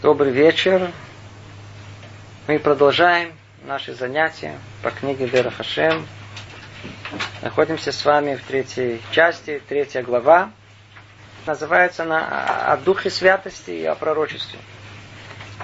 Добрый 0.00 0.30
вечер. 0.30 0.92
Мы 2.46 2.60
продолжаем 2.60 3.32
наши 3.64 3.94
занятия 3.94 4.56
по 4.80 4.92
книге 4.92 5.26
Вера 5.26 5.50
Хашем. 5.50 6.06
Находимся 7.42 7.90
с 7.90 8.04
вами 8.04 8.36
в 8.36 8.44
третьей 8.44 9.02
части, 9.10 9.60
третья 9.68 10.04
глава. 10.04 10.52
Называется 11.46 12.04
она 12.04 12.72
«О 12.72 12.76
духе 12.76 13.10
святости 13.10 13.72
и 13.72 13.84
о 13.86 13.96
пророчестве». 13.96 14.60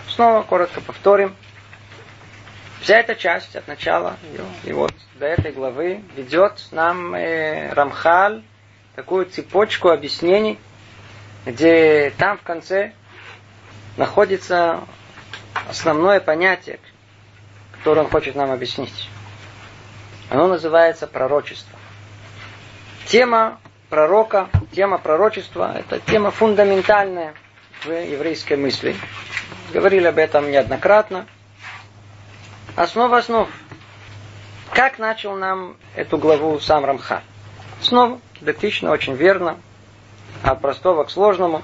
Снова 0.09 0.43
коротко 0.43 0.81
повторим. 0.81 1.37
Вся 2.81 2.97
эта 2.97 3.15
часть 3.15 3.55
от 3.55 3.69
начала 3.69 4.17
и 4.65 4.73
вот 4.73 4.93
до 5.15 5.27
этой 5.27 5.53
главы 5.53 6.03
ведет 6.17 6.61
нам 6.73 7.15
э, 7.15 7.73
Рамхаль 7.73 8.43
такую 8.97 9.27
цепочку 9.27 9.91
объяснений, 9.91 10.59
где 11.47 12.13
там 12.19 12.37
в 12.37 12.43
конце 12.43 12.95
находится 13.97 14.81
основное 15.69 16.21
понятие, 16.21 16.79
которое 17.73 18.03
он 18.03 18.11
хочет 18.11 18.35
нам 18.35 18.51
объяснить. 18.51 19.09
Оно 20.31 20.49
называется 20.49 21.07
пророчество. 21.07 21.79
Тема 23.07 23.61
пророка, 23.91 24.49
тема 24.73 24.99
пророчества– 24.99 25.75
это 25.79 26.01
тема 26.01 26.31
фундаментальная 26.31 27.35
в 27.85 27.91
еврейской 27.91 28.57
мысли. 28.57 28.97
Говорили 29.73 30.07
об 30.07 30.19
этом 30.19 30.51
неоднократно. 30.51 31.27
Основа 32.77 33.19
основ. 33.19 33.49
Как 34.73 34.99
начал 34.99 35.37
нам 35.37 35.77
эту 35.95 36.19
главу 36.19 36.59
сам 36.59 36.85
Рамха? 36.85 37.23
Снова, 37.81 38.19
дактично, 38.41 38.91
очень 38.91 39.15
верно, 39.15 39.59
от 40.43 40.61
простого 40.61 41.05
к 41.05 41.11
сложному. 41.11 41.63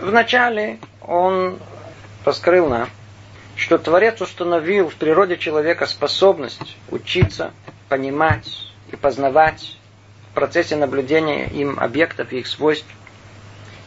Вначале 0.00 0.78
он 1.02 1.58
раскрыл 2.24 2.68
нам, 2.68 2.88
что 3.56 3.78
Творец 3.78 4.20
установил 4.20 4.88
в 4.88 4.94
природе 4.94 5.36
человека 5.36 5.86
способность 5.86 6.76
учиться, 6.90 7.52
понимать 7.88 8.68
и 8.92 8.96
познавать 8.96 9.76
в 10.30 10.34
процессе 10.34 10.76
наблюдения 10.76 11.46
им 11.46 11.80
объектов 11.80 12.32
и 12.32 12.38
их 12.38 12.46
свойств. 12.46 12.86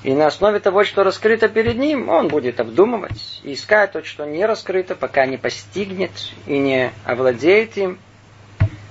И 0.03 0.13
на 0.13 0.27
основе 0.27 0.59
того, 0.59 0.83
что 0.83 1.03
раскрыто 1.03 1.47
перед 1.47 1.77
ним, 1.77 2.09
он 2.09 2.27
будет 2.27 2.59
обдумывать 2.59 3.39
и 3.43 3.53
искать 3.53 3.93
то, 3.93 4.03
что 4.03 4.25
не 4.25 4.45
раскрыто, 4.45 4.95
пока 4.95 5.25
не 5.25 5.37
постигнет 5.37 6.11
и 6.45 6.57
не 6.57 6.91
овладеет 7.05 7.77
им. 7.77 7.99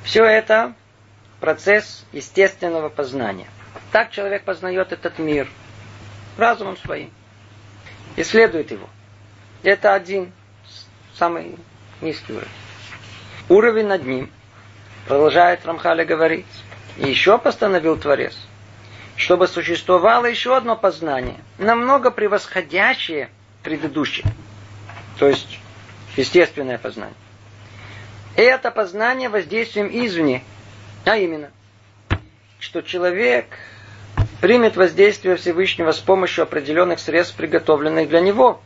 Все 0.04 0.24
это 0.24 0.72
процесс 1.40 2.06
естественного 2.12 2.88
познания. 2.88 3.46
Так 3.92 4.10
человек 4.10 4.44
познает 4.44 4.92
этот 4.92 5.18
мир 5.18 5.48
разумом 6.40 6.76
своим 6.78 7.10
исследует 8.16 8.70
его. 8.70 8.88
Это 9.62 9.94
один, 9.94 10.32
самый 11.16 11.56
низкий 12.00 12.32
уровень. 12.32 12.48
Уровень 13.48 13.86
над 13.86 14.04
ним, 14.04 14.30
продолжает 15.06 15.64
Рамхаля 15.66 16.04
говорить, 16.04 16.46
еще 16.96 17.38
постановил 17.38 17.96
Творец, 17.96 18.36
чтобы 19.16 19.48
существовало 19.48 20.26
еще 20.26 20.56
одно 20.56 20.76
познание, 20.76 21.36
намного 21.58 22.10
превосходящее 22.10 23.30
предыдущее. 23.62 24.26
То 25.18 25.28
есть, 25.28 25.58
естественное 26.16 26.78
познание. 26.78 27.16
И 28.36 28.42
это 28.42 28.70
познание 28.70 29.28
воздействием 29.28 29.88
извне, 29.88 30.42
а 31.04 31.16
именно, 31.16 31.50
что 32.58 32.80
человек 32.82 33.46
примет 34.40 34.76
воздействие 34.76 35.36
Всевышнего 35.36 35.92
с 35.92 35.98
помощью 35.98 36.42
определенных 36.42 36.98
средств, 36.98 37.36
приготовленных 37.36 38.08
для 38.08 38.20
него. 38.20 38.60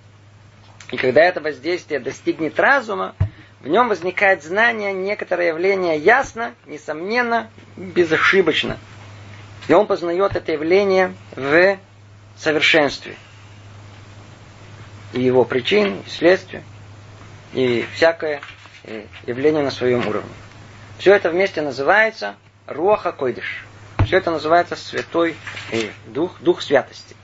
И 0.91 0.97
когда 0.97 1.22
это 1.22 1.41
воздействие 1.41 2.00
достигнет 2.00 2.58
разума, 2.61 3.14
в 3.61 3.69
нем 3.69 3.89
возникает 3.89 4.42
знание, 4.42 4.92
некоторое 4.92 5.48
явление 5.48 5.98
ясно, 5.98 6.55
несомненно, 6.67 7.50
безошибочно. 7.77 8.79
И 9.67 9.73
он 9.73 9.86
познает 9.86 10.36
это 10.36 10.52
явление 10.52 11.14
в 11.34 11.79
совершенстве. 12.36 13.17
И 15.14 15.23
его 15.23 15.45
причин, 15.45 16.02
и 16.07 16.11
следствия, 16.11 16.63
и 17.55 17.86
всякое 17.95 18.42
э, 18.83 19.05
явление 19.27 19.63
на 19.63 19.70
своем 19.70 20.07
уровне. 20.07 20.30
Все 20.98 21.14
это 21.14 21.30
вместе 21.30 21.63
называется 21.63 22.34
Руаха 22.67 23.13
Койдыш. 23.13 23.64
Все 24.04 24.18
это 24.18 24.30
называется 24.30 24.76
Святой 24.76 25.36
э, 25.72 25.90
Дух, 26.06 26.36
Дух 26.40 26.60
Святости. 26.60 27.16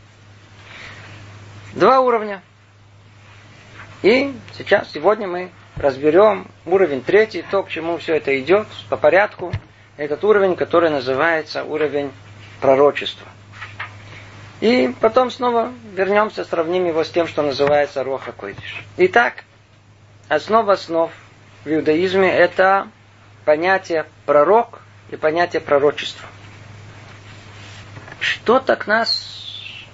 Два 1.74 2.00
уровня. 2.00 2.42
И 4.02 4.34
сейчас, 4.56 4.90
сегодня 4.90 5.28
мы 5.28 5.50
разберем 5.76 6.48
уровень 6.64 7.02
третий, 7.02 7.44
то, 7.48 7.62
к 7.62 7.68
чему 7.68 7.98
все 7.98 8.16
это 8.16 8.38
идет, 8.40 8.66
по 8.88 8.96
порядку. 8.96 9.52
Этот 9.96 10.24
уровень, 10.24 10.56
который 10.56 10.88
называется 10.88 11.64
уровень 11.64 12.10
пророчества. 12.60 13.26
И 14.60 14.94
потом 15.00 15.30
снова 15.30 15.72
вернемся, 15.92 16.44
сравним 16.44 16.86
его 16.86 17.04
с 17.04 17.10
тем, 17.10 17.26
что 17.26 17.42
называется 17.42 18.02
Роха 18.04 18.32
Койдиш. 18.32 18.82
Итак, 18.96 19.44
основа 20.28 20.74
основ 20.74 21.10
в 21.64 21.68
иудаизме 21.68 22.30
это 22.30 22.88
понятие 23.44 24.06
пророк 24.24 24.80
и 25.10 25.16
понятие 25.16 25.60
пророчества. 25.60 26.29
Что 28.20 28.60
так 28.60 28.86
нас 28.86 29.86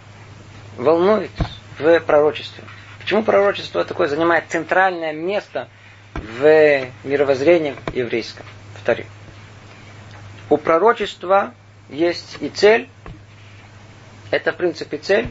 волнует 0.76 1.30
в 1.78 2.00
пророчестве? 2.00 2.64
Почему 3.00 3.22
пророчество 3.22 3.84
такое 3.84 4.08
занимает 4.08 4.44
центральное 4.48 5.12
место 5.12 5.68
в 6.14 6.86
мировоззрении 7.04 7.76
еврейском? 7.94 8.44
Повторю. 8.74 9.04
У 10.50 10.56
пророчества 10.56 11.54
есть 11.88 12.38
и 12.40 12.48
цель, 12.48 12.88
это 14.32 14.52
в 14.52 14.56
принципе 14.56 14.98
цель, 14.98 15.28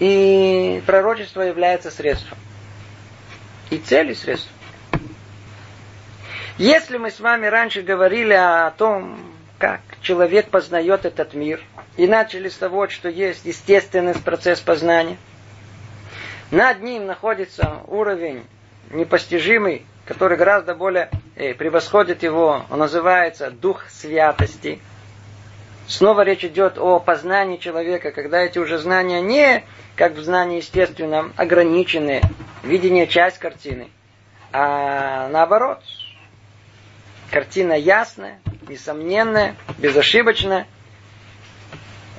и 0.00 0.82
пророчество 0.86 1.42
является 1.42 1.92
средством. 1.92 2.38
И 3.70 3.78
цель, 3.78 4.10
и 4.10 4.14
средство. 4.14 4.52
Если 6.58 6.98
мы 6.98 7.10
с 7.10 7.20
вами 7.20 7.46
раньше 7.46 7.82
говорили 7.82 8.32
о 8.34 8.70
том, 8.72 9.18
как 9.60 9.82
человек 10.00 10.48
познает 10.48 11.04
этот 11.04 11.34
мир, 11.34 11.60
и 11.98 12.06
начали 12.06 12.48
с 12.48 12.56
того, 12.56 12.88
что 12.88 13.10
есть 13.10 13.44
естественный 13.44 14.14
процесс 14.14 14.58
познания. 14.58 15.18
Над 16.50 16.80
ним 16.80 17.04
находится 17.04 17.82
уровень 17.86 18.42
непостижимый, 18.88 19.84
который 20.06 20.38
гораздо 20.38 20.74
более 20.74 21.10
э, 21.36 21.52
превосходит 21.52 22.22
его. 22.22 22.64
Он 22.70 22.78
называется 22.78 23.50
дух 23.50 23.84
святости. 23.90 24.80
Снова 25.86 26.22
речь 26.22 26.44
идет 26.44 26.78
о 26.78 26.98
познании 26.98 27.58
человека, 27.58 28.12
когда 28.12 28.40
эти 28.40 28.58
уже 28.58 28.78
знания 28.78 29.20
не, 29.20 29.64
как 29.94 30.14
в 30.14 30.22
знании 30.22 30.56
естественном, 30.56 31.34
ограниченные, 31.36 32.22
видение 32.62 33.06
часть 33.06 33.36
картины, 33.38 33.88
а 34.52 35.28
наоборот, 35.28 35.82
картина 37.30 37.74
ясная, 37.74 38.40
несомненная, 38.70 39.56
безошибочная– 39.78 40.66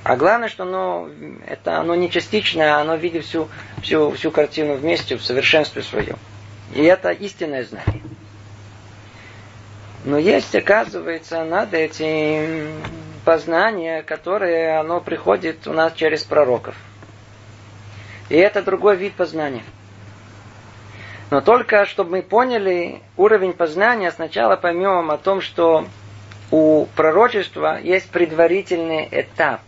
а 0.04 0.16
главное, 0.16 0.48
что 0.48 0.64
оно, 0.64 1.08
это, 1.46 1.78
оно 1.78 1.94
не 1.94 2.10
частичное, 2.10 2.74
а 2.74 2.80
оно 2.80 2.96
видит 2.96 3.24
всю, 3.24 3.48
всю, 3.82 4.10
всю 4.12 4.32
картину 4.32 4.74
вместе, 4.74 5.16
в 5.16 5.22
совершенстве 5.22 5.82
своем. 5.82 6.16
И 6.74 6.82
это 6.82 7.10
истинное 7.10 7.62
знание. 7.62 8.02
Но 10.04 10.18
есть, 10.18 10.54
оказывается, 10.56 11.44
над 11.44 11.72
этим 11.74 12.82
познание, 13.24 14.02
которое 14.02 14.80
оно 14.80 15.00
приходит 15.00 15.68
у 15.68 15.72
нас 15.72 15.92
через 15.92 16.24
пророков. 16.24 16.74
И 18.28 18.36
это 18.36 18.62
другой 18.62 18.96
вид 18.96 19.14
познания. 19.14 19.62
Но 21.30 21.40
только 21.40 21.86
чтобы 21.86 22.10
мы 22.10 22.22
поняли 22.22 23.00
уровень 23.16 23.52
познания, 23.52 24.10
сначала 24.10 24.56
поймем 24.56 25.12
о 25.12 25.18
том, 25.18 25.40
что 25.40 25.86
у 26.52 26.86
пророчества 26.94 27.80
есть 27.80 28.08
предварительный 28.10 29.08
этап 29.10 29.62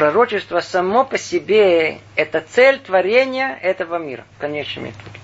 пророчество 0.00 0.60
само 0.60 1.04
по 1.04 1.18
себе– 1.18 1.98
это 2.16 2.40
цель 2.40 2.78
творения 2.78 3.58
этого 3.60 3.96
мира 3.96 4.24
в 4.36 4.40
конечном 4.40 4.86
итоге. 4.86 5.20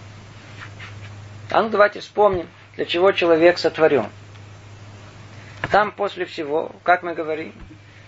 А 1.51 1.63
ну 1.63 1.71
давайте 1.71 2.01
вспомним, 2.01 2.47
для 2.75 2.85
чего 2.85 3.13
человек 3.13 3.59
сотворен. 3.59 4.07
Там 5.71 5.93
после 5.93 6.27
всего, 6.27 6.73
как 6.83 7.03
мы 7.03 7.15
говорим, 7.15 7.53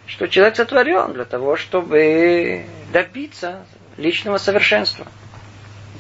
что 0.07 0.27
человек 0.27 0.57
сотворен 0.57 1.13
для 1.13 1.25
того, 1.25 1.57
чтобы 1.57 2.67
добиться 2.93 3.65
личного 3.97 4.39
совершенства. 4.39 5.07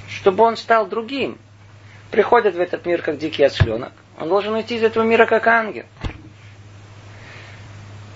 Чтобы 0.08 0.44
он 0.44 0.56
стал 0.56 0.86
другим. 0.86 1.38
Приходит 2.10 2.54
в 2.54 2.60
этот 2.60 2.86
мир 2.86 3.02
как 3.02 3.18
дикий 3.18 3.44
осленок. 3.44 3.92
Он 4.18 4.28
должен 4.28 4.54
уйти 4.54 4.76
из 4.76 4.82
этого 4.82 5.02
мира 5.04 5.26
как 5.26 5.46
ангел. 5.46 5.84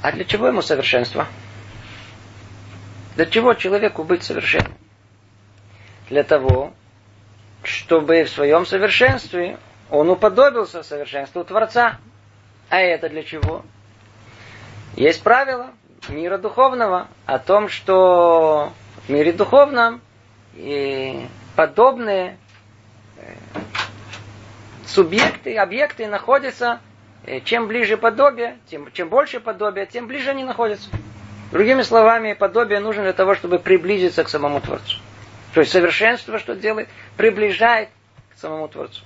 А 0.03 0.11
для 0.11 0.25
чего 0.25 0.49
ему 0.49 0.63
совершенство? 0.63 1.29
Для 3.15 3.27
чего 3.27 3.55
человеку 3.55 4.03
быть 4.03 4.25
совершенным? 4.25 4.75
Для 6.11 6.25
того, 6.25 6.73
чтобы 7.63 8.25
в 8.25 8.29
своем 8.31 8.67
совершенстве 8.67 9.59
он 9.91 10.11
уподобился 10.11 10.83
совершенству 10.83 11.45
Творца. 11.45 11.99
А 12.69 12.81
это 12.81 13.09
для 13.09 13.23
чего? 13.23 13.65
Есть 14.97 15.23
правило 15.23 15.71
мира 16.09 16.37
духовного 16.37 17.07
о 17.27 17.39
том, 17.39 17.69
что 17.69 18.73
в 19.07 19.09
мире 19.09 19.33
духовном 19.33 20.01
и 20.55 21.27
подобные 21.55 22.39
э, 23.19 23.35
субъекты, 24.87 25.57
объекты 25.57 26.09
находятся, 26.09 26.81
чем 27.45 27.69
ближе 27.69 27.97
подобие, 27.97 28.59
тем, 28.69 28.91
чем 28.93 29.09
больше 29.09 29.41
подобия, 29.41 29.87
тем 29.87 30.07
ближе 30.07 30.31
они 30.31 30.45
находятся. 30.45 30.91
Другими 31.53 31.83
словами, 31.83 32.33
подобие 32.33 32.81
нужно 32.81 33.03
для 33.03 33.13
того, 33.13 33.35
чтобы 33.35 33.59
приблизиться 33.59 34.25
к 34.25 34.29
самому 34.29 34.61
Творцу. 34.61 34.99
То 35.55 35.61
есть 35.61 35.73
совершенство, 35.73 36.39
что 36.39 36.55
делает, 36.55 36.89
приближает 37.17 37.91
к 38.35 38.41
самому 38.41 38.69
Творцу. 38.69 39.03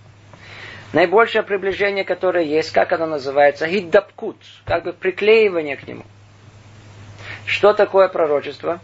Наибольшее 0.92 1.42
приближение, 1.42 2.04
которое 2.04 2.44
есть, 2.44 2.70
как 2.70 2.92
оно 2.92 3.06
называется, 3.06 3.66
гиддапкут, 3.66 4.36
как 4.64 4.84
бы 4.84 4.92
приклеивание 4.92 5.76
к 5.76 5.86
нему. 5.86 6.04
Что 7.44 7.74
такое 7.74 8.08
пророчество? 8.08 8.80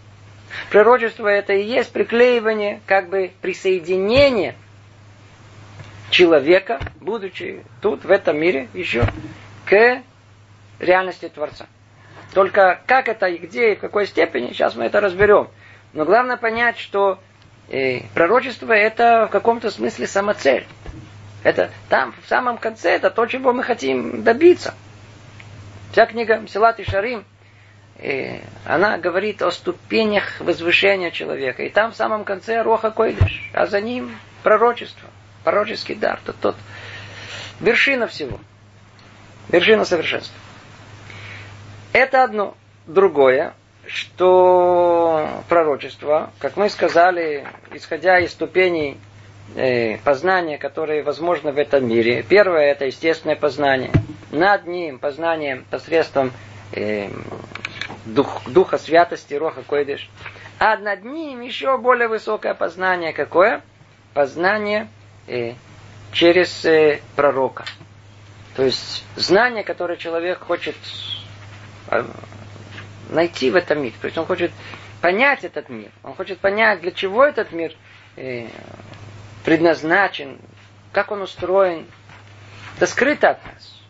Пророчество 0.70 1.28
это 1.28 1.52
и 1.52 1.62
есть 1.62 1.92
приклеивание, 1.92 2.80
как 2.86 3.08
бы 3.08 3.30
присоединение 3.40 4.56
человека, 6.12 6.78
будучи 7.00 7.64
тут, 7.80 8.04
в 8.04 8.10
этом 8.10 8.38
мире, 8.38 8.68
еще 8.74 9.04
к 9.64 10.02
реальности 10.78 11.28
Творца. 11.28 11.66
Только 12.34 12.80
как 12.86 13.08
это 13.08 13.26
и 13.26 13.38
где 13.38 13.72
и 13.72 13.76
в 13.76 13.80
какой 13.80 14.06
степени, 14.06 14.48
сейчас 14.48 14.76
мы 14.76 14.84
это 14.84 15.00
разберем. 15.00 15.48
Но 15.92 16.04
главное 16.04 16.36
понять, 16.36 16.78
что 16.78 17.18
э, 17.68 18.02
пророчество 18.14 18.72
это 18.72 19.26
в 19.26 19.30
каком-то 19.30 19.70
смысле 19.70 20.06
самоцель. 20.06 20.66
Это 21.42 21.70
там, 21.88 22.14
в 22.22 22.28
самом 22.28 22.58
конце, 22.58 22.90
это 22.90 23.10
то, 23.10 23.26
чего 23.26 23.52
мы 23.52 23.64
хотим 23.64 24.22
добиться. 24.22 24.74
Вся 25.92 26.06
книга 26.06 26.40
Мсилат 26.40 26.78
и 26.78 26.84
Шарим, 26.84 27.24
э, 27.98 28.40
она 28.64 28.96
говорит 28.98 29.42
о 29.42 29.50
ступенях 29.50 30.40
возвышения 30.40 31.10
человека. 31.10 31.64
И 31.64 31.68
там 31.68 31.92
в 31.92 31.96
самом 31.96 32.24
конце 32.24 32.62
Роха 32.62 32.90
Койдыш, 32.90 33.50
а 33.52 33.66
за 33.66 33.80
ним 33.80 34.16
пророчество, 34.42 35.08
пророческий 35.44 35.94
дар, 35.94 36.20
тот, 36.24 36.36
тот 36.40 36.56
вершина 37.60 38.06
всего, 38.06 38.38
вершина 39.48 39.84
совершенства. 39.84 40.36
Это 41.92 42.24
одно. 42.24 42.54
Другое, 42.86 43.54
что 43.86 45.28
пророчество, 45.48 46.30
как 46.40 46.56
мы 46.56 46.68
сказали, 46.68 47.46
исходя 47.72 48.18
из 48.18 48.32
ступеней 48.32 48.98
э, 49.54 49.98
познания, 49.98 50.58
которые 50.58 51.04
возможны 51.04 51.52
в 51.52 51.58
этом 51.58 51.86
мире. 51.86 52.24
Первое 52.28 52.72
это 52.72 52.86
естественное 52.86 53.36
познание. 53.36 53.92
Над 54.32 54.66
ним 54.66 54.98
познание 54.98 55.62
посредством 55.70 56.32
э, 56.72 57.08
дух, 58.04 58.42
духа 58.48 58.78
святости, 58.78 59.34
роха 59.34 59.62
койдыш. 59.62 60.10
А 60.58 60.76
над 60.76 61.04
ним 61.04 61.40
еще 61.40 61.78
более 61.78 62.08
высокое 62.08 62.54
познание 62.54 63.12
какое? 63.12 63.62
Познание 64.14 64.88
через 66.12 66.64
э, 66.64 67.00
пророка. 67.16 67.64
То 68.54 68.64
есть 68.64 69.04
знание, 69.16 69.64
которое 69.64 69.96
человек 69.96 70.40
хочет 70.40 70.76
э, 71.88 72.04
найти 73.10 73.50
в 73.50 73.56
этом 73.56 73.82
мире. 73.82 73.94
То 74.00 74.06
есть 74.06 74.18
он 74.18 74.26
хочет 74.26 74.52
понять 75.00 75.44
этот 75.44 75.68
мир. 75.68 75.90
Он 76.02 76.14
хочет 76.14 76.38
понять, 76.38 76.80
для 76.82 76.92
чего 76.92 77.24
этот 77.24 77.52
мир 77.52 77.72
э, 78.16 78.46
предназначен, 79.44 80.38
как 80.92 81.10
он 81.10 81.22
устроен, 81.22 81.86
это 82.76 82.86
скрыто 82.86 83.30
от 83.30 83.44
нас. 83.46 83.80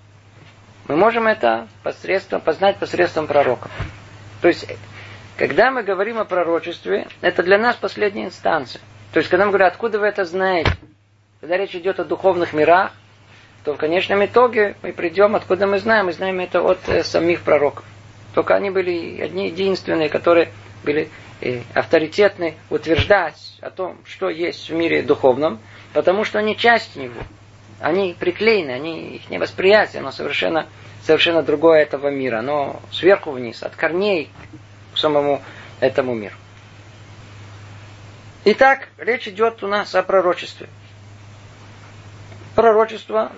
Мы 0.88 0.96
можем 0.96 1.26
это 1.26 1.68
посредством, 1.82 2.40
познать 2.40 2.78
посредством 2.78 3.26
пророков. 3.26 3.70
То 4.40 4.48
есть, 4.48 4.66
когда 5.36 5.70
мы 5.70 5.82
говорим 5.82 6.18
о 6.18 6.24
пророчестве, 6.24 7.06
это 7.20 7.42
для 7.42 7.58
нас 7.58 7.76
последняя 7.76 8.24
инстанция. 8.24 8.80
То 9.12 9.18
есть, 9.18 9.28
когда 9.30 9.44
мы 9.44 9.50
говорим, 9.52 9.68
откуда 9.68 9.98
вы 10.00 10.06
это 10.06 10.24
знаете, 10.24 10.72
когда 11.42 11.56
речь 11.56 11.74
идет 11.74 11.98
о 11.98 12.04
духовных 12.04 12.52
мирах, 12.52 12.92
то 13.64 13.74
в 13.74 13.76
конечном 13.76 14.24
итоге 14.24 14.76
мы 14.80 14.92
придем, 14.92 15.34
откуда 15.34 15.66
мы 15.66 15.80
знаем, 15.80 16.06
мы 16.06 16.12
знаем 16.12 16.38
это 16.38 16.62
от 16.62 16.88
э, 16.88 17.02
самих 17.02 17.42
пророков. 17.42 17.84
Только 18.32 18.54
они 18.54 18.70
были 18.70 19.20
одни 19.20 19.48
единственные, 19.48 20.08
которые 20.08 20.52
были 20.84 21.10
авторитетны 21.74 22.54
утверждать 22.70 23.58
о 23.60 23.70
том, 23.70 23.98
что 24.04 24.30
есть 24.30 24.70
в 24.70 24.74
мире 24.74 25.02
духовном, 25.02 25.58
потому 25.92 26.22
что 26.22 26.38
они 26.38 26.56
часть 26.56 26.94
него. 26.94 27.20
Они 27.80 28.14
приклеены, 28.16 28.70
они, 28.70 29.16
их 29.16 29.28
невосприятие, 29.28 29.98
оно 29.98 30.12
совершенно, 30.12 30.68
совершенно 31.02 31.42
другое 31.42 31.82
этого 31.82 32.06
мира. 32.06 32.38
Оно 32.38 32.80
сверху 32.92 33.32
вниз, 33.32 33.64
от 33.64 33.74
корней 33.74 34.30
к 34.94 34.96
самому 34.96 35.42
этому 35.80 36.14
миру. 36.14 36.36
Итак, 38.44 38.90
речь 38.96 39.26
идет 39.26 39.64
у 39.64 39.66
нас 39.66 39.92
о 39.96 40.04
пророчестве. 40.04 40.68
Пророчество, 42.54 43.32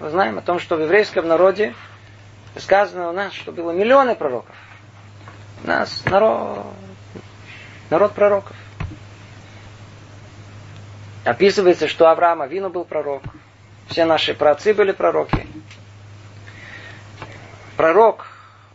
мы 0.00 0.10
знаем 0.10 0.38
о 0.38 0.42
том, 0.42 0.58
что 0.58 0.76
в 0.76 0.80
еврейском 0.80 1.28
народе 1.28 1.74
сказано 2.56 3.10
у 3.10 3.12
нас, 3.12 3.32
что 3.32 3.52
было 3.52 3.70
миллионы 3.70 4.16
пророков. 4.16 4.54
У 5.62 5.68
нас 5.68 6.04
народ, 6.06 6.66
народ 7.90 8.12
пророков. 8.12 8.56
Описывается, 11.24 11.86
что 11.86 12.08
Авраам 12.08 12.42
Авину 12.42 12.70
был 12.70 12.84
пророк. 12.84 13.22
Все 13.88 14.04
наши 14.04 14.34
праотцы 14.34 14.74
были 14.74 14.92
пророки. 14.92 15.46
Пророк, 17.76 18.26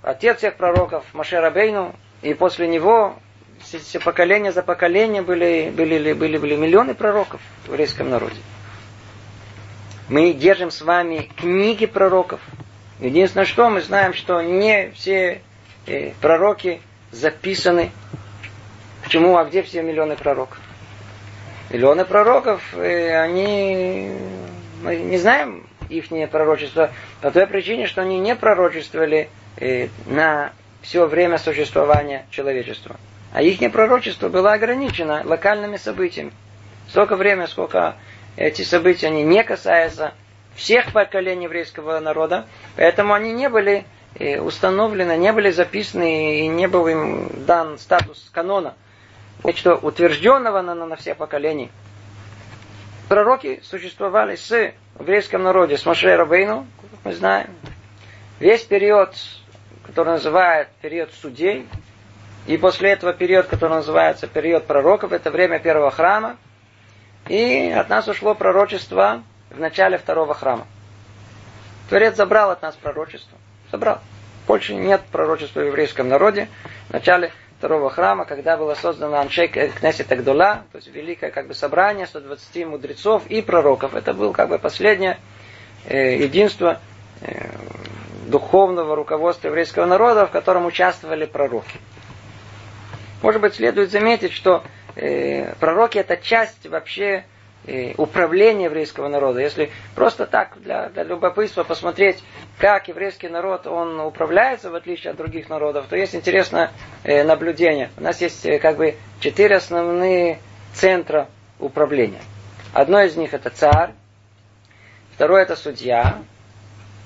отец 0.04 0.38
всех 0.38 0.56
пророков, 0.56 1.04
Машер 1.14 1.44
Абейну, 1.44 1.94
и 2.22 2.34
после 2.34 2.68
него 2.68 3.16
все 3.60 4.00
поколения 4.00 4.52
за 4.52 4.64
поколение 4.64 5.22
были, 5.22 5.72
были, 5.76 6.14
были, 6.14 6.38
были 6.38 6.56
миллионы 6.56 6.94
пророков 6.94 7.42
в 7.64 7.68
еврейском 7.68 8.10
народе. 8.10 8.38
Мы 10.12 10.34
держим 10.34 10.70
с 10.70 10.82
вами 10.82 11.30
книги 11.38 11.88
пророков. 11.88 12.42
Единственное, 13.00 13.46
что 13.46 13.70
мы 13.70 13.82
знаем, 13.82 14.14
что 14.14 14.42
не 14.42 14.92
все 14.92 15.42
э, 15.88 16.12
пророки 16.22 16.82
записаны 17.12 17.92
Почему, 19.04 19.38
а 19.38 19.46
где 19.46 19.62
все 19.64 19.82
миллионы 19.82 20.16
пророков? 20.16 20.60
Миллионы 21.70 22.06
пророков, 22.06 22.62
э, 22.76 23.14
они, 23.20 24.12
мы 24.84 24.96
не 24.96 25.18
знаем 25.18 25.68
их 25.90 26.06
пророчество 26.30 26.92
по 27.22 27.32
той 27.32 27.48
причине, 27.48 27.88
что 27.88 28.02
они 28.02 28.20
не 28.20 28.36
пророчествовали 28.36 29.30
э, 29.58 29.90
на 30.06 30.54
все 30.82 31.08
время 31.08 31.38
существования 31.38 32.26
человечества. 32.30 32.96
А 33.34 33.42
их 33.42 33.60
пророчество 33.72 34.30
было 34.30 34.54
ограничено 34.54 35.24
локальными 35.26 35.78
событиями. 35.78 36.32
Столько 36.88 37.16
времени, 37.16 37.48
сколько 37.48 37.96
эти 38.36 38.62
события 38.62 39.08
они 39.08 39.24
не 39.24 39.44
касаются 39.44 40.14
всех 40.56 40.92
поколений 40.94 41.46
еврейского 41.46 42.00
народа, 42.00 42.46
поэтому 42.76 43.14
они 43.14 43.32
не 43.34 43.50
были 43.50 43.86
э, 44.16 44.40
установлены, 44.40 45.18
не 45.18 45.32
были 45.32 45.52
записаны 45.52 46.42
и 46.42 46.48
не 46.48 46.68
был 46.68 46.88
им 46.88 47.30
дан 47.46 47.78
статус 47.78 48.30
канона 48.34 48.76
нечто 49.44 49.76
утвержденного 49.76 50.62
на, 50.62 50.76
на 50.76 50.96
все 50.96 51.16
поколения. 51.16 51.70
Пророки 53.10 53.60
существовали 53.64 54.36
с 54.36 54.74
еврейском 55.00 55.44
народе, 55.44 55.78
с 55.78 55.86
Моше 55.86 56.16
Рабейну, 56.16 56.66
мы 57.04 57.14
знаем. 57.14 57.50
Весь 58.40 58.64
период, 58.64 59.16
который 59.86 60.14
называют 60.14 60.70
период 60.82 61.12
судей, 61.14 61.68
и 62.48 62.58
после 62.58 62.92
этого 62.92 63.14
период, 63.14 63.48
который 63.48 63.74
называется 63.74 64.28
период 64.28 64.66
пророков, 64.66 65.12
это 65.12 65.30
время 65.30 65.60
первого 65.60 65.92
храма. 65.92 66.38
И 67.28 67.70
от 67.70 67.90
нас 67.90 68.08
ушло 68.08 68.34
пророчество 68.36 69.24
в 69.50 69.60
начале 69.60 69.98
второго 69.98 70.34
храма. 70.34 70.66
Творец 71.90 72.16
забрал 72.16 72.52
от 72.52 72.62
нас 72.62 72.76
пророчество. 72.76 73.38
Забрал. 73.72 74.00
Больше 74.48 74.74
нет 74.74 75.02
пророчества 75.12 75.62
в 75.62 75.66
еврейском 75.66 76.08
народе. 76.08 76.48
В 76.90 76.94
начале 76.94 77.32
второго 77.58 77.90
храма, 77.90 78.26
когда 78.26 78.58
было 78.58 78.74
создано 78.74 79.20
Аншей 79.20 79.48
Кнесет 79.48 80.12
Агдула, 80.12 80.64
то 80.72 80.78
есть 80.78 80.88
великое 80.88 81.30
как 81.30 81.48
бы 81.48 81.54
собрание 81.54 82.08
120 82.08 82.66
мудрецов 82.66 83.28
и 83.28 83.42
пророков. 83.42 83.94
Это 83.94 84.14
было 84.14 84.34
как 84.34 84.50
бы 84.50 84.58
последнее 84.58 85.20
э, 85.86 86.18
единство 86.18 86.80
э, 87.22 87.50
духовного 88.26 88.96
руководства 88.96 89.50
еврейского 89.50 89.86
народа, 89.86 90.26
в 90.26 90.32
котором 90.32 90.66
участвовали 90.66 91.26
пророки. 91.26 91.80
Может 93.22 93.42
быть, 93.42 93.56
следует 93.56 93.92
заметить, 93.92 94.32
что 94.32 94.64
э, 95.02 95.54
пророки 95.60 95.98
это 95.98 96.18
часть 96.18 96.66
вообще 96.68 97.26
управления 97.98 98.66
еврейского 98.66 99.08
народа. 99.08 99.40
Если 99.40 99.72
просто 99.96 100.26
так 100.26 100.60
для, 100.62 100.90
для 100.90 101.04
любопытства 101.04 101.64
посмотреть, 101.64 102.24
как 102.58 102.88
еврейский 102.88 103.28
народ 103.30 103.68
он 103.68 104.00
управляется 104.00 104.72
в 104.72 104.76
отличие 104.76 105.12
от 105.12 105.18
других 105.18 105.48
народов, 105.50 105.86
то 105.88 105.96
есть 105.96 106.16
интересное 106.16 106.72
э, 107.04 107.24
наблюдение. 107.24 107.92
У 107.98 108.02
нас 108.02 108.20
есть 108.22 108.46
э, 108.46 108.58
как 108.60 108.78
бы 108.78 108.96
четыре 109.20 109.58
основные 109.58 110.40
центра 110.74 111.28
управления. 111.60 112.22
Одно 112.74 113.02
из 113.02 113.16
них 113.16 113.34
это 113.34 113.50
царь, 113.52 113.92
второе 115.14 115.44
это 115.44 115.56
судья, 115.56 116.18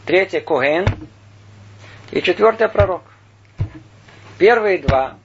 третье 0.05 0.39
коген 0.39 0.85
и 2.11 2.21
четвертое 2.21 2.69
пророк. 2.69 3.01
Первые 4.37 4.77
два, 4.77 5.17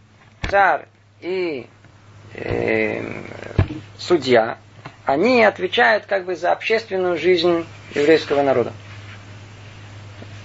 царь 0.49 0.87
и 1.21 1.67
э, 2.35 3.03
судья, 3.99 4.59
они 5.05 5.43
отвечают 5.43 6.07
как 6.07 6.25
бы 6.25 6.37
за 6.37 6.53
общественную 6.53 7.17
жизнь 7.19 7.67
еврейского 7.95 8.43
народа. 8.43 8.73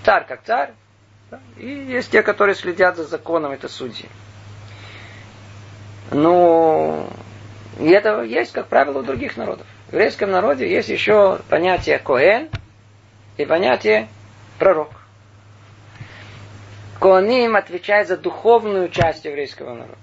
Царь 0.03 0.25
как 0.27 0.43
царь, 0.43 0.71
и 1.57 1.67
есть 1.67 2.11
те, 2.11 2.21
которые 2.21 2.55
следят 2.55 2.95
за 2.97 3.05
законом, 3.05 3.51
это 3.51 3.67
судьи. 3.67 4.07
Ну, 6.11 7.09
и 7.79 7.89
это 7.89 8.21
есть, 8.21 8.51
как 8.51 8.67
правило, 8.67 8.99
у 8.99 9.03
других 9.03 9.37
народов. 9.37 9.65
В 9.87 9.93
еврейском 9.93 10.31
народе 10.31 10.69
есть 10.69 10.89
еще 10.89 11.39
понятие 11.49 11.99
коэн 11.99 12.49
и 13.37 13.45
понятие 13.45 14.07
пророк. 14.59 14.91
Коаним 16.99 17.55
отвечает 17.55 18.07
за 18.07 18.17
духовную 18.17 18.89
часть 18.89 19.25
еврейского 19.25 19.73
народа, 19.73 19.97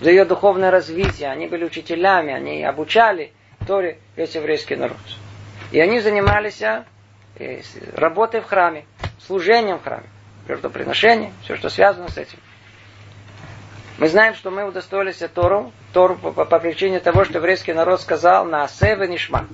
за 0.00 0.10
ее 0.10 0.24
духовное 0.24 0.70
развитие. 0.70 1.30
Они 1.30 1.46
были 1.46 1.64
учителями, 1.64 2.32
они 2.32 2.64
обучали 2.64 3.32
Торе 3.66 3.98
весь 4.16 4.34
еврейский 4.34 4.76
народ. 4.76 4.96
И 5.70 5.78
они 5.78 6.00
занимались 6.00 6.62
э, 6.62 6.84
работой 7.94 8.40
в 8.40 8.46
храме, 8.46 8.84
служением 9.20 9.78
в 9.78 9.84
храме, 9.84 10.06
жертвоприношением, 10.48 11.32
все, 11.44 11.56
что 11.56 11.68
связано 11.68 12.08
с 12.08 12.18
этим. 12.18 12.38
Мы 13.98 14.08
знаем, 14.08 14.34
что 14.34 14.50
мы 14.50 14.64
удостоились 14.64 15.18
Тору, 15.34 15.72
Тору 15.92 16.16
по, 16.16 16.32
по, 16.32 16.46
по 16.46 16.58
причине 16.58 17.00
того, 17.00 17.24
что 17.24 17.34
еврейский 17.34 17.74
народ 17.74 18.00
сказал 18.00 18.46
на 18.46 18.64
Асеве 18.64 19.06
Нишма. 19.06 19.46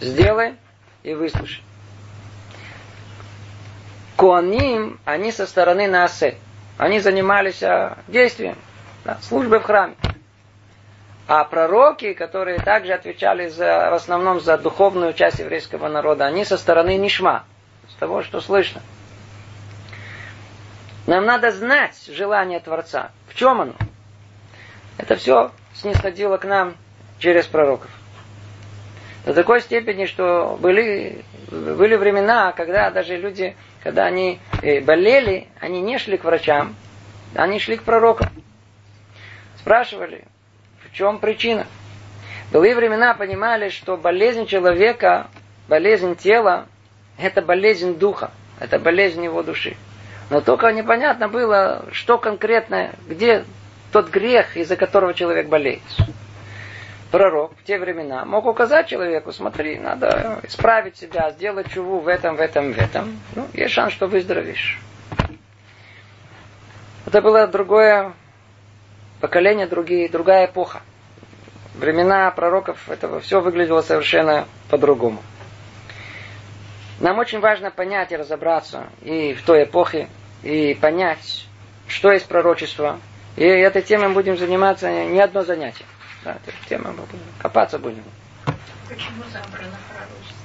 Сделай 0.00 0.54
и 1.02 1.14
выслушай. 1.14 1.62
Коаним, 4.16 5.00
они 5.04 5.32
со 5.32 5.46
стороны 5.46 5.88
Наасе. 5.88 6.36
Они 6.78 7.00
занимались 7.00 7.62
а, 7.62 7.98
действием, 8.06 8.56
да, 9.06 9.18
службой 9.22 9.60
в 9.60 9.62
храме. 9.62 9.94
А 11.28 11.44
пророки, 11.44 12.12
которые 12.12 12.58
также 12.60 12.92
отвечали 12.92 13.48
за, 13.48 13.90
в 13.90 13.94
основном 13.94 14.40
за 14.40 14.58
духовную 14.58 15.12
часть 15.12 15.38
еврейского 15.38 15.88
народа, 15.88 16.26
они 16.26 16.44
со 16.44 16.56
стороны 16.56 16.96
Нишма, 16.96 17.44
с 17.88 17.94
того, 17.94 18.22
что 18.22 18.40
слышно. 18.40 18.82
Нам 21.06 21.24
надо 21.24 21.50
знать 21.50 21.96
желание 22.08 22.60
Творца. 22.60 23.10
В 23.28 23.34
чем 23.34 23.60
оно? 23.60 23.74
Это 24.98 25.16
все 25.16 25.50
снисходило 25.74 26.36
к 26.36 26.44
нам 26.44 26.74
через 27.18 27.46
пророков. 27.46 27.90
До 29.24 29.34
такой 29.34 29.60
степени, 29.60 30.06
что 30.06 30.56
были, 30.60 31.24
были 31.50 31.96
времена, 31.96 32.52
когда 32.52 32.90
даже 32.90 33.16
люди 33.16 33.56
когда 33.86 34.06
они 34.06 34.40
э, 34.62 34.80
болели, 34.80 35.46
они 35.60 35.80
не 35.80 35.98
шли 35.98 36.18
к 36.18 36.24
врачам, 36.24 36.74
они 37.36 37.60
шли 37.60 37.76
к 37.76 37.84
пророкам. 37.84 38.28
Спрашивали, 39.66 40.22
в 40.84 40.94
чем 40.94 41.18
причина. 41.18 41.66
Былые 42.52 42.76
времена 42.76 43.14
понимали, 43.14 43.68
что 43.68 43.96
болезнь 43.96 44.46
человека, 44.46 45.26
болезнь 45.66 46.14
тела, 46.14 46.66
это 47.18 47.42
болезнь 47.42 47.98
духа, 47.98 48.30
это 48.60 48.78
болезнь 48.78 49.24
его 49.24 49.42
души. 49.42 49.76
Но 50.30 50.40
только 50.40 50.70
непонятно 50.70 51.26
было, 51.26 51.84
что 51.90 52.16
конкретно, 52.16 52.92
где 53.08 53.44
тот 53.90 54.08
грех, 54.08 54.56
из-за 54.56 54.76
которого 54.76 55.14
человек 55.14 55.48
болеет 55.48 55.82
пророк 57.10 57.52
в 57.58 57.64
те 57.64 57.78
времена 57.78 58.24
мог 58.24 58.46
указать 58.46 58.86
человеку, 58.86 59.32
смотри, 59.32 59.78
надо 59.78 60.38
исправить 60.44 60.96
себя, 60.96 61.30
сделать 61.30 61.72
чуву 61.72 61.98
в 61.98 62.06
этом, 62.06 62.36
в 62.36 62.40
этом, 62.40 62.72
в 62.72 62.78
этом. 62.78 63.18
Ну, 63.34 63.48
есть 63.52 63.72
шанс, 63.72 63.92
что 63.92 64.06
выздоровеешь. 64.06 64.78
Это 67.06 67.20
было 67.20 67.46
другое 67.48 68.12
поколение, 69.26 69.66
другие, 69.66 70.08
другая 70.08 70.46
эпоха. 70.46 70.82
Времена 71.74 72.30
пророков 72.30 72.88
этого 72.88 73.18
все 73.18 73.40
выглядело 73.40 73.82
совершенно 73.82 74.46
по-другому. 74.70 75.20
Нам 77.00 77.18
очень 77.18 77.40
важно 77.40 77.72
понять 77.72 78.12
и 78.12 78.16
разобраться 78.16 78.84
и 79.02 79.34
в 79.34 79.42
той 79.42 79.64
эпохе, 79.64 80.08
и 80.44 80.78
понять, 80.80 81.44
что 81.88 82.12
есть 82.12 82.28
пророчество. 82.28 83.00
И 83.34 83.42
этой 83.42 83.82
темой 83.82 84.10
будем 84.10 84.38
заниматься 84.38 84.88
не 84.88 85.18
одно 85.20 85.42
занятие. 85.42 85.84
Да, 86.22 86.38
тема 86.68 86.92
мы 86.92 87.02
будем 87.02 87.24
копаться 87.40 87.80
будем. 87.80 88.04
Почему 88.88 89.24
забрано 89.32 89.76
пророчество? 89.92 90.36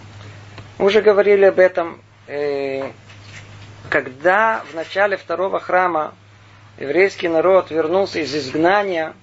уже 0.80 1.04
говорили 1.04 1.46
об 1.46 1.60
этом, 1.60 2.02
э, 2.26 2.92
когда 3.90 4.64
в 4.72 4.74
начале 4.74 5.18
второго 5.18 5.60
храма 5.60 6.16
еврейский 6.82 7.28
народ 7.28 7.70
вернулся 7.70 8.20
из 8.20 8.36
изгнания, 8.36 9.14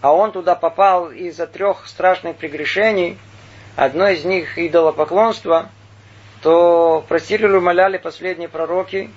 а 0.00 0.14
он 0.14 0.32
туда 0.32 0.54
попал 0.54 1.10
из-за 1.10 1.46
трех 1.46 1.86
страшных 1.86 2.36
прегрешений, 2.36 3.18
одно 3.76 4.08
из 4.08 4.24
них 4.24 4.58
идолопоклонство, 4.58 5.68
то 6.42 7.04
просили 7.06 7.46
или 7.46 7.56
умоляли 7.56 7.98
последние 7.98 8.48
пророки, 8.48 9.10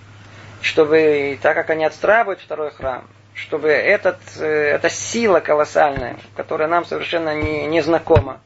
чтобы, 0.62 1.40
так 1.42 1.56
как 1.56 1.70
они 1.70 1.86
отстраивают 1.86 2.42
второй 2.42 2.72
храм, 2.72 3.06
чтобы 3.34 3.70
этот, 3.70 4.20
э, 4.40 4.46
эта 4.46 4.90
сила 4.90 5.40
колоссальная, 5.40 6.18
которая 6.36 6.68
нам 6.68 6.86
совершенно 6.86 7.34
не, 7.34 7.66
не 7.68 7.82
знакома, 7.82 8.42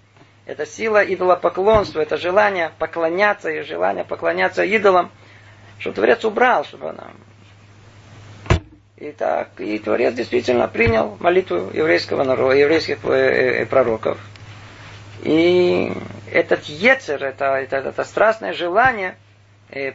это 0.46 0.66
сила 0.66 1.04
идолопоклонства, 1.04 2.02
это 2.02 2.18
желание 2.18 2.72
поклоняться 2.78 3.50
и 3.50 3.64
желание 3.64 4.06
поклоняться 4.06 4.64
идолам, 4.64 5.12
что 5.80 5.92
Творец 5.92 6.24
убрал, 6.24 6.64
чтобы 6.66 6.90
она... 6.90 7.08
И 8.98 9.12
так, 9.12 9.50
и 9.60 9.78
Творец 9.78 10.16
действительно 10.16 10.68
принял 10.68 11.18
молитву 11.20 11.70
еврейского 11.72 12.24
народа, 12.24 12.56
еврейских 12.56 12.98
э, 13.04 13.62
э, 13.62 13.66
пророков. 13.68 14.18
И 15.22 15.92
этот 16.32 16.64
ецер, 16.66 17.24
это, 17.24 17.46
это, 17.58 17.76
это 17.78 18.04
страстное 18.04 18.54
желание 18.54 19.16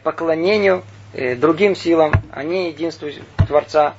поклонению 0.03 0.83
другим 1.37 1.75
силам, 1.75 2.13
а 2.31 2.43
не 2.43 2.67
единству 2.69 3.09
Творца, 3.47 3.95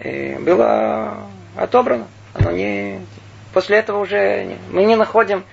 было 0.00 1.18
отобрано. 1.56 2.06
Оно 2.32 2.52
не... 2.52 3.00
После 3.52 3.78
этого 3.78 3.98
уже 4.00 4.56
мы 4.70 4.84
не 4.84 4.96
находим, 4.96 5.44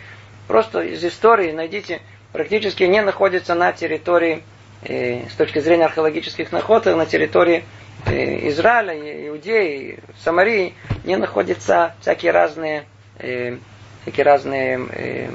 просто 0.48 0.82
из 0.82 1.04
истории 1.04 1.52
найдите, 1.52 2.02
практически 2.32 2.84
не 2.84 3.02
находится 3.02 3.54
на 3.56 3.74
территории, 3.74 4.44
э, 4.84 5.28
с 5.30 5.34
точки 5.34 5.60
зрения 5.60 5.86
археологических 5.86 6.52
находок, 6.52 6.96
на 6.96 7.06
территории 7.06 7.58
э, 7.58 7.81
Израиля, 8.08 9.27
Иудеи, 9.29 10.00
Самарии, 10.24 10.74
не 11.03 11.17
находятся 11.17 11.96
всякие 12.01 12.31
разные 12.31 12.86
э, 13.20 13.58
всякие 14.03 14.25
разные 14.25 14.79
э, 14.91 15.29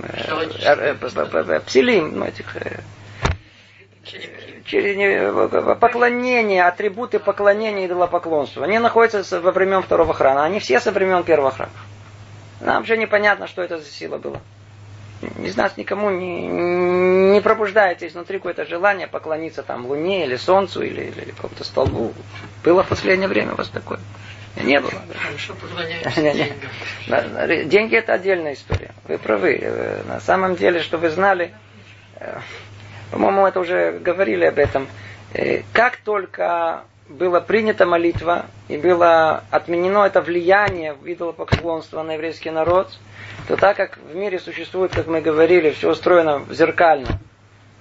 э, 0.62 0.96
э, 1.00 1.60
псилим, 1.60 2.18
ну, 2.18 2.24
этих 2.26 2.56
э, 2.56 2.80
поклонение, 5.80 6.64
атрибуты 6.64 7.18
поклонения 7.18 7.86
идолопоклонства. 7.86 8.64
Они 8.64 8.78
находятся 8.78 9.40
во 9.40 9.52
времен 9.52 9.82
второго 9.82 10.12
храма. 10.12 10.44
Они 10.44 10.58
все 10.58 10.80
со 10.80 10.90
времен 10.90 11.22
первого 11.22 11.50
храма. 11.50 11.72
Нам 12.60 12.84
же 12.84 12.96
непонятно, 12.96 13.46
что 13.46 13.62
это 13.62 13.78
за 13.78 13.86
сила 13.86 14.18
была. 14.18 14.40
Из 15.38 15.56
нас 15.56 15.76
никому 15.76 16.10
не, 16.10 16.46
не 16.46 17.40
пробуждается 17.40 18.06
изнутри 18.06 18.38
какое-то 18.38 18.64
желание 18.64 19.06
поклониться 19.06 19.62
там 19.62 19.86
Луне 19.86 20.24
или 20.24 20.36
Солнцу 20.36 20.82
или, 20.82 21.02
или, 21.02 21.20
или 21.22 21.30
какому-то 21.30 21.64
столбу. 21.64 22.12
Было 22.64 22.82
в 22.82 22.88
последнее 22.88 23.28
время 23.28 23.52
у 23.52 23.56
вас 23.56 23.68
такое? 23.68 24.00
Не 24.56 24.80
было. 24.80 24.92
Деньги 27.66 27.96
это 27.96 28.14
отдельная 28.14 28.54
история. 28.54 28.92
Вы 29.06 29.18
правы. 29.18 29.58
Э, 29.60 30.02
на 30.08 30.20
самом 30.20 30.56
деле, 30.56 30.80
что 30.80 30.96
вы 30.96 31.10
знали, 31.10 31.52
э, 32.18 32.38
по-моему, 33.10 33.46
это 33.46 33.60
уже 33.60 33.98
говорили 33.98 34.46
об 34.46 34.58
этом. 34.58 34.88
Э, 35.34 35.62
как 35.72 35.98
только 35.98 36.84
была 37.08 37.40
принята 37.40 37.86
молитва 37.86 38.46
и 38.68 38.76
было 38.76 39.44
отменено 39.50 40.04
это 40.04 40.20
влияние 40.20 40.96
идолопоклонства 41.04 42.02
на 42.02 42.14
еврейский 42.14 42.50
народ, 42.50 42.90
то 43.48 43.56
так 43.56 43.76
как 43.76 43.98
в 43.98 44.14
мире 44.14 44.38
существует, 44.38 44.92
как 44.92 45.06
мы 45.06 45.20
говорили, 45.20 45.70
все 45.70 45.90
устроено 45.90 46.44
зеркально, 46.50 47.18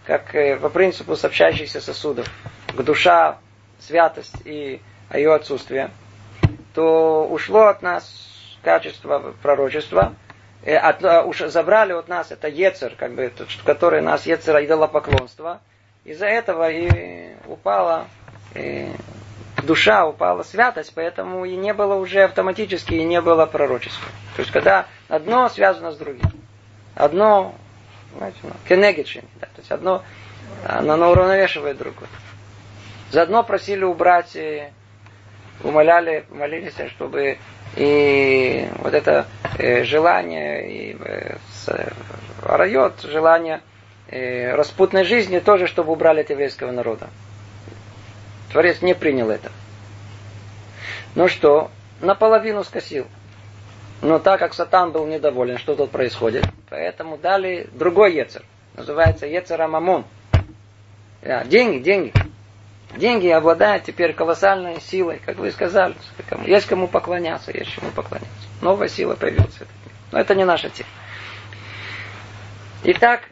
как 0.06 0.36
э, 0.36 0.58
по 0.58 0.70
принципу 0.70 1.16
сообщающихся 1.16 1.82
сосудов, 1.82 2.30
к 2.76 2.82
душа, 2.82 3.38
святость 3.80 4.36
и 4.46 4.82
ее 5.14 5.34
отсутствие, 5.34 5.90
то 6.74 7.28
ушло 7.28 7.66
от 7.66 7.82
нас 7.82 8.58
качество 8.64 9.34
пророчества– 9.42 10.14
Э, 10.66 10.78
от, 10.78 11.04
э, 11.04 11.22
уж 11.24 11.40
забрали 11.42 11.94
от 11.94 12.08
нас 12.08 12.32
это 12.32 12.48
Ецер, 12.48 12.96
как 12.98 13.14
бы, 13.14 13.32
который 13.66 14.02
нас 14.02 14.26
Ецера 14.26 14.66
идолопоклонство. 14.66 15.62
Из-за 16.04 16.26
этого 16.26 16.72
и 16.72 17.36
упала 17.48 18.08
и 18.56 18.90
душа, 19.66 20.06
упала 20.06 20.44
святость, 20.44 20.94
поэтому 20.96 21.46
и 21.46 21.56
не 21.56 21.74
было 21.74 21.96
уже 21.96 22.24
автоматически, 22.24 22.94
и 22.94 23.04
не 23.04 23.22
было 23.22 23.46
пророчества. 23.46 24.08
То 24.36 24.42
есть, 24.42 24.52
когда 24.52 24.86
одно 25.10 25.50
связано 25.50 25.92
с 25.92 25.98
другим. 25.98 26.32
одно, 26.96 27.56
знаете, 28.18 28.38
ну, 28.44 28.52
кенегичин, 28.68 29.24
да, 29.42 29.48
то 29.48 29.60
есть 29.60 29.72
одно, 29.72 30.04
оно, 30.66 30.94
оно 30.94 31.12
уравновешивает 31.12 31.78
другое. 31.78 32.10
Заодно 33.12 33.44
просили 33.44 33.84
убрать, 33.84 34.38
умоляли, 35.64 36.26
молились, 36.30 36.76
чтобы 36.92 37.38
и 37.76 38.70
вот 38.80 38.94
это 38.94 39.26
э, 39.58 39.84
желание, 39.84 40.72
и 40.72 40.98
э, 40.98 41.38
с, 41.54 41.94
райот, 42.42 43.02
желание 43.02 43.62
э, 44.08 44.56
распутной 44.56 45.04
жизни 45.04 45.40
тоже, 45.40 45.68
чтобы 45.68 45.92
убрали 45.92 46.22
от 46.22 46.30
еврейского 46.30 46.72
народа. 46.72 47.10
Творец 48.56 48.82
не 48.82 48.94
принял 48.94 49.30
это. 49.32 49.52
Ну 51.14 51.28
что, 51.28 51.72
наполовину 52.00 52.64
скосил. 52.64 53.06
Но 54.02 54.18
так 54.18 54.40
как 54.40 54.54
Сатан 54.54 54.94
был 54.94 55.06
недоволен, 55.06 55.58
что 55.58 55.76
тут 55.76 55.92
происходит, 55.92 56.46
поэтому 56.70 57.18
дали 57.18 57.68
другой 57.74 58.14
Ецер. 58.14 58.44
Называется 58.78 59.26
Ецер 59.26 59.62
Амамон. 59.62 60.06
Да, 61.22 61.44
деньги, 61.44 61.84
деньги. 61.84 62.14
Деньги 62.96 63.28
обладают 63.28 63.84
теперь 63.84 64.14
колоссальной 64.14 64.80
силой, 64.80 65.20
как 65.26 65.36
вы 65.36 65.52
сказали. 65.52 65.96
Есть 66.46 66.68
кому 66.68 66.88
поклоняться, 66.88 67.52
есть 67.52 67.74
чему 67.74 67.92
поклоняться. 67.92 68.48
Новая 68.62 68.88
сила 68.88 69.16
появилась. 69.16 69.60
Но 70.14 70.20
это 70.22 70.34
не 70.34 70.46
наша 70.46 70.70
тема. 70.70 70.88
Итак, 72.86 73.24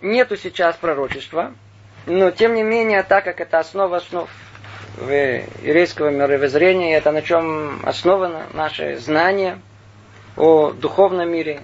нету 0.00 0.36
сейчас 0.36 0.74
пророчества, 0.74 1.54
но 2.06 2.32
тем 2.32 2.54
не 2.54 2.64
менее, 2.64 3.04
так 3.04 3.22
как 3.22 3.40
это 3.40 3.60
основа 3.60 3.98
основ 3.98 4.28
еврейского 4.98 6.10
мировоззрения, 6.10 6.96
это 6.96 7.12
на 7.12 7.22
чем 7.22 7.80
основано 7.84 8.46
наше 8.52 8.96
знание 8.98 9.58
о 10.36 10.70
духовном 10.70 11.30
мире, 11.30 11.60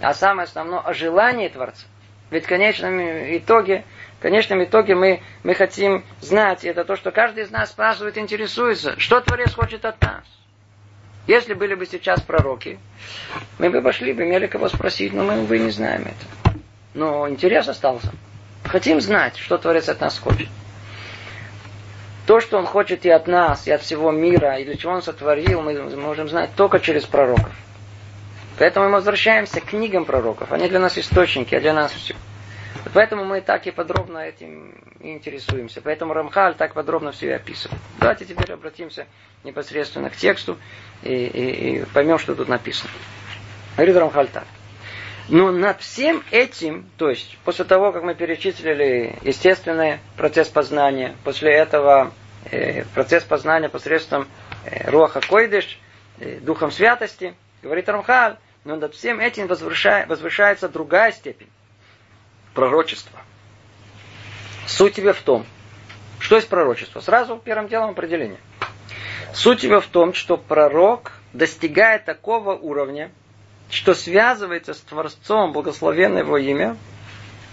а 0.00 0.14
самое 0.14 0.44
основное 0.46 0.80
о 0.80 0.92
желании 0.94 1.48
Творца. 1.48 1.86
Ведь 2.30 2.44
в 2.44 2.48
конечном 2.48 3.00
итоге 3.36 3.84
в 4.18 4.22
конечном 4.22 4.64
итоге 4.64 4.94
мы, 4.94 5.20
мы 5.42 5.54
хотим 5.54 6.02
знать, 6.20 6.64
и 6.64 6.68
это 6.68 6.84
то, 6.84 6.96
что 6.96 7.10
каждый 7.10 7.44
из 7.44 7.50
нас 7.50 7.70
спрашивает, 7.70 8.16
интересуется, 8.16 8.98
что 8.98 9.20
Творец 9.20 9.52
хочет 9.52 9.84
от 9.84 10.00
нас. 10.00 10.24
Если 11.26 11.54
были 11.54 11.74
бы 11.74 11.84
сейчас 11.86 12.22
пророки, 12.22 12.78
мы 13.58 13.68
бы 13.68 13.82
пошли 13.82 14.12
бы, 14.14 14.22
имели 14.22 14.46
кого 14.46 14.68
спросить, 14.68 15.12
но 15.12 15.24
мы, 15.24 15.40
увы, 15.40 15.58
не 15.58 15.70
знаем 15.70 16.02
это. 16.02 16.56
Но 16.94 17.28
интерес 17.28 17.68
остался. 17.68 18.10
Хотим 18.64 19.00
знать, 19.00 19.36
что 19.36 19.58
Творец 19.58 19.88
от 19.88 20.00
нас 20.00 20.18
хочет. 20.18 20.48
То, 22.26 22.40
что 22.40 22.58
Он 22.58 22.66
хочет 22.66 23.06
и 23.06 23.10
от 23.10 23.28
нас, 23.28 23.66
и 23.66 23.70
от 23.70 23.82
всего 23.82 24.10
мира, 24.10 24.58
и 24.58 24.64
для 24.64 24.76
чего 24.76 24.92
Он 24.92 25.02
сотворил, 25.02 25.62
мы 25.62 25.80
можем 25.96 26.28
знать 26.28 26.50
только 26.56 26.80
через 26.80 27.04
пророков. 27.04 27.52
Поэтому 28.58 28.86
мы 28.86 28.92
возвращаемся 28.92 29.60
к 29.60 29.66
книгам 29.66 30.04
пророков. 30.04 30.50
Они 30.52 30.68
для 30.68 30.80
нас 30.80 30.98
источники, 30.98 31.54
а 31.54 31.60
для 31.60 31.72
нас 31.72 31.92
все. 31.92 32.14
Поэтому 32.94 33.24
мы 33.24 33.40
так 33.40 33.66
и 33.66 33.70
подробно 33.70 34.18
этим 34.18 34.74
и 35.00 35.12
интересуемся. 35.12 35.80
Поэтому 35.80 36.14
Рамхаль 36.14 36.54
так 36.54 36.74
подробно 36.74 37.12
все 37.12 37.26
и 37.26 37.32
описывает. 37.32 37.80
Давайте 37.98 38.24
теперь 38.24 38.52
обратимся 38.52 39.06
непосредственно 39.44 40.10
к 40.10 40.16
тексту 40.16 40.58
и, 41.02 41.12
и, 41.12 41.80
и 41.80 41.84
поймем, 41.86 42.18
что 42.18 42.34
тут 42.34 42.48
написано. 42.48 42.90
Говорит 43.76 43.96
Рамхаль 43.96 44.28
так. 44.28 44.44
Но 45.28 45.50
над 45.50 45.80
всем 45.80 46.22
этим, 46.30 46.88
то 46.96 47.10
есть 47.10 47.36
после 47.44 47.64
того, 47.64 47.92
как 47.92 48.04
мы 48.04 48.14
перечислили 48.14 49.18
естественный 49.22 49.98
процесс 50.16 50.48
познания, 50.48 51.16
после 51.24 51.52
этого 51.52 52.12
э, 52.50 52.84
процесс 52.94 53.24
познания 53.24 53.68
посредством 53.68 54.28
э, 54.64 54.88
Руаха 54.88 55.20
Койдыш, 55.20 55.80
э, 56.20 56.38
Духом 56.40 56.70
Святости, 56.70 57.34
говорит 57.62 57.88
Рамхаль, 57.88 58.36
но 58.64 58.76
над 58.76 58.94
всем 58.94 59.18
этим 59.18 59.48
возвышается 59.48 60.68
другая 60.68 61.10
степень 61.10 61.48
пророчество. 62.54 63.20
Суть 64.66 64.94
тебе 64.94 65.12
в 65.12 65.20
том, 65.22 65.44
что 66.18 66.36
есть 66.36 66.48
пророчество. 66.48 67.00
Сразу 67.00 67.36
первым 67.36 67.68
делом 67.68 67.90
определение. 67.90 68.38
Суть 69.34 69.60
тебе 69.60 69.80
в 69.80 69.86
том, 69.86 70.14
что 70.14 70.36
пророк 70.36 71.12
достигает 71.32 72.04
такого 72.04 72.54
уровня, 72.54 73.10
что 73.70 73.94
связывается 73.94 74.74
с 74.74 74.80
Творцом, 74.80 75.52
благословенное 75.52 76.22
его 76.22 76.38
имя, 76.38 76.76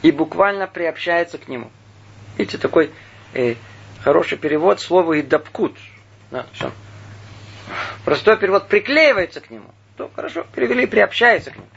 и 0.01 0.11
буквально 0.11 0.67
приобщается 0.67 1.37
к 1.37 1.47
нему. 1.47 1.71
Видите, 2.37 2.57
такой 2.57 2.91
э, 3.33 3.55
хороший 4.03 4.37
перевод 4.37 4.79
слова 4.79 5.19
«идапкут». 5.19 5.77
Да. 6.31 6.45
Простой 8.05 8.37
перевод 8.37 8.67
«приклеивается 8.67 9.39
к 9.39 9.49
нему». 9.49 9.67
То 9.97 10.09
хорошо, 10.15 10.45
перевели 10.55 10.85
«приобщается 10.85 11.51
к 11.51 11.55
нему». 11.55 11.67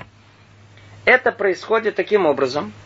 Это 1.04 1.30
происходит 1.32 1.94
таким 1.94 2.26
образом– 2.26 2.72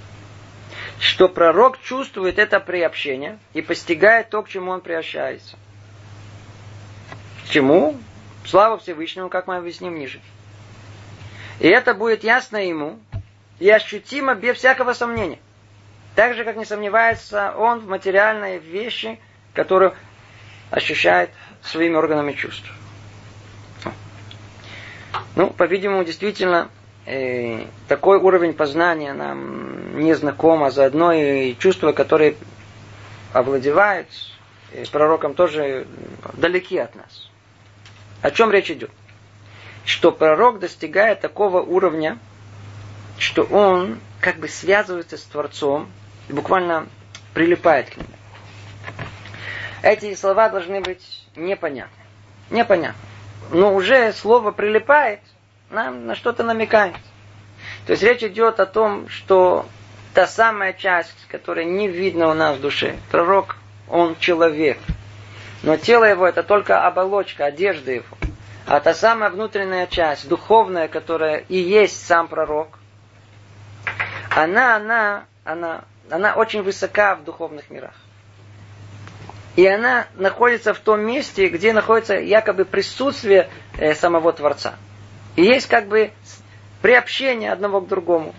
что 1.01 1.29
пророк 1.29 1.81
чувствует 1.81 2.39
это 2.39 2.61
приобщение 2.61 3.39
и 3.55 3.63
постигает 3.63 4.29
то, 4.29 4.43
к 4.43 4.49
чему 4.49 4.71
он 4.71 4.83
приобщается. 4.83 5.57
К 7.45 7.51
чему? 7.51 7.99
Слава 8.45 8.79
Всевышнему, 8.79 9.31
как 9.31 9.47
мы 9.47 9.57
объясним 9.57 9.99
ниже. 9.99 10.21
И 11.61 11.69
это 11.69 11.93
будет 11.93 12.25
ясно 12.25 12.57
ему 12.57 12.99
и 13.59 13.69
ощутимо 13.69 14.35
без 14.35 14.57
всякого 14.57 14.95
сомнения. 14.95 15.39
Так 16.17 16.35
же, 16.35 16.45
как 16.45 16.57
не 16.57 16.65
сомневается 16.65 17.55
он 17.57 17.81
в 17.81 17.87
материальной 17.87 18.59
вещи, 18.59 19.21
которую 19.53 19.95
ощущает 20.71 21.31
своими 21.63 21.95
органами 21.97 22.33
чувств. 22.33 22.69
Ну, 25.37 25.51
по-видимому, 25.51 26.03
действительно, 26.03 26.71
э, 27.05 27.67
такой 27.89 28.19
уровень 28.19 28.55
познания 28.55 29.13
нам 29.13 30.01
не 30.01 30.15
знаком, 30.15 30.65
а 30.65 30.71
заодно 30.71 31.13
и 31.13 31.55
чувства, 31.59 31.93
которые 31.93 32.37
овладевают 33.35 34.09
э, 34.73 34.85
пророком, 34.91 35.35
тоже 35.35 35.87
далеки 36.33 36.79
от 36.79 36.95
нас. 36.95 37.31
О 38.23 38.31
чем 38.31 38.51
речь 38.51 38.71
идет? 38.71 38.91
Что 39.85 40.13
пророк 40.13 40.59
достигает 40.59 41.21
такого 41.21 41.61
уровня, 41.61 42.19
что 43.19 43.43
он 43.43 43.99
как 44.21 44.37
бы 44.37 44.49
связывается 44.49 45.17
с 45.17 45.23
Творцом 45.23 45.91
и 46.29 46.33
буквально 46.33 46.87
прилипает 47.35 47.91
к 47.91 47.97
нему. 47.97 48.09
Эти 49.83 50.15
слова 50.15 50.49
должны 50.49 50.81
быть 50.81 51.27
непонятны. 51.37 51.97
Непонятны. 52.51 53.01
Но 53.51 53.75
уже 53.75 54.13
слово 54.13 54.51
прилипает– 54.51 55.21
нам 55.71 56.07
на 56.07 56.15
что-то 56.15 56.43
намекает. 56.43 56.95
То 57.87 57.93
есть 57.93 58.03
речь 58.03 58.23
идет 58.23 58.61
о 58.61 58.67
том, 58.67 59.09
что 59.09 59.67
та 60.15 60.27
самая 60.27 60.73
часть, 60.73 61.27
которая 61.29 61.65
не 61.65 61.89
видна 61.89 62.29
у 62.29 62.35
нас 62.35 62.57
в 62.57 62.61
душе, 62.61 62.97
пророк, 63.11 63.57
он 63.89 64.17
человек. 64.19 64.79
Но 65.63 65.77
тело 65.77 66.05
его 66.05 66.27
это 66.27 66.43
только 66.43 66.87
оболочка, 66.87 67.47
одежда 67.47 67.93
его. 67.93 68.07
А 68.67 68.81
та 68.81 68.95
самая 68.95 69.31
внутренняя 69.31 69.87
часть, 69.87 70.29
духовная, 70.29 70.89
которая 70.89 71.39
и 71.49 71.57
есть 71.57 72.07
сам 72.07 72.29
пророк, 72.29 72.79
она, 74.31 74.77
она, 74.77 75.25
она, 75.45 75.85
она 76.11 76.35
очень 76.35 76.63
высока 76.63 77.17
в 77.17 77.25
духовных 77.25 77.71
мирах. 77.71 77.95
И 79.57 79.67
она 79.67 80.07
находится 80.15 80.73
в 80.73 80.79
том 80.79 81.01
месте, 81.01 81.49
где 81.49 81.73
находится 81.73 82.15
якобы 82.15 82.65
присутствие 82.65 83.49
э, 83.79 83.95
самого 83.95 84.33
Творца. 84.33 84.77
И 85.37 85.43
есть 85.43 85.67
как 85.67 85.89
бы 85.89 86.13
приобщение 86.83 87.53
одного 87.53 87.81
к 87.81 87.89
другому. 87.89 88.35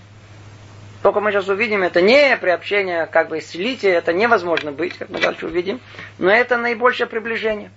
Только 1.03 1.19
мы 1.19 1.31
сейчас 1.31 1.47
увидим, 1.49 1.83
это 1.83 2.01
не 2.01 2.37
приобщение, 2.37 3.07
как 3.07 3.29
бы 3.29 3.41
слитие, 3.41 3.93
это 3.93 4.13
невозможно 4.13 4.71
быть, 4.71 4.97
как 4.97 5.09
мы 5.09 5.19
дальше 5.19 5.47
увидим, 5.47 5.81
но 6.19 6.29
это 6.31 6.57
наибольшее 6.57 7.07
приближение. 7.07 7.71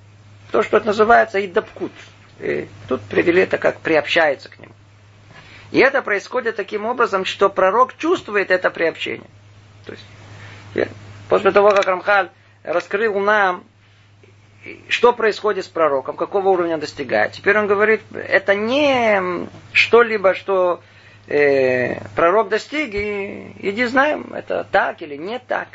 То, 0.53 0.63
что 0.63 0.77
это 0.77 0.89
называется 0.89 1.45
идапкут. 1.45 1.93
И 2.41 2.69
тут 2.89 3.01
привели 3.03 3.43
это 3.43 3.59
как 3.59 3.81
приобщается 3.81 4.49
к 4.49 4.59
нему. 4.59 4.73
И 5.71 5.79
это 5.79 6.03
происходит 6.03 6.57
таким 6.57 6.85
образом, 6.87 7.25
что 7.25 7.49
пророк 7.49 7.97
чувствует 7.97 8.51
это 8.51 8.71
приобщение. 8.71 9.29
То 9.85 9.93
есть, 9.93 10.91
после 11.29 11.51
того, 11.53 11.71
как 11.71 11.87
Рамхаль 11.87 12.31
раскрыл 12.63 13.19
нам 13.19 13.65
что 14.89 15.13
происходит 15.13 15.65
с 15.65 15.69
пророком, 15.69 16.17
какого 16.17 16.49
уровня 16.49 16.79
достигает. 16.79 17.33
Теперь 17.33 17.59
он 17.59 17.67
говорит, 17.67 18.01
это 18.15 18.55
не 18.55 19.47
что-либо, 19.73 20.35
что 20.35 20.81
э, 21.27 22.01
пророк 22.15 22.49
достиг, 22.49 22.95
и 22.95 23.53
иди 23.61 23.85
знаем, 23.85 24.33
это 24.33 24.67
так 24.71 25.03
или 25.03 25.17
не 25.17 25.39
так. 25.39 25.69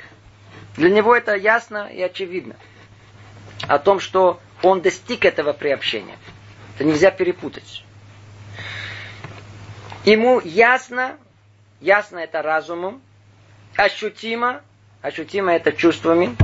Для 0.75 0.89
него 0.89 1.15
это 1.15 1.35
ясно 1.35 1.87
и 1.91 2.01
очевидно. 2.01 2.55
О 3.67 3.77
том, 3.77 3.99
что 3.99 4.39
он 4.63 4.81
достиг 4.81 5.25
этого 5.25 5.53
приобщения. 5.53 6.17
Это 6.79 6.87
нельзя 6.87 7.11
перепутать. 7.11 7.83
Ему 10.05 10.39
ясно, 10.39 11.17
ясно 11.81 12.19
это 12.19 12.41
разумом, 12.41 13.01
ощутимо, 13.75 14.61
ощутимо 15.01 15.51
это 15.51 15.73
чувствами, 15.73 16.37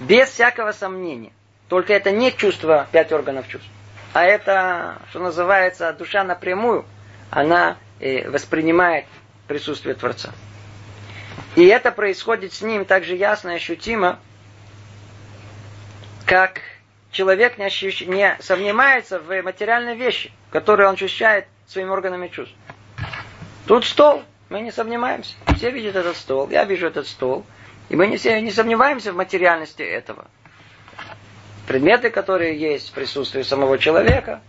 без 0.00 0.30
всякого 0.30 0.72
сомнения. 0.72 1.30
Только 1.68 1.92
это 1.92 2.10
не 2.10 2.32
чувство, 2.36 2.88
пять 2.90 3.12
органов 3.12 3.46
чувств, 3.46 3.70
а 4.12 4.24
это, 4.24 4.98
что 5.10 5.20
называется, 5.20 5.92
душа 5.92 6.24
напрямую, 6.24 6.84
она 7.30 7.76
э, 8.00 8.28
воспринимает 8.28 9.04
присутствие 9.46 9.94
Творца. 9.94 10.32
И 11.54 11.64
это 11.64 11.92
происходит 11.92 12.52
с 12.54 12.60
ним 12.60 12.84
так 12.84 13.04
же 13.04 13.14
ясно 13.14 13.50
и 13.50 13.54
ощутимо, 13.54 14.18
как 16.26 16.60
человек 17.10 17.58
не, 17.58 17.64
ощущ... 17.64 18.02
не 18.02 18.36
сомневается 18.40 19.18
в 19.18 19.42
материальной 19.42 19.96
вещи, 19.96 20.32
которые 20.50 20.88
он 20.88 20.94
ощущает 20.94 21.46
своими 21.66 21.90
органами 21.90 22.28
чувств. 22.28 22.54
Тут 23.66 23.84
стол, 23.84 24.22
мы 24.48 24.60
не 24.60 24.72
сомневаемся. 24.72 25.34
Все 25.56 25.70
видят 25.70 25.96
этот 25.96 26.16
стол, 26.16 26.48
я 26.50 26.64
вижу 26.64 26.86
этот 26.86 27.06
стол. 27.06 27.44
И 27.88 27.96
мы 27.96 28.06
не, 28.06 28.16
все, 28.16 28.40
не 28.40 28.50
сомневаемся 28.50 29.12
в 29.12 29.16
материальности 29.16 29.82
этого. 29.82 30.26
Предметы, 31.66 32.10
которые 32.10 32.58
есть 32.58 32.90
в 32.90 32.92
присутствии 32.92 33.42
самого 33.42 33.78
человека, 33.78 34.40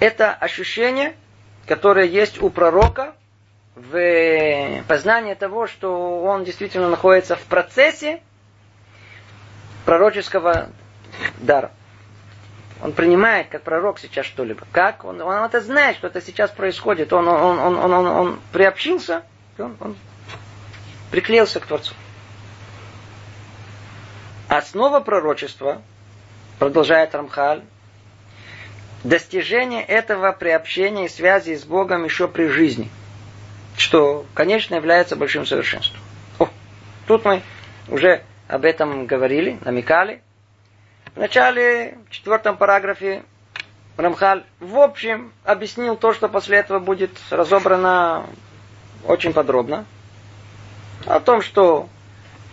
это 0.00 0.32
ощущение, 0.32 1.14
которое 1.66 2.06
есть 2.06 2.42
у 2.42 2.50
пророка 2.50 3.14
в 3.76 4.82
познании 4.88 5.34
того, 5.34 5.66
что 5.66 6.22
он 6.22 6.44
действительно 6.44 6.88
находится 6.88 7.36
в 7.36 7.42
процессе 7.42 8.20
пророческого 9.84 10.70
дара. 11.38 11.70
Он 12.82 12.92
принимает 12.92 13.48
как 13.48 13.62
пророк 13.62 14.00
сейчас 14.00 14.26
что-либо. 14.26 14.66
Как? 14.72 15.04
Он, 15.04 15.20
он 15.20 15.44
это 15.44 15.60
знает, 15.60 15.96
что 15.96 16.08
это 16.08 16.20
сейчас 16.20 16.50
происходит. 16.50 17.12
Он, 17.12 17.28
он, 17.28 17.58
он, 17.58 17.76
он, 17.78 17.92
он, 17.92 18.06
он 18.06 18.40
приобщился, 18.50 19.22
он, 19.56 19.76
он 19.78 19.96
приклеился 21.10 21.60
к 21.60 21.66
Творцу. 21.66 21.94
Основа 24.48 25.00
пророчества, 25.00 25.80
продолжает 26.58 27.14
Рамхаль, 27.14 27.62
достижение 29.04 29.84
этого 29.84 30.32
приобщения 30.32 31.06
и 31.06 31.08
связи 31.08 31.54
с 31.54 31.64
Богом 31.64 32.04
еще 32.04 32.28
при 32.28 32.48
жизни, 32.48 32.90
что, 33.76 34.26
конечно, 34.34 34.74
является 34.74 35.16
большим 35.16 35.46
совершенством. 35.46 36.00
О, 36.38 36.48
тут 37.06 37.24
мы 37.24 37.42
уже 37.88 38.24
об 38.48 38.64
этом 38.64 39.06
говорили, 39.06 39.58
намекали. 39.64 40.22
В 41.14 41.18
начале, 41.18 41.98
в 42.08 42.10
четвертом 42.10 42.56
параграфе, 42.56 43.22
Рамхаль 43.96 44.44
в 44.60 44.78
общем 44.78 45.32
объяснил 45.44 45.96
то, 45.96 46.12
что 46.12 46.28
после 46.28 46.58
этого 46.58 46.78
будет 46.78 47.10
разобрано 47.30 48.26
очень 49.04 49.32
подробно. 49.32 49.84
О 51.06 51.20
том, 51.20 51.42
что 51.42 51.88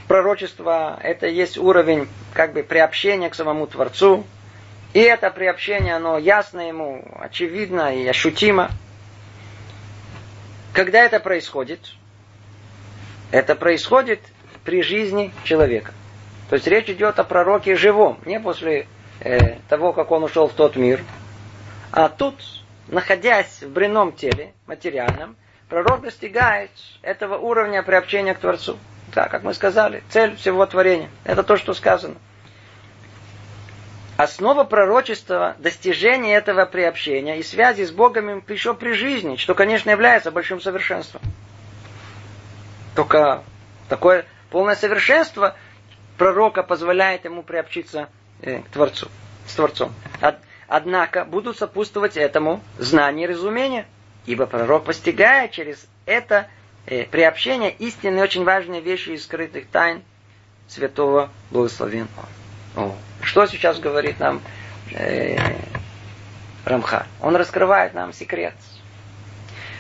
пророчество 0.08 1.00
это 1.02 1.28
есть 1.28 1.58
уровень 1.58 2.08
как 2.34 2.54
бы 2.54 2.64
приобщения 2.64 3.30
к 3.30 3.36
самому 3.36 3.68
Творцу. 3.68 4.26
И 4.94 5.00
это 5.00 5.30
приобщение, 5.30 5.96
оно 5.96 6.18
ясно 6.18 6.68
ему, 6.68 7.06
очевидно 7.20 7.96
и 7.96 8.08
ощутимо. 8.08 8.72
Когда 10.74 11.00
это 11.00 11.20
происходит? 11.20 11.94
Это 13.32 13.56
происходит 13.56 14.20
при 14.64 14.82
жизни 14.82 15.34
человека. 15.44 15.94
То 16.50 16.56
есть 16.56 16.68
речь 16.68 16.90
идет 16.90 17.20
о 17.20 17.24
пророке 17.24 17.76
живом, 17.76 18.20
не 18.26 18.40
после 18.40 18.88
э, 19.20 19.58
того, 19.68 19.94
как 19.94 20.12
он 20.12 20.24
ушел 20.24 20.48
в 20.48 20.54
тот 20.54 20.76
мир. 20.76 21.04
А 21.92 22.10
тут, 22.10 22.36
находясь 22.88 23.62
в 23.62 23.70
бренном 23.70 24.14
теле, 24.14 24.54
материальном, 24.66 25.36
пророк 25.70 26.02
достигает 26.02 26.72
этого 27.02 27.38
уровня 27.38 27.84
приобщения 27.84 28.34
к 28.34 28.40
Творцу. 28.40 28.78
Да, 29.14 29.28
как 29.28 29.44
мы 29.44 29.54
сказали, 29.54 30.04
цель 30.10 30.36
всего 30.36 30.66
творения. 30.66 31.10
Это 31.24 31.44
то, 31.44 31.58
что 31.58 31.74
сказано. 31.74 32.16
Основа 34.18 34.66
пророчества– 34.66 35.56
достижение 35.60 36.36
этого 36.36 36.66
приобщения 36.66 37.40
и 37.40 37.44
связи 37.44 37.86
с 37.86 37.92
Богом 37.92 38.44
еще 38.50 38.74
при 38.74 38.92
жизни, 38.92 39.38
что, 39.38 39.56
конечно, 39.56 39.90
является 39.90 40.30
большим 40.30 40.60
совершенством. 40.60 41.22
Только 42.96 43.44
такое 43.88 44.26
полное 44.50 44.76
совершенство 44.76 45.56
пророка 46.18 46.64
позволяет 46.64 47.26
ему 47.26 47.44
приобщиться 47.44 48.10
э, 48.42 48.62
к 48.62 48.70
Творцу, 48.70 49.08
с 49.48 49.54
Творцом. 49.54 49.94
Однако 50.68 51.26
будут 51.26 51.58
сопутствовать 51.58 52.16
этому 52.16 52.62
знание 52.78 53.28
и 53.28 53.32
разумение, 53.32 53.88
ибо 54.28 54.46
пророк 54.46 54.86
постигает 54.86 55.52
через 55.52 55.88
это 56.06 56.48
э, 56.86 57.06
приобщение 57.06 57.72
истинные 57.72 58.24
очень 58.24 58.44
важные 58.44 58.80
вещи 58.80 59.10
из 59.10 59.24
скрытых 59.24 59.68
тайн 59.68 60.04
святого 60.68 61.32
благословенного. 61.50 62.28
О, 62.76 62.96
что 63.24 63.48
сейчас 63.48 63.80
говорит 63.80 64.20
нам 64.20 64.42
э, 64.94 65.38
Рамха? 66.66 67.08
Он 67.20 67.36
раскрывает 67.36 67.96
нам 67.96 68.14
секрет. 68.14 68.54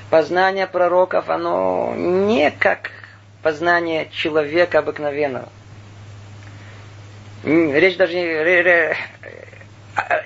Познание 0.09 0.65
пророков, 0.65 1.29
оно 1.29 1.93
не 1.95 2.49
как 2.49 2.89
познание 3.41 4.09
человека 4.11 4.79
обыкновенного. 4.79 5.49
Речь 7.43 7.97
даже 7.97 8.13
не, 8.15 8.95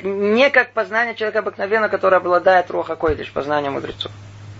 не 0.04 0.50
как 0.50 0.72
познание 0.74 1.16
человека 1.16 1.40
обыкновенного, 1.40 1.90
который 1.90 2.18
обладает 2.18 2.72
Роха 2.72 2.96
Койдыш, 2.96 3.32
познание 3.32 3.72
мудрецов. 3.72 4.12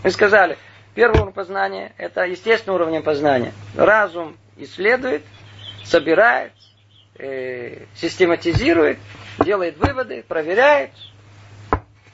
Мы 0.04 0.12
сказали, 0.12 0.58
первый 0.94 1.20
уровень 1.20 1.34
познания– 1.34 1.94
это 1.98 2.26
естественный 2.26 2.76
уровень 2.76 3.02
познания. 3.02 3.54
Разум 3.76 4.38
исследует, 4.58 5.24
собирает, 5.84 6.52
э, 7.18 7.86
систематизирует, 7.96 9.00
делает 9.40 9.78
выводы, 9.78 10.24
проверяет, 10.28 10.92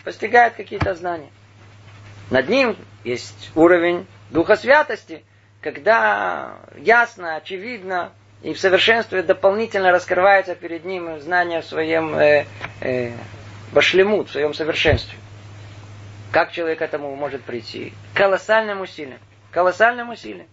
постигает 0.04 0.54
какие-то 0.54 0.96
знания. 0.96 1.30
Над 2.30 2.48
ним 2.48 2.78
есть 3.04 3.52
уровень 3.56 4.08
Духа 4.30 4.56
Святости, 4.56 5.24
когда 5.62 6.58
ясно, 6.78 7.36
очевидно 7.36 8.12
и 8.42 8.54
в 8.54 8.60
совершенстве 8.60 9.22
дополнительно 9.22 9.92
раскрывается 9.92 10.56
перед 10.56 10.86
ним 10.86 11.20
знание 11.20 11.62
в 11.62 11.66
своем 11.66 12.16
э, 12.16 12.46
э, 12.80 13.12
башлему, 13.74 14.24
в 14.24 14.32
своем 14.32 14.54
совершенстве. 14.54 15.18
Как 16.32 16.52
человек 16.52 16.80
к 16.80 16.82
этому 16.82 17.16
может 17.16 17.44
прийти? 17.44 17.94
Колоссальным 18.14 18.82
усилием. 18.82 19.20
Колоссальным 19.52 20.10
усилием. 20.10 20.48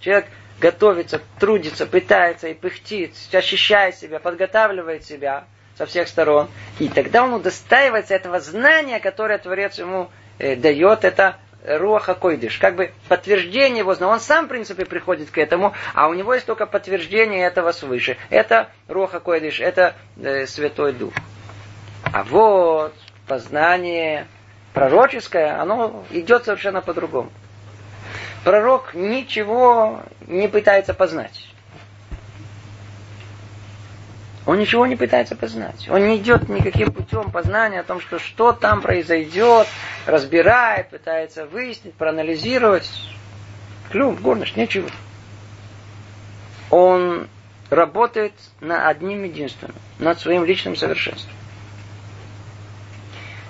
Человек 0.00 0.26
готовится, 0.60 1.20
трудится, 1.38 1.86
пытается 1.86 2.48
и 2.48 2.54
пыхтит, 2.54 3.14
ощущает 3.32 3.96
себя, 3.96 4.18
подготавливает 4.18 5.04
себя 5.04 5.44
со 5.78 5.86
всех 5.86 6.08
сторон. 6.08 6.50
И 6.78 6.88
тогда 6.88 7.24
он 7.24 7.32
удостаивается 7.32 8.14
этого 8.14 8.40
знания, 8.40 9.00
которое 9.00 9.38
Творец 9.38 9.78
ему 9.78 10.10
э, 10.38 10.56
дает. 10.56 11.04
Это 11.04 11.36
Руаха 11.64 12.14
Койдыш, 12.14 12.58
как 12.58 12.76
бы 12.76 12.92
подтверждение 13.08 13.80
его 13.80 13.94
знания. 13.94 14.14
Он 14.14 14.20
сам, 14.20 14.46
в 14.46 14.48
принципе, 14.48 14.84
приходит 14.84 15.30
к 15.30 15.38
этому, 15.38 15.74
а 15.94 16.08
у 16.08 16.14
него 16.14 16.34
есть 16.34 16.46
только 16.46 16.66
подтверждение 16.66 17.46
этого 17.46 17.72
свыше. 17.72 18.16
Это 18.30 18.68
Руаха 18.88 19.20
Койдыш, 19.20 19.60
это 19.60 19.94
э, 20.16 20.46
Святой 20.46 20.92
Дух. 20.92 21.12
А 22.12 22.24
вот 22.24 22.94
познание 23.26 24.26
пророческое, 24.72 25.60
оно 25.60 26.04
идет 26.10 26.44
совершенно 26.44 26.80
по-другому. 26.80 27.30
Пророк 28.44 28.94
ничего 28.94 30.00
не 30.26 30.48
пытается 30.48 30.94
познать. 30.94 31.46
Он 34.50 34.58
ничего 34.58 34.84
не 34.84 34.96
пытается 34.96 35.36
познать. 35.36 35.88
Он 35.88 36.08
не 36.08 36.16
идет 36.16 36.48
никаким 36.48 36.90
путем 36.90 37.30
познания 37.30 37.78
о 37.78 37.84
том, 37.84 38.00
что 38.00 38.18
что 38.18 38.50
там 38.50 38.82
произойдет, 38.82 39.68
разбирает, 40.06 40.90
пытается 40.90 41.46
выяснить, 41.46 41.94
проанализировать. 41.94 42.90
Клюм, 43.92 44.16
горныш, 44.16 44.56
ничего. 44.56 44.88
Он 46.68 47.28
работает 47.70 48.32
на 48.58 48.88
одним 48.88 49.22
единственным, 49.22 49.76
над 50.00 50.18
своим 50.18 50.44
личным 50.44 50.74
совершенством. 50.74 51.32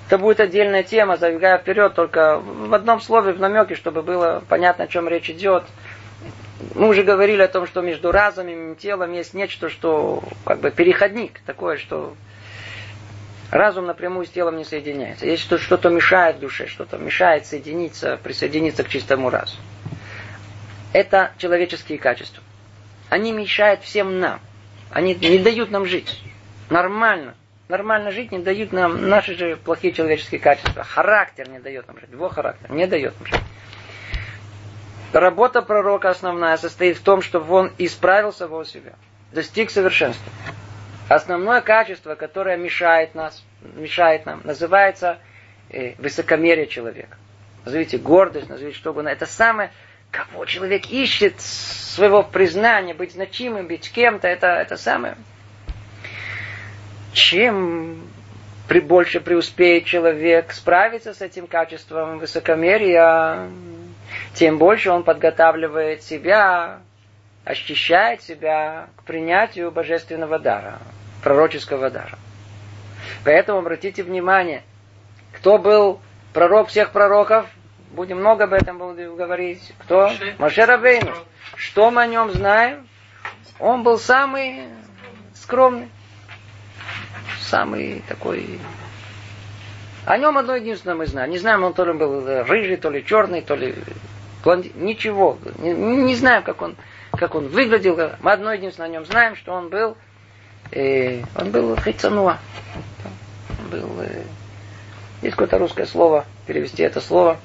Это 0.06 0.18
будет 0.18 0.40
отдельная 0.40 0.82
тема, 0.82 1.16
забегая 1.16 1.56
вперед, 1.56 1.94
только 1.94 2.38
в 2.40 2.74
одном 2.74 3.00
слове, 3.00 3.32
в 3.32 3.40
намеке, 3.40 3.74
чтобы 3.74 4.02
было 4.02 4.42
понятно, 4.50 4.84
о 4.84 4.86
чем 4.86 5.08
речь 5.08 5.30
идет. 5.30 5.64
Мы 6.74 6.88
уже 6.88 7.02
говорили 7.02 7.42
о 7.42 7.48
том, 7.48 7.66
что 7.66 7.80
между 7.80 8.12
разумом 8.12 8.72
и 8.72 8.76
телом 8.76 9.12
есть 9.12 9.34
нечто, 9.34 9.68
что 9.68 10.22
как 10.44 10.60
бы 10.60 10.70
переходник, 10.70 11.40
такое, 11.46 11.76
что 11.76 12.14
разум 13.50 13.86
напрямую 13.86 14.26
с 14.26 14.30
телом 14.30 14.56
не 14.56 14.64
соединяется. 14.64 15.26
Есть 15.26 15.42
что, 15.42 15.58
что-то 15.58 15.88
мешает 15.88 16.38
душе, 16.38 16.66
что-то 16.66 16.98
мешает 16.98 17.46
соединиться, 17.46 18.18
присоединиться 18.22 18.84
к 18.84 18.88
чистому 18.88 19.30
разуму. 19.30 19.62
Это 20.92 21.32
человеческие 21.38 21.98
качества. 21.98 22.42
Они 23.08 23.32
мешают 23.32 23.82
всем 23.82 24.18
нам. 24.20 24.40
Они 24.90 25.14
не 25.14 25.38
дают 25.38 25.70
нам 25.70 25.86
жить. 25.86 26.20
Нормально 26.68 27.34
нормально 27.70 28.10
жить, 28.10 28.32
не 28.32 28.40
дают 28.40 28.72
нам 28.72 29.08
наши 29.08 29.34
же 29.34 29.56
плохие 29.56 29.94
человеческие 29.94 30.40
качества. 30.40 30.84
Характер 30.84 31.48
не 31.48 31.60
дает 31.60 31.86
нам 31.88 31.98
жить. 31.98 32.10
Его 32.10 32.28
характер 32.28 32.70
не 32.70 32.86
дает 32.86 33.14
нам 33.18 33.26
жить. 33.26 33.40
Работа 35.12 35.60
пророка 35.62 36.10
основная 36.10 36.56
состоит 36.56 36.96
в 36.96 37.02
том, 37.02 37.20
чтобы 37.20 37.52
он 37.52 37.72
исправил 37.78 38.32
самого 38.32 38.64
себя, 38.64 38.92
достиг 39.32 39.70
совершенства. 39.70 40.32
Основное 41.08 41.60
качество, 41.60 42.14
которое 42.14 42.56
мешает 42.56 43.16
нас, 43.16 43.42
мешает 43.74 44.24
нам, 44.24 44.40
называется 44.44 45.18
э, 45.68 45.94
высокомерие 45.98 46.68
человека. 46.68 47.16
назовите 47.64 47.98
гордость, 47.98 48.48
назовите 48.48 48.78
что 48.78 48.92
угодно. 48.92 49.08
Это 49.08 49.26
самое, 49.26 49.72
кого 50.12 50.44
человек 50.44 50.86
ищет 50.88 51.40
своего 51.40 52.22
признания, 52.22 52.94
быть 52.94 53.12
значимым, 53.12 53.66
быть 53.66 53.90
кем-то, 53.90 54.28
это, 54.28 54.46
это 54.46 54.76
самое. 54.76 55.16
Чем 57.12 58.08
при 58.68 58.78
больше 58.78 59.18
преуспеет 59.18 59.86
человек 59.86 60.52
справиться 60.52 61.12
с 61.12 61.20
этим 61.20 61.48
качеством 61.48 62.20
высокомерия, 62.20 63.48
тем 64.34 64.58
больше 64.58 64.90
он 64.90 65.02
подготавливает 65.02 66.02
себя, 66.02 66.80
очищает 67.44 68.22
себя 68.22 68.88
к 68.96 69.04
принятию 69.04 69.70
божественного 69.70 70.38
дара, 70.38 70.78
пророческого 71.22 71.90
дара. 71.90 72.18
Поэтому 73.24 73.58
обратите 73.58 74.02
внимание, 74.02 74.62
кто 75.32 75.58
был 75.58 76.00
пророк 76.32 76.68
всех 76.68 76.90
пророков, 76.90 77.46
будем 77.90 78.18
много 78.18 78.44
об 78.44 78.52
этом 78.52 78.78
будем 78.78 79.16
говорить. 79.16 79.72
Кто? 79.78 80.10
Маше 80.38 80.64
Рабейну. 80.64 81.14
Что 81.56 81.90
мы 81.90 82.02
о 82.02 82.06
нем 82.06 82.30
знаем? 82.30 82.86
Он 83.58 83.82
был 83.82 83.98
самый 83.98 84.64
скромный. 85.34 85.88
Самый 87.40 88.02
такой... 88.08 88.58
О 90.06 90.16
нем 90.16 90.38
одно 90.38 90.56
единственное 90.56 90.94
мы 90.96 91.06
знаем. 91.06 91.30
Не 91.30 91.38
знаем, 91.38 91.62
он 91.64 91.74
то 91.74 91.84
ли 91.84 91.92
был 91.92 92.24
рыжий, 92.44 92.76
то 92.76 92.88
ли 92.88 93.04
черный, 93.04 93.42
то 93.42 93.54
ли 93.54 93.74
блондин. 94.42 94.72
Ничего. 94.76 95.38
Не, 95.58 95.72
не 95.72 96.14
знаем, 96.16 96.42
как 96.42 96.62
он, 96.62 96.76
как 97.12 97.34
он 97.34 97.48
выглядел. 97.48 97.96
Мы 98.20 98.32
одно 98.32 98.52
единственное 98.52 98.88
о 98.88 98.92
нем 98.92 99.06
знаем, 99.06 99.36
что 99.36 99.52
он 99.52 99.68
был 99.68 99.96
э, 100.72 101.22
он 101.36 101.50
был 101.50 101.76
хейцануа. 101.76 102.38
Он 103.58 103.70
был... 103.70 104.00
Э, 104.02 104.22
есть 105.22 105.32
какое-то 105.32 105.58
русское 105.58 105.86
слово, 105.86 106.24
перевести 106.46 106.82
это 106.82 107.00
слово 107.00 107.38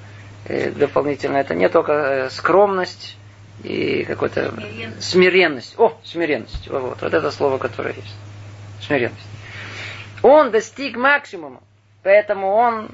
э, 0.46 0.72
дополнительно. 0.72 1.38
Это 1.38 1.56
не 1.56 1.68
только 1.68 1.92
э, 1.94 2.30
скромность 2.30 3.18
и 3.64 4.04
какой-то 4.04 4.52
смиренность. 4.52 5.10
смиренность. 5.10 5.80
О, 5.80 5.98
смиренность. 6.04 6.68
Вот, 6.70 7.02
вот 7.02 7.14
это 7.14 7.32
слово, 7.32 7.58
которое 7.58 7.94
есть. 7.94 8.16
Смиренность. 8.82 9.28
Он 10.22 10.52
достиг 10.52 10.96
максимума, 10.96 11.62
поэтому 12.02 12.54
он 12.54 12.90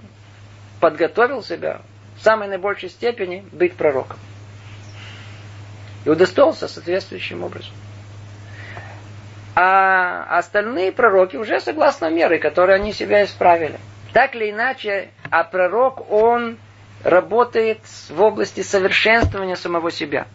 подготовил 0.80 1.44
себя 1.44 1.82
самой 2.24 2.48
наибольшей 2.48 2.90
степени 2.90 3.46
быть 3.52 3.76
пророком. 3.76 4.18
И 6.06 6.10
удостоился 6.10 6.68
соответствующим 6.68 7.44
образом. 7.44 7.74
А 9.56 10.38
остальные 10.38 10.92
пророки 10.92 11.36
уже 11.36 11.60
согласно 11.60 12.10
меры, 12.10 12.40
которые 12.40 12.78
они 12.78 12.94
себя 12.94 13.24
исправили. 13.26 13.80
Так 14.14 14.36
или 14.36 14.52
иначе, 14.52 15.10
а 15.30 15.44
пророк, 15.44 16.12
он 16.12 16.58
работает 17.04 17.80
в 18.10 18.22
области 18.22 18.62
совершенствования 18.62 19.56
самого 19.56 19.92
себя. 19.92 20.28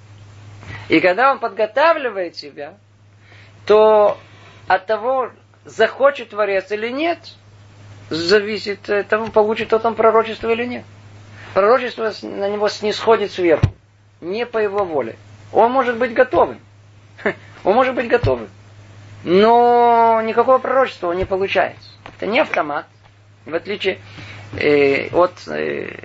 И 0.89 1.01
когда 1.01 1.33
он 1.33 1.39
подготавливает 1.39 2.37
себя, 2.37 2.75
то 3.67 4.19
от 4.67 4.87
того, 4.87 5.31
захочет 5.65 6.31
Творец 6.31 6.71
или 6.71 6.89
нет, 6.89 7.19
зависит 8.11 8.89
от 8.89 9.09
того, 9.09 9.29
получит 9.29 9.69
тот 9.69 9.85
он 9.85 9.95
пророчество 9.95 10.51
или 10.51 10.65
нет. 10.65 10.85
Пророчество 11.57 12.13
на 12.21 12.51
него 12.51 12.69
снисходит 12.69 13.33
сверху, 13.33 13.65
не 14.21 14.45
по 14.45 14.59
его 14.59 14.85
воле. 14.85 15.17
Он 15.55 15.73
может 15.73 15.97
быть 15.97 16.13
готовым. 16.13 16.61
Он 17.65 17.75
может 17.75 17.95
быть 17.95 18.09
готовым. 18.09 18.51
Но 19.25 20.21
никакого 20.23 20.59
пророчества 20.59 21.09
он 21.09 21.17
не 21.17 21.25
получается. 21.25 21.89
Это 22.15 22.27
не 22.27 22.41
автомат. 22.41 22.85
В 23.47 23.55
отличие 23.55 24.01
э, 24.61 25.09
от 25.15 25.49
э, 25.49 25.97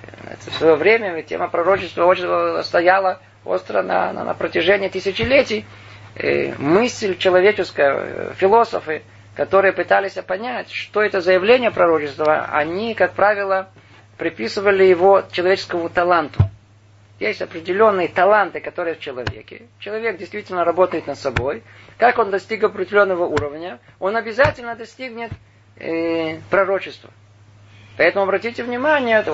в 0.46 0.54
свое 0.54 0.74
время 0.74 1.22
тема 1.22 1.48
пророчества 1.48 2.06
очень 2.06 2.62
стояла 2.62 3.20
остро 3.44 3.82
на, 3.82 4.10
на, 4.14 4.24
на 4.24 4.32
протяжении 4.32 4.88
тысячелетий. 4.88 5.66
Э, 6.14 6.54
мысль 6.56 7.18
человеческая, 7.18 7.94
э, 7.94 8.32
философы, 8.38 9.02
которые 9.36 9.74
пытались 9.74 10.14
понять, 10.14 10.70
что 10.72 11.02
это 11.02 11.20
за 11.20 11.34
явление 11.34 11.70
пророчества, 11.70 12.46
они, 12.50 12.94
как 12.94 13.12
правило, 13.12 13.68
приписывали 14.22 14.84
его 14.84 15.24
человеческому 15.32 15.90
таланту. 15.90 16.44
Есть 17.18 17.42
определенные 17.42 18.06
таланты, 18.06 18.60
которые 18.60 18.94
в 18.94 19.00
человеке. 19.00 19.62
Человек 19.80 20.16
действительно 20.16 20.64
работает 20.64 21.08
над 21.08 21.18
собой. 21.18 21.64
Как 21.98 22.20
он 22.20 22.30
достиг 22.30 22.62
определенного 22.62 23.24
уровня, 23.24 23.80
он 23.98 24.16
обязательно 24.16 24.76
достигнет 24.76 25.32
э, 25.74 26.38
пророчества. 26.50 27.10
Поэтому 27.96 28.22
обратите 28.22 28.62
внимание, 28.62 29.24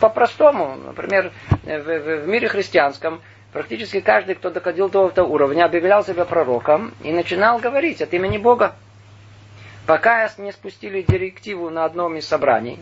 по-простому, 0.00 0.76
например, 0.86 1.32
в, 1.64 1.66
в, 1.66 2.22
в 2.22 2.28
мире 2.28 2.48
христианском 2.48 3.20
практически 3.52 4.00
каждый, 4.00 4.36
кто 4.36 4.50
доходил 4.50 4.88
до 4.88 5.08
этого 5.08 5.26
уровня, 5.26 5.64
объявлял 5.64 6.04
себя 6.04 6.24
пророком 6.24 6.94
и 7.02 7.10
начинал 7.10 7.58
говорить 7.58 8.00
от 8.02 8.14
имени 8.14 8.38
Бога. 8.38 8.76
Пока 9.84 10.30
не 10.38 10.52
спустили 10.52 11.02
директиву 11.02 11.70
на 11.70 11.84
одном 11.84 12.16
из 12.16 12.28
собраний, 12.28 12.78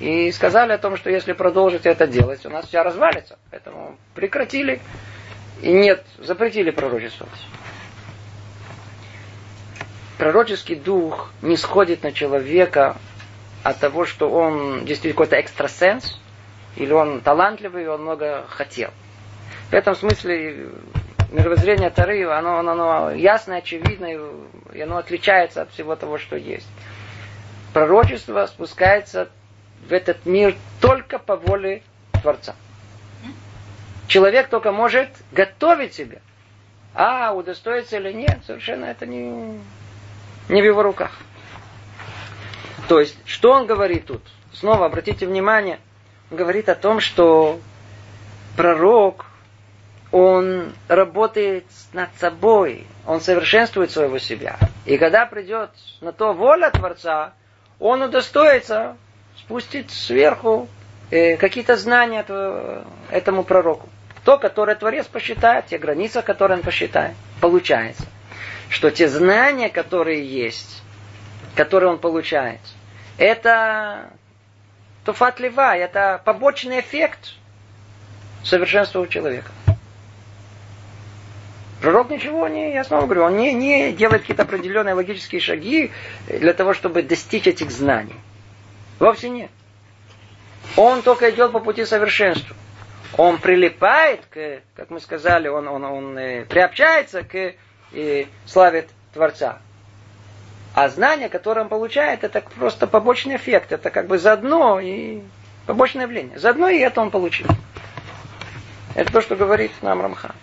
и 0.00 0.32
сказали 0.32 0.72
о 0.72 0.78
том, 0.78 0.96
что 0.96 1.10
если 1.10 1.34
продолжить 1.34 1.84
это 1.84 2.06
делать, 2.06 2.44
у 2.46 2.50
нас 2.50 2.66
все 2.66 2.82
развалится. 2.82 3.38
Поэтому 3.50 3.96
прекратили. 4.14 4.80
И 5.60 5.70
нет, 5.70 6.04
запретили 6.18 6.70
пророчествовать. 6.70 7.46
Пророческий 10.16 10.74
дух 10.74 11.30
не 11.42 11.56
сходит 11.56 12.02
на 12.02 12.12
человека 12.12 12.96
от 13.62 13.78
того, 13.78 14.06
что 14.06 14.30
он 14.30 14.86
действительно 14.86 15.12
какой-то 15.12 15.38
экстрасенс, 15.38 16.18
или 16.76 16.92
он 16.92 17.20
талантливый, 17.20 17.84
и 17.84 17.86
он 17.86 18.02
много 18.02 18.46
хотел. 18.48 18.90
В 19.70 19.74
этом 19.74 19.94
смысле 19.94 20.70
мировоззрение 21.30 21.90
Тары, 21.90 22.24
оно, 22.24 22.58
оно, 22.58 22.72
оно 22.72 23.10
ясно, 23.12 23.56
очевидно, 23.56 24.08
и 24.72 24.80
оно 24.80 24.96
отличается 24.96 25.62
от 25.62 25.72
всего 25.72 25.94
того, 25.94 26.16
что 26.16 26.36
есть. 26.36 26.68
Пророчество 27.74 28.46
спускается 28.46 29.28
в 29.88 29.92
этот 29.92 30.26
мир 30.26 30.56
только 30.80 31.18
по 31.18 31.36
воле 31.36 31.82
Творца. 32.20 32.54
Человек 34.06 34.48
только 34.48 34.72
может 34.72 35.08
готовить 35.32 35.94
себя. 35.94 36.18
А 36.94 37.32
удостоится 37.32 37.96
или 37.96 38.12
нет, 38.12 38.40
совершенно 38.44 38.86
это 38.86 39.06
не, 39.06 39.60
не 40.48 40.62
в 40.62 40.64
его 40.64 40.82
руках. 40.82 41.12
То 42.88 42.98
есть, 42.98 43.16
что 43.24 43.52
он 43.52 43.66
говорит 43.66 44.06
тут? 44.06 44.22
Снова 44.52 44.86
обратите 44.86 45.26
внимание, 45.26 45.78
он 46.30 46.36
говорит 46.36 46.68
о 46.68 46.74
том, 46.74 46.98
что 46.98 47.60
пророк, 48.56 49.26
он 50.10 50.72
работает 50.88 51.64
над 51.92 52.10
собой, 52.18 52.86
он 53.06 53.20
совершенствует 53.20 53.92
своего 53.92 54.18
себя. 54.18 54.56
И 54.84 54.98
когда 54.98 55.24
придет 55.26 55.70
на 56.00 56.12
то 56.12 56.32
воля 56.32 56.70
Творца, 56.70 57.32
он 57.78 58.02
удостоится 58.02 58.96
спустить 59.44 59.90
сверху 59.90 60.68
э, 61.10 61.36
какие-то 61.36 61.76
знания 61.76 62.24
этому 63.10 63.42
пророку. 63.44 63.88
То, 64.24 64.38
которое 64.38 64.76
Творец 64.76 65.06
посчитает, 65.06 65.66
те 65.66 65.78
границы, 65.78 66.22
которые 66.22 66.58
он 66.58 66.62
посчитает. 66.62 67.14
Получается, 67.40 68.04
что 68.68 68.90
те 68.90 69.08
знания, 69.08 69.70
которые 69.70 70.24
есть, 70.24 70.82
которые 71.54 71.90
он 71.90 71.98
получает, 71.98 72.60
это 73.16 74.10
туфат 75.04 75.40
лева, 75.40 75.74
это 75.74 76.20
побочный 76.24 76.80
эффект 76.80 77.34
совершенства 78.44 79.00
у 79.00 79.06
человека. 79.06 79.50
Пророк 81.80 82.10
ничего 82.10 82.46
не, 82.46 82.74
я 82.74 82.84
снова 82.84 83.06
говорю, 83.06 83.22
он 83.24 83.38
не, 83.38 83.54
не 83.54 83.92
делает 83.92 84.20
какие-то 84.20 84.42
определенные 84.42 84.92
логические 84.92 85.40
шаги 85.40 85.90
для 86.28 86.52
того, 86.52 86.74
чтобы 86.74 87.02
достичь 87.02 87.46
этих 87.46 87.70
знаний. 87.70 88.16
Вовсе 89.00 89.30
нет. 89.30 89.50
Он 90.76 91.02
только 91.02 91.30
идет 91.30 91.52
по 91.52 91.58
пути 91.58 91.84
совершенства. 91.86 92.54
Он 93.16 93.38
прилипает 93.38 94.26
к, 94.26 94.60
как 94.76 94.90
мы 94.90 95.00
сказали, 95.00 95.48
он, 95.48 95.66
он, 95.66 95.84
он 95.84 96.18
э, 96.18 96.44
приобщается 96.44 97.24
к 97.24 97.54
э, 97.92 98.26
славе 98.46 98.86
Творца. 99.12 99.58
А 100.74 100.88
знание, 100.88 101.28
которое 101.28 101.62
он 101.62 101.68
получает, 101.68 102.22
это 102.22 102.42
просто 102.42 102.86
побочный 102.86 103.36
эффект. 103.36 103.72
Это 103.72 103.90
как 103.90 104.06
бы 104.06 104.18
заодно 104.18 104.78
и 104.78 105.22
побочное 105.66 106.02
явление. 106.02 106.38
Заодно 106.38 106.68
и 106.68 106.78
это 106.78 107.00
он 107.00 107.10
получил. 107.10 107.48
Это 108.94 109.10
то, 109.10 109.20
что 109.22 109.34
говорит 109.34 109.72
нам 109.82 110.02
Рамхан. 110.02 110.34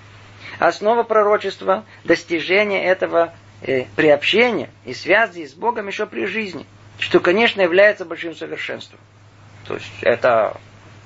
Основа 0.60 1.04
пророчества– 1.04 1.86
достижение 2.04 2.84
этого 2.84 3.34
э, 3.62 3.86
приобщения 3.96 4.70
и 4.84 4.94
связи 4.94 5.46
с 5.46 5.54
Богом 5.54 5.88
еще 5.88 6.08
при 6.08 6.26
жизни– 6.26 6.66
что, 7.00 7.20
конечно, 7.20 7.62
является 7.62 8.06
большим 8.06 8.36
совершенством. 8.36 9.00
То 9.66 9.76
есть 9.76 9.92
это, 10.02 10.58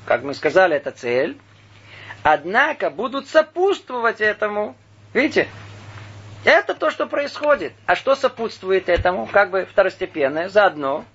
как 0.05 0.23
мы 0.23 0.33
сказали, 0.33 0.75
это 0.75 0.91
цель. 0.91 1.37
Однако 2.23 2.89
будут 2.89 3.27
сопутствовать 3.27 4.21
этому. 4.21 4.75
Видите? 5.13 5.47
Это 6.43 6.73
то, 6.73 6.89
что 6.91 7.07
происходит. 7.07 7.73
А 7.85 7.95
что 7.95 8.15
сопутствует 8.15 8.89
этому? 8.89 9.27
Как 9.27 9.51
бы 9.51 9.65
второстепенное, 9.65 10.49
заодно. 10.49 11.05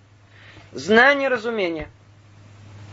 Знание 0.73 1.29
разумения. 1.29 1.89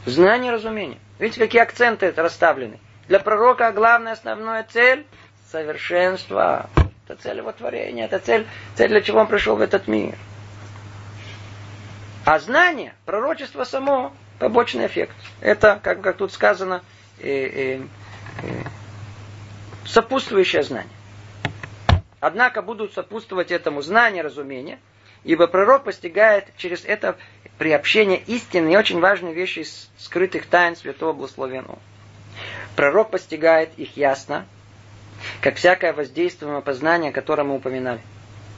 Знание 0.06 0.52
разумения. 0.52 1.00
Видите, 1.20 1.40
какие 1.40 1.62
акценты 1.62 2.12
расставлены. 2.16 2.80
Для 3.08 3.20
пророка 3.20 3.72
главная 3.72 4.14
основная 4.14 4.64
цель– 4.64 5.06
совершенство. 5.52 6.70
Это 7.08 7.22
цель 7.22 7.38
его 7.38 7.52
творения, 7.52 8.06
это 8.06 8.20
цель, 8.20 8.48
цель, 8.76 8.90
для 8.90 9.02
чего 9.02 9.20
он 9.20 9.28
пришел 9.28 9.56
в 9.56 9.62
этот 9.62 9.88
мир. 9.88 10.16
А 12.26 12.40
знание, 12.40 12.94
пророчество 13.06 13.66
само, 13.66 14.14
побочный 14.40 14.88
эффект. 14.88 15.16
Это, 15.42 15.80
как, 15.84 16.02
как 16.02 16.18
тут 16.18 16.32
сказано, 16.32 16.82
э, 17.20 17.30
э, 17.30 17.82
э, 18.44 18.64
сопутствующее 19.86 20.64
знание. 20.64 20.92
Однако 22.22 22.62
будут 22.62 22.94
сопутствовать 22.94 23.52
этому 23.52 23.82
знания, 23.82 24.22
разумения, 24.22 24.80
ибо 25.26 25.48
пророк 25.48 25.84
постигает 25.84 26.48
через 26.56 26.86
это 26.86 27.18
приобщение 27.58 28.20
истины 28.20 28.74
и 28.74 28.78
очень 28.78 29.02
важные 29.02 29.34
вещи 29.34 29.60
из 29.60 29.90
скрытых 29.98 30.46
тайн 30.46 30.78
Святого 30.78 31.12
Благословенного. 31.12 31.80
Пророк 32.78 33.12
постигает 33.12 33.78
их 33.78 33.98
ясно, 33.98 34.46
как 35.42 35.56
всякое 35.58 35.92
воздействуемое 35.92 36.62
познание, 36.62 37.12
о 37.12 37.14
котором 37.14 37.50
мы 37.50 37.56
упоминали. 37.56 38.00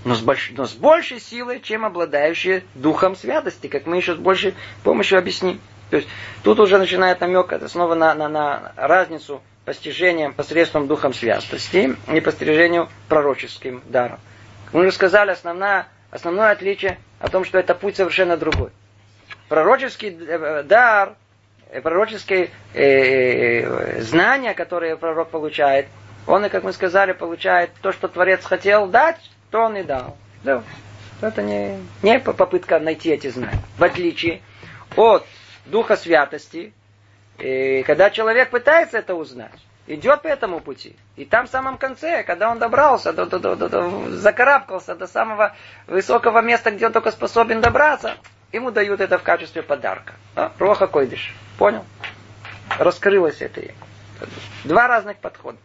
Но 0.05 0.13
с, 0.13 0.21
больш... 0.21 0.51
но 0.55 0.65
с 0.65 0.73
большей 0.73 1.19
силой, 1.19 1.59
чем 1.59 1.83
обладающие 1.83 2.63
духом 2.75 3.15
святости, 3.15 3.65
как 3.65 3.87
мы 3.87 3.97
еще 3.97 4.13
с 4.13 4.17
большей 4.17 4.53
помощью 4.83 5.17
объясним. 5.17 5.59
То 5.89 5.97
есть 5.97 6.07
тут 6.43 6.59
уже 6.59 6.77
начинает 6.77 7.19
намек, 7.21 7.51
это 7.51 7.67
снова 7.67 7.95
на, 7.95 8.13
на, 8.13 8.29
на 8.29 8.71
разницу 8.75 9.41
постижением 9.65 10.33
посредством 10.33 10.87
духом 10.87 11.11
святости 11.11 11.97
и 12.13 12.21
постижению 12.21 12.87
пророческим 13.09 13.81
даром. 13.87 14.19
Мы 14.73 14.81
уже 14.81 14.91
сказали, 14.91 15.31
основное, 15.31 15.87
основное 16.11 16.51
отличие 16.51 16.99
о 17.19 17.27
том, 17.27 17.43
что 17.43 17.57
это 17.57 17.73
путь 17.73 17.95
совершенно 17.95 18.37
другой. 18.37 18.69
Пророческий 19.49 20.09
э, 20.09 20.63
дар, 20.63 21.15
э, 21.71 21.81
пророческие 21.81 22.51
э, 22.75 24.01
знания, 24.01 24.53
которые 24.53 24.97
пророк 24.97 25.29
получает, 25.29 25.87
он, 26.27 26.47
как 26.49 26.63
мы 26.63 26.73
сказали, 26.73 27.13
получает 27.13 27.71
то, 27.81 27.91
что 27.91 28.07
Творец 28.07 28.45
хотел 28.45 28.87
дать, 28.87 29.17
то 29.55 29.61
он 29.61 29.77
и 29.77 29.83
дал. 29.83 30.17
Да. 30.43 30.63
Это 31.21 31.41
не, 31.41 31.79
не 32.03 32.19
попытка 32.19 32.77
найти 32.77 33.11
эти 33.11 33.29
знания. 33.29 33.61
В 33.77 33.83
отличие 33.85 34.41
от 34.97 35.25
Духа 35.65 35.95
Святости, 35.95 36.73
и 37.37 37.81
когда 37.87 38.09
человек 38.09 38.49
пытается 38.49 38.97
это 38.97 39.15
узнать, 39.15 39.65
идет 39.87 40.23
по 40.23 40.27
этому 40.27 40.59
пути. 40.59 40.97
И 41.15 41.23
там 41.23 41.47
в 41.47 41.49
самом 41.49 41.77
конце, 41.77 42.23
когда 42.23 42.51
он 42.51 42.59
добрался, 42.59 43.13
до, 43.13 43.27
до, 43.27 43.39
до, 43.39 43.55
до, 43.55 43.69
до, 43.69 44.09
закарабкался 44.11 44.93
до 44.93 45.07
самого 45.07 45.55
высокого 45.87 46.41
места, 46.41 46.71
где 46.71 46.87
он 46.87 46.91
только 46.91 47.11
способен 47.11 47.61
добраться, 47.61 48.17
ему 48.51 48.71
дают 48.71 48.99
это 48.99 49.17
в 49.17 49.23
качестве 49.23 49.63
подарка. 49.63 50.15
А? 50.35 50.51
Роха 50.59 50.87
койдыш. 50.87 51.33
Понял? 51.57 51.85
Раскрылось 52.77 53.41
это. 53.41 53.61
Два 54.65 54.89
разных 54.89 55.15
подхода. 55.15 55.57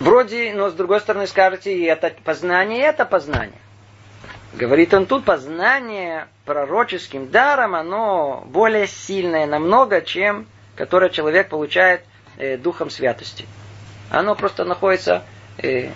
Вроде, 0.00 0.52
но 0.54 0.70
с 0.70 0.74
другой 0.74 1.00
стороны 1.00 1.26
скажете, 1.26 1.76
и 1.76 1.84
это 1.84 2.12
познание, 2.24 2.78
и 2.80 2.82
это 2.82 3.04
познание. 3.04 3.60
Говорит 4.52 4.94
он 4.94 5.06
тут, 5.06 5.24
познание 5.24 6.28
пророческим 6.44 7.28
даром, 7.30 7.74
оно 7.74 8.44
более 8.46 8.86
сильное 8.86 9.46
намного, 9.46 10.00
чем 10.00 10.46
которое 10.76 11.10
человек 11.10 11.48
получает 11.48 12.02
э, 12.36 12.56
духом 12.56 12.90
святости. 12.90 13.46
Оно 14.10 14.34
просто 14.34 14.64
находится, 14.64 15.24
э, 15.58 15.90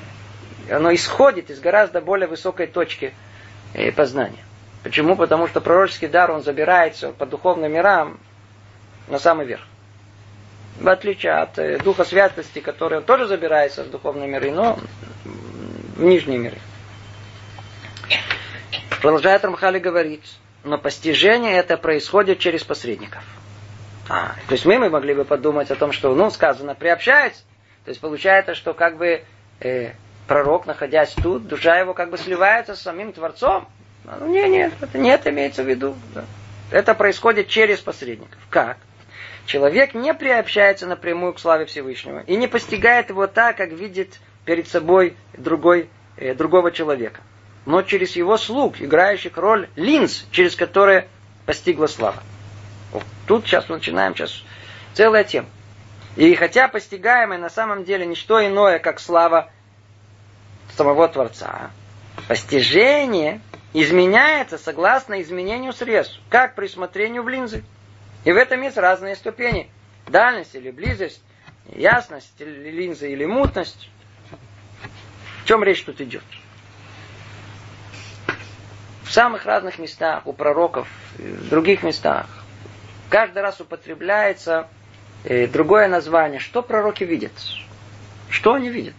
оно 0.70 0.94
исходит 0.94 1.50
из 1.50 1.60
гораздо 1.60 2.00
более 2.00 2.28
высокой 2.28 2.66
точки 2.66 3.14
э, 3.74 3.92
познания. 3.92 4.44
Почему? 4.82 5.16
Потому 5.16 5.48
что 5.48 5.60
пророческий 5.60 6.08
дар, 6.08 6.30
он 6.30 6.42
забирается 6.42 7.10
по 7.10 7.26
духовным 7.26 7.72
мирам 7.72 8.18
на 9.08 9.18
самый 9.18 9.46
верх. 9.46 9.66
В 10.80 10.88
отличие 10.88 11.32
от 11.32 11.58
э, 11.58 11.78
духа 11.78 12.04
святости, 12.04 12.60
который 12.60 13.02
тоже 13.02 13.26
забирается 13.26 13.82
в 13.82 13.90
духовные 13.90 14.28
миры, 14.28 14.52
но 14.52 14.78
в 15.24 16.02
нижние 16.02 16.38
миры. 16.38 16.58
Продолжает 19.00 19.44
Рамхали 19.44 19.78
говорить, 19.78 20.38
но 20.64 20.78
постижение 20.78 21.56
это 21.56 21.76
происходит 21.76 22.38
через 22.38 22.62
посредников. 22.62 23.22
А, 24.08 24.34
то 24.46 24.52
есть 24.52 24.64
мы, 24.64 24.78
мы 24.78 24.88
могли 24.88 25.14
бы 25.14 25.24
подумать 25.24 25.70
о 25.70 25.76
том, 25.76 25.92
что, 25.92 26.14
ну, 26.14 26.30
сказано, 26.30 26.74
приобщается. 26.74 27.42
То 27.84 27.90
есть 27.90 28.00
получается, 28.00 28.54
что 28.54 28.72
как 28.72 28.96
бы 28.96 29.22
э, 29.60 29.92
пророк, 30.26 30.66
находясь 30.66 31.12
тут, 31.14 31.46
душа 31.46 31.78
его 31.78 31.92
как 31.94 32.10
бы 32.10 32.18
сливается 32.18 32.76
с 32.76 32.82
самим 32.82 33.12
Творцом. 33.12 33.68
Ну, 34.04 34.26
нет, 34.26 34.48
нет, 34.48 34.72
это 34.80 34.98
нет 34.98 35.26
имеется 35.26 35.62
в 35.62 35.68
виду. 35.68 35.96
Да. 36.14 36.24
Это 36.70 36.94
происходит 36.94 37.48
через 37.48 37.80
посредников. 37.80 38.38
Как? 38.48 38.78
Человек 39.48 39.94
не 39.94 40.14
приобщается 40.14 40.86
напрямую 40.86 41.32
к 41.32 41.40
славе 41.40 41.66
Всевышнего 41.66 42.20
и 42.20 42.36
не 42.36 42.46
постигает 42.46 43.08
его 43.08 43.26
так, 43.26 43.56
как 43.56 43.70
видит 43.70 44.20
перед 44.44 44.68
собой 44.68 45.16
другой, 45.36 45.88
э, 46.16 46.34
другого 46.34 46.70
человека 46.70 47.20
но 47.68 47.82
через 47.82 48.16
его 48.16 48.38
слуг, 48.38 48.80
играющих 48.80 49.36
роль 49.36 49.68
линз, 49.76 50.24
через 50.30 50.56
которые 50.56 51.06
постигла 51.44 51.86
слава. 51.86 52.22
Тут 53.26 53.44
сейчас 53.44 53.68
мы 53.68 53.76
начинаем, 53.76 54.16
сейчас 54.16 54.42
целая 54.94 55.22
тема. 55.22 55.48
И 56.16 56.34
хотя 56.34 56.68
постигаемое 56.68 57.38
на 57.38 57.50
самом 57.50 57.84
деле 57.84 58.06
не 58.06 58.14
что 58.14 58.44
иное, 58.44 58.78
как 58.78 58.98
слава 58.98 59.50
самого 60.78 61.08
Творца, 61.08 61.70
постижение 62.26 63.42
изменяется 63.74 64.56
согласно 64.56 65.20
изменению 65.20 65.74
средств, 65.74 66.18
как 66.30 66.54
при 66.54 66.68
смотрению 66.68 67.22
в 67.22 67.28
линзы. 67.28 67.64
И 68.24 68.32
в 68.32 68.36
этом 68.36 68.62
есть 68.62 68.76
разные 68.76 69.16
ступени. 69.16 69.70
Дальность 70.06 70.54
или 70.54 70.70
близость, 70.70 71.22
ясность 71.66 72.34
или 72.38 72.70
линза 72.70 73.06
или 73.06 73.24
мутность. 73.24 73.90
В 75.42 75.48
чем 75.48 75.62
речь 75.62 75.82
тут 75.82 76.00
идет? 76.00 76.24
в 79.08 79.12
самых 79.12 79.46
разных 79.46 79.78
местах, 79.78 80.26
у 80.26 80.34
пророков, 80.34 80.86
в 81.16 81.48
других 81.48 81.82
местах. 81.82 82.26
Каждый 83.08 83.40
раз 83.40 83.58
употребляется 83.58 84.68
э, 85.24 85.46
другое 85.46 85.88
название. 85.88 86.38
Что 86.38 86.62
пророки 86.62 87.04
видят? 87.04 87.32
Что 88.28 88.52
они 88.52 88.68
видят? 88.68 88.94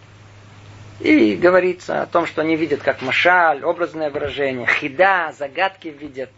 И 1.00 1.36
говорится 1.36 2.02
о 2.02 2.08
том, 2.08 2.26
что 2.26 2.42
они 2.42 2.56
видят 2.56 2.82
как 2.82 3.04
машаль, 3.04 3.64
образное 3.64 4.10
выражение, 4.10 4.66
хида, 4.66 5.32
загадки 5.38 5.90
видят, 5.90 6.32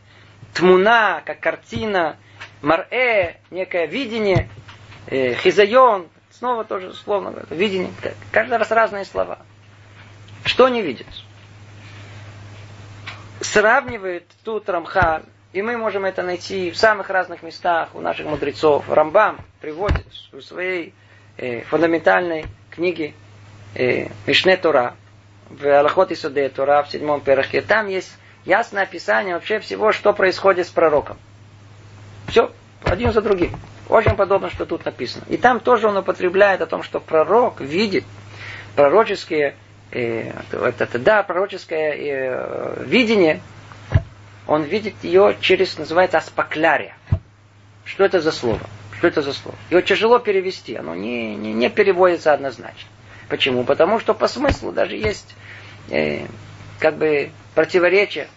тмуна, 0.54 1.24
как 1.26 1.40
картина, 1.40 2.18
марэ, 2.62 3.38
некое 3.50 3.86
видение, 3.88 4.50
э, 5.08 5.34
хизайон, 5.36 6.08
снова 6.32 6.64
тоже 6.64 6.94
словно 6.94 7.46
видение. 7.50 7.92
Каждый 8.32 8.58
раз 8.58 8.72
разные 8.72 9.06
слова. 9.06 9.40
Что 10.46 10.66
они 10.66 10.82
видят? 10.82 11.08
сравнивает 13.42 14.26
тут 14.44 14.70
Рамхан, 14.70 15.24
и 15.52 15.62
мы 15.62 15.78
можем 15.78 16.06
это 16.06 16.24
найти 16.24 16.72
в 16.72 16.78
самых 16.78 17.10
разных 17.10 17.44
местах 17.44 17.90
у 17.94 18.00
наших 18.00 18.28
мудрецов. 18.28 18.90
Рамбам 18.90 19.40
приводит 19.60 20.06
в 20.32 20.42
своей 20.42 20.94
э, 21.38 21.62
фундаментальной 21.62 22.46
книге 22.70 23.14
э, 23.76 24.08
Мишне 24.28 24.58
Тора, 24.58 24.96
в 25.50 25.66
Аллахот 25.68 26.12
Исуде 26.12 26.48
Тора, 26.50 26.84
в 26.84 26.92
седьмом 26.92 27.22
перахе. 27.22 27.62
Там 27.62 27.88
есть 27.88 28.16
ясное 28.46 28.84
описание 28.84 29.34
вообще 29.34 29.60
всего, 29.60 29.92
что 29.92 30.14
происходит 30.14 30.68
с 30.68 30.70
пророком. 30.70 31.18
Все, 32.32 32.50
один 32.86 33.12
за 33.12 33.22
другим. 33.22 33.52
Очень 33.90 34.16
подобно, 34.16 34.50
что 34.50 34.66
тут 34.66 34.86
написано. 34.86 35.26
И 35.28 35.36
там 35.36 35.60
тоже 35.60 35.90
он 35.90 35.98
употребляет 35.98 36.62
о 36.62 36.66
том, 36.66 36.82
что 36.82 37.02
пророк 37.02 37.60
видит 37.60 38.06
пророческие 38.78 39.56
э, 39.92 40.32
это, 40.54 40.98
да, 40.98 41.24
пророческое 41.24 41.94
э, 41.94 42.84
видение, 42.86 43.42
он 44.48 44.64
видит 44.64 44.96
ее 45.04 45.36
через, 45.42 45.78
называется, 45.78 46.20
аспаклярия. 46.20 46.96
Что 47.84 48.06
это 48.06 48.22
за 48.22 48.32
слово? 48.32 48.62
Что 48.98 49.08
это 49.08 49.22
за 49.22 49.34
слово? 49.34 49.58
Его 49.70 49.82
тяжело 49.82 50.18
перевести, 50.18 50.74
оно 50.76 50.96
не, 50.96 51.36
не, 51.36 51.52
не 51.52 51.70
переводится 51.70 52.32
однозначно. 52.32 52.90
Почему? 53.28 53.66
Потому 53.66 54.00
что 54.00 54.14
по 54.14 54.30
смыслу 54.30 54.72
даже 54.72 54.96
есть 54.96 55.36
э, 55.90 56.28
как 56.80 56.96
бы 56.96 57.32
противоречие. 57.56 58.30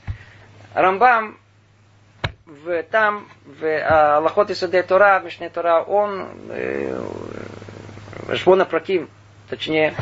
Рамбам 0.74 1.38
в, 2.46 2.82
там, 2.84 3.28
в 3.44 4.16
Аллахот 4.16 4.50
и 4.50 4.54
Суде 4.54 4.82
Тора, 4.82 5.18
в 5.20 5.24
Мишне 5.24 5.48
Тора, 5.48 5.82
он, 5.82 6.28
э, 6.50 7.02
Шбона 8.34 8.64
Праким, 8.64 9.08
точнее, 9.48 9.94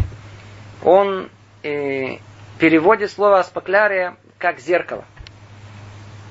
он 0.83 1.31
э, 1.63 2.17
переводит 2.59 3.11
слово 3.11 3.39
аспаклярия 3.41 4.17
как 4.39 4.59
зеркало. 4.59 5.05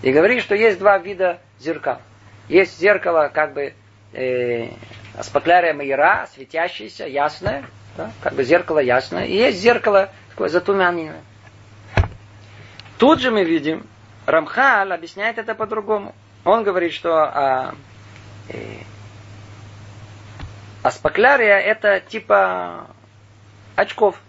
И 0.01 0.11
говорит, 0.11 0.41
что 0.41 0.55
есть 0.55 0.79
два 0.79 0.97
вида 0.97 1.39
зеркал. 1.59 2.01
Есть 2.49 2.77
зеркало, 2.79 3.29
как 3.33 3.53
бы, 3.53 3.73
э, 4.13 4.69
аспаклярия 5.17 5.73
майера, 5.73 6.27
светящееся, 6.33 7.05
ясное, 7.07 7.63
да, 7.95 8.11
как 8.21 8.33
бы 8.33 8.43
зеркало 8.43 8.79
ясное. 8.79 9.25
И 9.25 9.35
есть 9.35 9.59
зеркало 9.59 10.09
такое 10.29 10.49
затуманенное. 10.49 11.21
Тут 12.97 13.21
же 13.21 13.31
мы 13.31 13.43
видим, 13.43 13.85
Рамхал 14.25 14.91
объясняет 14.91 15.37
это 15.37 15.55
по-другому. 15.55 16.15
Он 16.43 16.63
говорит, 16.63 16.93
что 16.93 17.23
а, 17.23 17.75
Аспаклярия 20.83 21.57
это 21.57 21.99
типа 21.99 22.87
очков. 23.75 24.19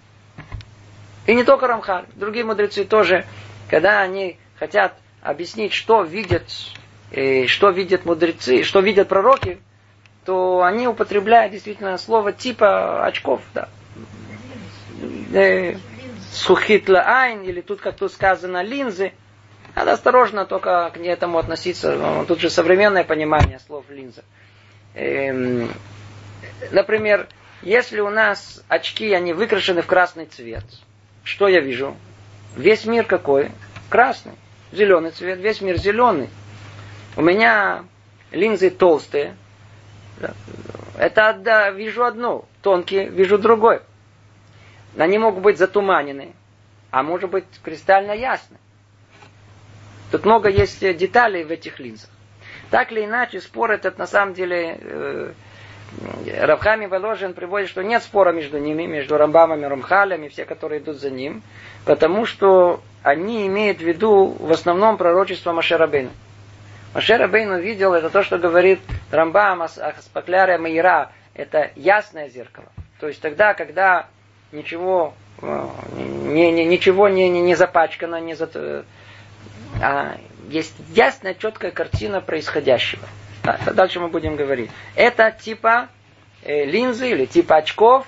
И 1.27 1.35
не 1.35 1.45
только 1.45 1.67
Рамхаль, 1.67 2.05
другие 2.15 2.45
мудрецы 2.45 2.85
тоже, 2.85 3.25
когда 3.71 4.01
они 4.01 4.39
хотят 4.59 4.95
объяснить, 5.23 5.73
что 5.73 6.03
видят, 6.03 6.45
что 7.47 7.71
видят 7.71 8.05
мудрецы, 8.05 8.65
что 8.65 8.81
видят 8.81 9.09
пророки, 9.09 9.61
то 10.25 10.63
они 10.63 10.87
употребляют 10.87 11.53
действительно 11.53 11.97
слово 11.97 12.33
типа 12.33 13.05
очков, 13.05 13.41
да. 13.55 13.69
Э, 15.33 15.77
сухит 16.33 16.89
айн, 16.91 17.43
или 17.43 17.61
тут, 17.61 17.81
как 17.81 17.97
тут 17.97 18.13
сказано, 18.13 18.63
линзы. 18.63 19.13
Надо 19.75 19.93
осторожно 19.93 20.45
только 20.45 20.91
к 20.91 20.99
этому 20.99 21.39
относиться. 21.39 22.25
Тут 22.29 22.41
же 22.41 22.51
современное 22.51 23.05
понимание 23.05 23.59
слов 23.67 23.87
линза. 23.89 24.23
Эм, 24.95 25.71
например, 26.71 27.27
если 27.63 28.01
у 28.01 28.11
нас 28.11 28.63
очки, 28.69 29.13
они 29.13 29.33
выкрашены 29.33 29.83
в 29.83 29.87
красный 29.87 30.27
цвет, 30.27 30.65
что 31.25 31.49
я 31.49 31.61
вижу? 31.61 31.97
Весь 32.57 32.85
мир 32.85 33.05
какой? 33.05 33.51
Красный. 33.89 34.33
Зеленый 34.73 35.11
цвет, 35.11 35.39
весь 35.39 35.61
мир 35.61 35.79
зеленый. 35.79 36.29
У 37.17 37.23
меня 37.23 37.85
линзы 38.31 38.71
толстые. 38.71 39.37
Это 40.99 41.35
да, 41.39 41.71
вижу 41.71 42.05
одно, 42.05 42.45
тонкие, 42.63 43.09
вижу 43.09 43.39
другой. 43.39 43.81
Они 44.97 45.19
могут 45.19 45.43
быть 45.43 45.59
затуманены, 45.59 46.35
а 46.91 47.03
может 47.03 47.31
быть 47.31 47.45
кристально 47.63 48.13
ясны. 48.13 48.59
Тут 50.13 50.27
много 50.27 50.51
есть 50.51 50.81
деталей 50.81 51.43
в 51.43 51.51
этих 51.51 51.81
линзах. 51.81 52.11
Так 52.71 52.93
или 52.93 53.07
иначе, 53.07 53.41
спор 53.41 53.71
этот 53.71 53.97
на 53.97 54.07
самом 54.07 54.35
деле 54.35 54.79
э, 54.79 55.33
Равхами 56.39 56.85
Воложин 56.85 57.33
приводит, 57.33 57.71
что 57.71 57.83
нет 57.83 58.03
спора 58.03 58.33
между 58.33 58.59
ними, 58.59 58.85
между 58.85 59.17
Рамбамами, 59.17 59.65
Рамхалями, 59.65 60.29
все, 60.29 60.45
которые 60.45 60.83
идут 60.83 60.99
за 61.01 61.11
ним, 61.11 61.43
потому 61.87 62.27
что 62.27 62.83
они 63.03 63.47
имеют 63.47 63.79
в 63.79 63.83
виду 63.83 64.37
в 64.39 64.53
основном 64.53 64.99
пророчество 64.99 65.53
Машерабейна. 65.53 66.11
Машерабейну 66.93 67.59
видел, 67.59 67.95
это 67.95 68.11
то, 68.11 68.23
что 68.23 68.37
говорит 68.37 68.81
Рамбам, 69.11 69.63
Аспаклярия 69.63 70.59
Маира, 70.59 71.11
это 71.33 71.71
ясное 71.75 72.29
зеркало. 72.29 72.69
То 73.01 73.09
есть 73.09 73.23
тогда, 73.23 73.55
когда 73.55 74.09
ничего, 74.53 75.15
э, 75.41 75.67
не, 75.97 76.53
не, 76.53 76.67
ничего 76.67 77.09
не, 77.09 77.31
не, 77.31 77.41
не 77.41 77.55
запачкано, 77.55 78.21
не 78.21 78.35
за, 78.35 78.85
а 79.83 80.17
есть 80.49 80.75
ясная, 80.95 81.35
четкая 81.35 81.73
картина 81.73 82.21
происходящего. 82.21 83.03
Да, 83.43 83.59
дальше 83.75 83.99
мы 83.99 84.09
будем 84.09 84.37
говорить. 84.37 84.71
Это 84.95 85.31
типа 85.33 85.89
э, 86.43 86.65
линзы 86.65 87.11
или 87.11 87.27
типа 87.27 87.57
очков. 87.57 88.07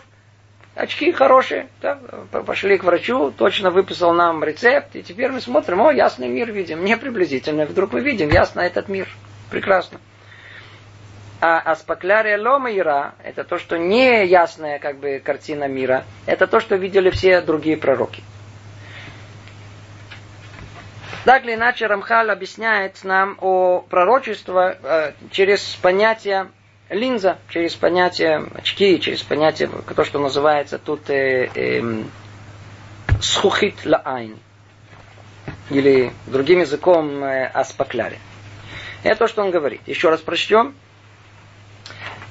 Очки 0.76 1.12
хорошие. 1.12 1.68
Да, 1.82 1.98
пошли 2.46 2.78
к 2.78 2.84
врачу, 2.84 3.32
точно 3.36 3.70
выписал 3.70 4.12
нам 4.12 4.42
рецепт, 4.42 4.96
и 4.96 5.02
теперь 5.02 5.30
мы 5.30 5.40
смотрим, 5.40 5.80
о, 5.82 5.92
ясный 5.92 6.28
мир 6.28 6.50
видим. 6.50 6.84
Не 6.84 6.96
приблизительно. 6.96 7.64
Вдруг 7.64 7.92
мы 7.92 8.00
видим 8.00 8.28
ясно 8.28 8.60
этот 8.60 8.88
мир. 8.88 9.08
Прекрасно. 9.50 10.00
А 11.40 11.58
аспаклярия 11.58 12.40
ломаира, 12.40 13.14
это 13.22 13.44
то, 13.44 13.58
что 13.58 13.76
не 13.76 14.24
ясная 14.26 14.78
как 14.78 14.98
бы 14.98 15.20
картина 15.22 15.68
мира, 15.68 16.04
это 16.26 16.46
то, 16.46 16.58
что 16.58 16.76
видели 16.76 17.10
все 17.10 17.40
другие 17.40 17.76
пророки. 17.76 18.22
Так 21.24 21.44
или 21.44 21.54
иначе, 21.54 21.86
Рамхал 21.86 22.28
объясняет 22.30 23.02
нам 23.02 23.38
о 23.40 23.80
пророчестве 23.80 24.78
э, 24.82 25.12
через 25.30 25.62
понятие 25.76 26.48
линза, 26.90 27.38
через 27.48 27.74
понятие 27.74 28.44
очки, 28.54 29.00
через 29.00 29.22
понятие, 29.22 29.68
то, 29.68 30.04
что 30.04 30.18
называется 30.18 30.78
тут 30.78 31.08
э, 31.08 31.50
э, 31.54 32.02
схухит 33.22 33.86
лаайн. 33.86 34.38
Или 35.70 36.12
другим 36.26 36.60
языком 36.60 37.24
э, 37.24 37.46
аспакляри. 37.46 38.18
Это 39.02 39.20
то, 39.20 39.26
что 39.26 39.42
он 39.42 39.50
говорит. 39.50 39.80
Еще 39.86 40.10
раз 40.10 40.20
прочтем. 40.20 40.74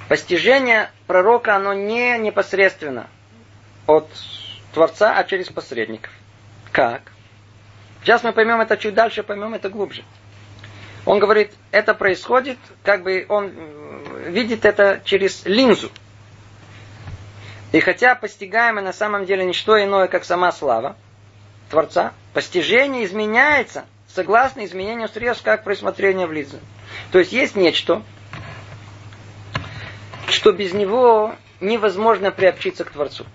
Постижение 0.08 0.92
пророка, 1.08 1.56
оно 1.56 1.74
не 1.74 2.18
непосредственно 2.20 3.08
от 3.88 4.08
Творца, 4.72 5.18
а 5.18 5.24
через 5.24 5.50
посредников. 5.50 6.12
Как? 6.72 7.02
Сейчас 8.04 8.22
мы 8.24 8.34
поймем 8.34 8.60
это 8.60 8.76
чуть 8.76 8.94
дальше, 8.94 9.24
поймем 9.24 9.54
это 9.54 9.70
глубже. 9.70 10.04
Он 11.06 11.20
говорит, 11.20 11.54
это 11.72 11.94
происходит, 11.94 12.58
как 12.84 13.04
бы 13.04 13.26
он 13.30 13.52
видит 14.28 14.66
это 14.66 15.02
через 15.06 15.46
линзу. 15.46 15.90
И 17.72 17.80
хотя 17.80 18.16
постигаемое 18.16 18.84
на 18.84 18.94
самом 18.94 19.26
деле 19.26 19.46
не 19.46 19.54
что 19.54 19.82
иное, 19.82 20.08
как 20.08 20.26
сама 20.26 20.52
слава 20.52 20.96
Творца, 21.70 22.14
постижение 22.34 23.06
изменяется 23.06 23.86
согласно 24.08 24.66
изменению 24.66 25.08
средств, 25.08 25.44
как 25.44 25.64
присмотрение 25.64 26.28
в 26.28 26.34
линзу. 26.34 26.60
То 27.12 27.20
есть 27.20 27.32
есть 27.32 27.56
нечто, 27.56 28.04
что 30.28 30.52
без 30.52 30.74
него 30.74 31.36
невозможно 31.62 32.32
приобщиться 32.32 32.84
к 32.84 32.92
Творцу. 32.92 33.26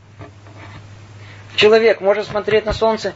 Человек 1.57 2.01
может 2.01 2.27
смотреть 2.27 2.67
на 2.67 2.73
солнце, 2.73 3.15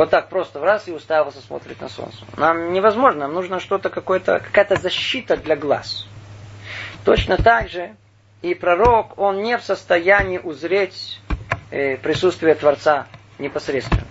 вот 0.00 0.08
так 0.08 0.30
просто 0.30 0.60
в 0.60 0.64
раз 0.64 0.88
и 0.88 0.92
уставился 0.92 1.42
смотреть 1.42 1.82
на 1.82 1.90
солнце. 1.90 2.24
Нам 2.38 2.72
невозможно, 2.72 3.20
нам 3.26 3.34
нужно 3.34 3.60
что-то 3.60 3.90
какое-то, 3.90 4.40
какая-то 4.40 4.76
защита 4.76 5.36
для 5.36 5.56
глаз. 5.56 6.06
Точно 7.04 7.36
так 7.36 7.68
же 7.68 7.94
и 8.40 8.54
пророк, 8.54 9.18
он 9.18 9.42
не 9.42 9.58
в 9.58 9.62
состоянии 9.62 10.38
узреть 10.38 11.20
э, 11.70 11.98
присутствие 11.98 12.54
Творца 12.54 13.08
непосредственно, 13.38 14.04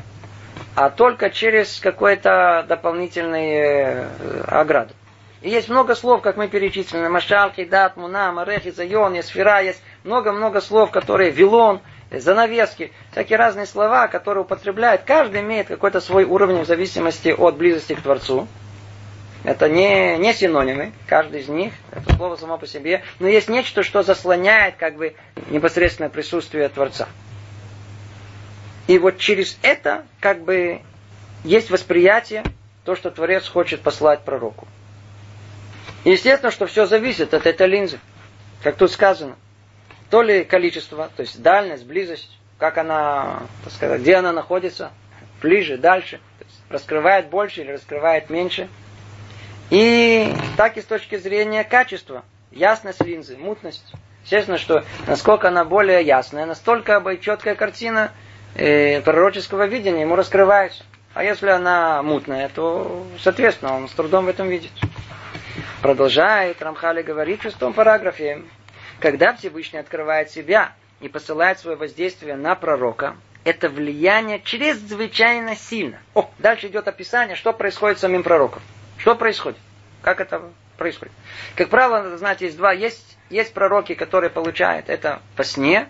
а 0.75 0.91
только 0.91 1.31
через 1.31 1.79
какой-то 1.79 2.63
дополнительный 2.69 3.49
э, 3.55 4.43
ограду. 4.45 4.93
И 5.41 5.49
есть 5.49 5.69
много 5.69 5.95
слов, 5.95 6.21
как 6.21 6.37
мы 6.37 6.49
перечислили. 6.49 7.07
Машал, 7.07 7.51
Хидат, 7.51 7.97
Муна, 7.97 8.31
Марех, 8.31 8.67
Изайон, 8.67 9.13
Есфира. 9.13 9.63
Есть 9.63 9.81
много-много 10.03 10.61
слов, 10.61 10.91
которые 10.91 11.31
Вилон, 11.31 11.81
занавески, 12.11 12.91
всякие 13.11 13.37
разные 13.37 13.65
слова, 13.65 14.07
которые 14.07 14.43
употребляют. 14.43 15.03
Каждый 15.05 15.41
имеет 15.41 15.67
какой-то 15.67 16.01
свой 16.01 16.23
уровень 16.23 16.63
в 16.63 16.67
зависимости 16.67 17.29
от 17.29 17.55
близости 17.55 17.93
к 17.93 18.01
Творцу. 18.01 18.47
Это 19.43 19.69
не, 19.69 20.17
не 20.17 20.33
синонимы, 20.33 20.91
каждый 21.07 21.41
из 21.41 21.47
них, 21.47 21.73
это 21.91 22.13
слово 22.15 22.35
само 22.35 22.57
по 22.57 22.67
себе, 22.67 23.03
но 23.19 23.27
есть 23.27 23.47
нечто, 23.47 23.83
что 23.83 24.03
заслоняет 24.03 24.75
как 24.75 24.95
бы 24.95 25.15
непосредственное 25.49 26.09
присутствие 26.09 26.67
Творца. 26.67 27.07
И 28.87 28.97
вот 28.97 29.17
через 29.17 29.57
это 29.61 30.03
как 30.19 30.41
бы 30.43 30.81
есть 31.45 31.69
восприятие, 31.69 32.43
то, 32.83 32.95
что 32.95 33.11
Творец 33.11 33.47
хочет 33.47 33.81
послать 33.81 34.21
пророку. 34.21 34.67
Естественно, 36.03 36.51
что 36.51 36.65
все 36.65 36.85
зависит 36.85 37.33
от 37.33 37.45
этой 37.45 37.67
линзы, 37.67 37.99
как 38.61 38.75
тут 38.75 38.91
сказано– 38.91 39.35
то 40.09 40.21
ли 40.21 40.43
количество, 40.43 41.09
то 41.15 41.21
есть 41.21 41.41
дальность, 41.41 41.85
близость, 41.85 42.37
как 42.57 42.77
она, 42.77 43.43
так 43.63 43.73
сказать, 43.73 44.01
где 44.01 44.15
она 44.15 44.31
находится, 44.31 44.91
ближе, 45.41 45.77
дальше, 45.77 46.19
то 46.39 46.45
есть 46.45 46.61
раскрывает 46.69 47.29
больше 47.29 47.61
или 47.61 47.71
раскрывает 47.71 48.29
меньше. 48.29 48.67
И 49.69 50.33
так 50.57 50.77
и 50.77 50.81
с 50.81 50.85
точки 50.85 51.17
зрения 51.17 51.63
качества, 51.63 52.23
ясность 52.51 53.03
линзы, 53.03 53.37
мутность. 53.37 53.93
Естественно, 54.23 54.57
что 54.57 54.83
насколько 55.07 55.47
она 55.47 55.63
более 55.63 56.03
ясная, 56.03 56.45
настолько 56.45 57.01
четкая 57.21 57.55
картина 57.55 58.11
э, 58.55 59.01
пророческого 59.01 59.67
видения 59.67 60.01
ему 60.01 60.15
раскрывается. 60.15 60.83
А 61.13 61.23
если 61.23 61.49
она 61.49 62.01
мутная, 62.03 62.49
то, 62.49 63.05
соответственно, 63.19 63.75
он 63.75 63.87
с 63.87 63.91
трудом 63.91 64.25
в 64.25 64.29
этом 64.29 64.47
видит. 64.47 64.71
Продолжает 65.81 66.61
Рамхали 66.61 67.01
говорить 67.01 67.39
в 67.39 67.43
шестом 67.43 67.73
параграфе. 67.73 68.43
Когда 68.99 69.33
Всевышний 69.33 69.79
открывает 69.79 70.29
себя 70.29 70.73
и 70.99 71.07
посылает 71.07 71.59
свое 71.59 71.77
воздействие 71.77 72.35
на 72.35 72.55
пророка, 72.55 73.15
это 73.45 73.69
влияние 73.69 74.41
чрезвычайно 74.41 75.55
сильно. 75.55 75.99
О, 76.13 76.29
дальше 76.39 76.67
идет 76.67 76.87
описание, 76.87 77.35
что 77.35 77.53
происходит 77.53 77.97
с 77.97 78.01
самим 78.01 78.23
пророком. 78.23 78.61
Что 78.97 79.15
происходит? 79.15 79.57
Как 80.01 80.19
это 80.19 80.51
происходит? 80.77 81.13
Как 81.55 81.69
правило, 81.69 82.17
знаете, 82.17 82.45
есть 82.45 82.57
два. 82.57 82.73
Есть, 82.73 83.17
есть 83.29 83.53
пророки, 83.53 83.95
которые 83.95 84.29
получают 84.29 84.89
это 84.89 85.21
по 85.37 85.45
сне, 85.45 85.87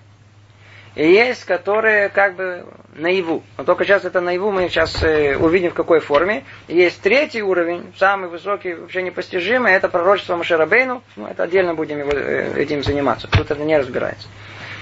и 0.96 1.12
есть, 1.12 1.46
которые 1.46 2.10
как 2.10 2.36
бы 2.36 2.66
наяву. 2.96 3.44
Но 3.58 3.64
только 3.64 3.86
сейчас 3.86 4.06
это 4.06 4.22
наяву 4.22 4.52
мы 4.52 4.68
сейчас 4.70 5.02
э, 5.04 5.38
увидим 5.38 5.72
в 5.72 5.74
какой 5.74 6.00
форме. 6.00 6.44
Есть 6.68 7.02
третий 7.02 7.42
уровень, 7.42 7.94
самый 7.98 8.30
высокий, 8.30 8.74
вообще 8.74 9.02
непостижимый, 9.02 9.74
это 9.74 9.88
пророчество 9.88 10.36
Машерабейну. 10.36 11.04
Ну, 11.16 11.28
это 11.28 11.44
отдельно 11.44 11.74
будем 11.76 12.00
его, 12.00 12.12
э, 12.12 12.62
этим 12.62 12.84
заниматься. 12.84 13.28
Тут 13.28 13.52
это 13.52 13.64
не 13.64 13.78
разбирается. 13.78 14.28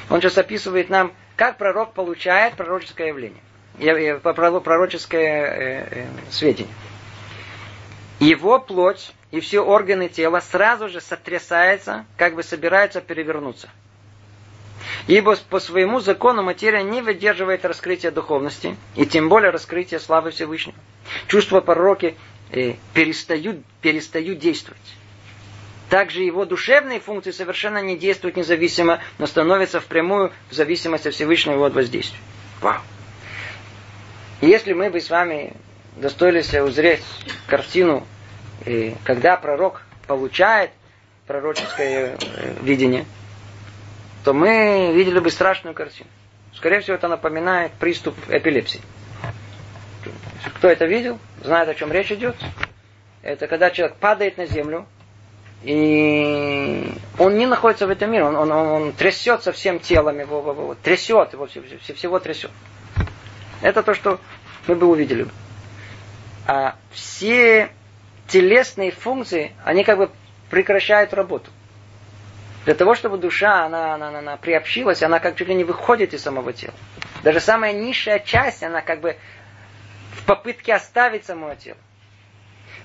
Он 0.10 0.22
сейчас 0.22 0.38
описывает 0.38 0.90
нам, 0.90 1.12
как 1.36 1.58
пророк 1.58 1.94
получает 1.94 2.54
пророческое 2.56 3.10
явление, 3.10 3.42
пророческое 4.22 5.86
э, 5.90 6.06
сведение. 6.30 6.74
его 8.20 8.60
плоть 8.60 9.14
и 9.32 9.42
все 9.42 9.60
органы 9.60 10.08
тела 10.08 10.40
сразу 10.40 10.88
же 10.88 11.02
сотрясаются, 11.02 12.06
как 12.16 12.36
бы 12.36 12.44
собираются 12.44 13.02
перевернуться. 13.02 13.70
Ибо 15.06 15.36
по 15.50 15.60
своему 15.60 16.00
закону 16.00 16.42
материя 16.44 16.84
не 16.84 17.02
выдерживает 17.02 17.64
раскрытия 17.66 18.12
духовности, 18.12 18.76
и 18.96 19.06
тем 19.06 19.30
более 19.30 19.52
раскрытия 19.52 20.00
славы 20.00 20.32
Всевышнего. 20.32 20.78
Чувства 21.28 21.62
пророки 21.62 22.16
э, 22.52 22.74
перестают, 22.94 23.60
перестают 23.82 24.40
действовать. 24.40 24.82
Также 25.90 26.24
его 26.24 26.44
душевные 26.44 27.00
функции 27.00 27.32
совершенно 27.32 27.82
не 27.82 27.98
действуют 27.98 28.36
независимо, 28.36 29.00
но 29.20 29.28
становятся 29.28 29.80
впрямую 29.80 30.34
в 30.50 30.54
зависимости 30.54 31.08
от 31.08 31.14
Всевышнего 31.14 31.66
от 31.66 31.74
воздействия. 31.74 32.20
Вау! 32.60 32.82
Если 34.42 34.74
мы 34.74 34.90
бы 34.90 35.00
с 35.00 35.10
вами 35.10 35.54
достоились 35.96 36.54
узреть 36.54 37.04
картину, 37.48 38.06
э, 38.66 38.94
когда 39.04 39.38
пророк 39.38 39.82
получает 40.08 40.72
пророческое 41.26 42.18
э, 42.20 42.56
видение, 42.62 43.06
то 44.28 44.34
мы 44.34 44.92
видели 44.94 45.20
бы 45.20 45.32
страшную 45.32 45.74
картину. 45.74 46.10
Скорее 46.54 46.82
всего, 46.82 46.96
это 46.98 47.08
напоминает 47.08 47.72
приступ 47.72 48.14
эпилепсии. 48.28 48.82
Кто 50.56 50.68
это 50.68 50.86
видел, 50.86 51.18
знает, 51.42 51.70
о 51.70 51.74
чем 51.74 51.94
речь 51.94 52.12
идет. 52.12 52.36
Это 53.22 53.48
когда 53.48 53.70
человек 53.72 53.96
падает 53.96 54.38
на 54.38 54.46
землю, 54.46 54.86
и 55.64 56.92
он 57.18 57.38
не 57.38 57.46
находится 57.46 57.88
в 57.88 57.90
этом 57.90 58.12
мире, 58.12 58.26
он, 58.26 58.36
он, 58.36 58.52
он, 58.52 58.92
трясется 58.92 59.54
всем 59.54 59.80
телом 59.80 60.20
его, 60.20 60.40
его, 60.40 60.52
его 60.52 60.76
трясет 60.76 61.32
его, 61.32 61.48
все, 61.48 61.64
все, 61.82 61.94
всего 61.94 62.20
трясет. 62.20 62.52
Это 63.62 63.82
то, 63.82 63.94
что 63.94 64.20
мы 64.68 64.76
бы 64.76 64.88
увидели. 64.88 65.26
А 66.46 66.76
все 66.92 67.70
телесные 68.28 68.92
функции, 68.92 69.54
они 69.64 69.86
как 69.86 69.98
бы 69.98 70.10
прекращают 70.50 71.14
работу. 71.14 71.50
Для 72.68 72.76
того, 72.76 72.96
чтобы 72.96 73.18
душа, 73.18 73.64
она, 73.64 73.94
она, 73.94 74.10
она, 74.10 74.20
она 74.20 74.36
приобщилась, 74.36 75.02
она 75.02 75.22
как 75.22 75.38
чуть 75.38 75.48
ли 75.48 75.56
не 75.56 75.64
выходит 75.64 76.14
из 76.14 76.22
самого 76.22 76.52
тела. 76.52 76.74
Даже 77.24 77.40
самая 77.40 77.72
низшая 77.72 78.20
часть, 78.20 78.62
она 78.62 78.82
как 78.82 79.00
бы 79.00 79.16
в 80.12 80.26
попытке 80.26 80.74
оставить 80.74 81.24
само 81.24 81.56
тело. 81.56 81.78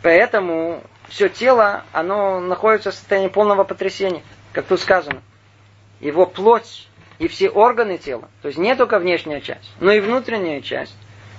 Поэтому 0.01 0.85
все 1.09 1.28
тело, 1.28 1.83
оно 1.91 2.39
находится 2.39 2.93
в 2.93 2.95
состоянии 2.95 3.26
полного 3.26 3.64
потрясения, 3.64 4.22
как 4.53 4.66
тут 4.66 4.78
сказано. 4.78 5.20
Его 5.99 6.26
плоть 6.26 6.89
и 7.18 7.26
все 7.26 7.49
органы 7.51 7.99
тела, 7.99 8.28
то 8.41 8.47
есть 8.47 8.61
не 8.61 8.76
только 8.76 9.01
внешняя 9.01 9.41
часть, 9.41 9.68
но 9.80 9.91
и 9.91 9.99
внутренняя 9.99 10.61
часть, 10.61 10.95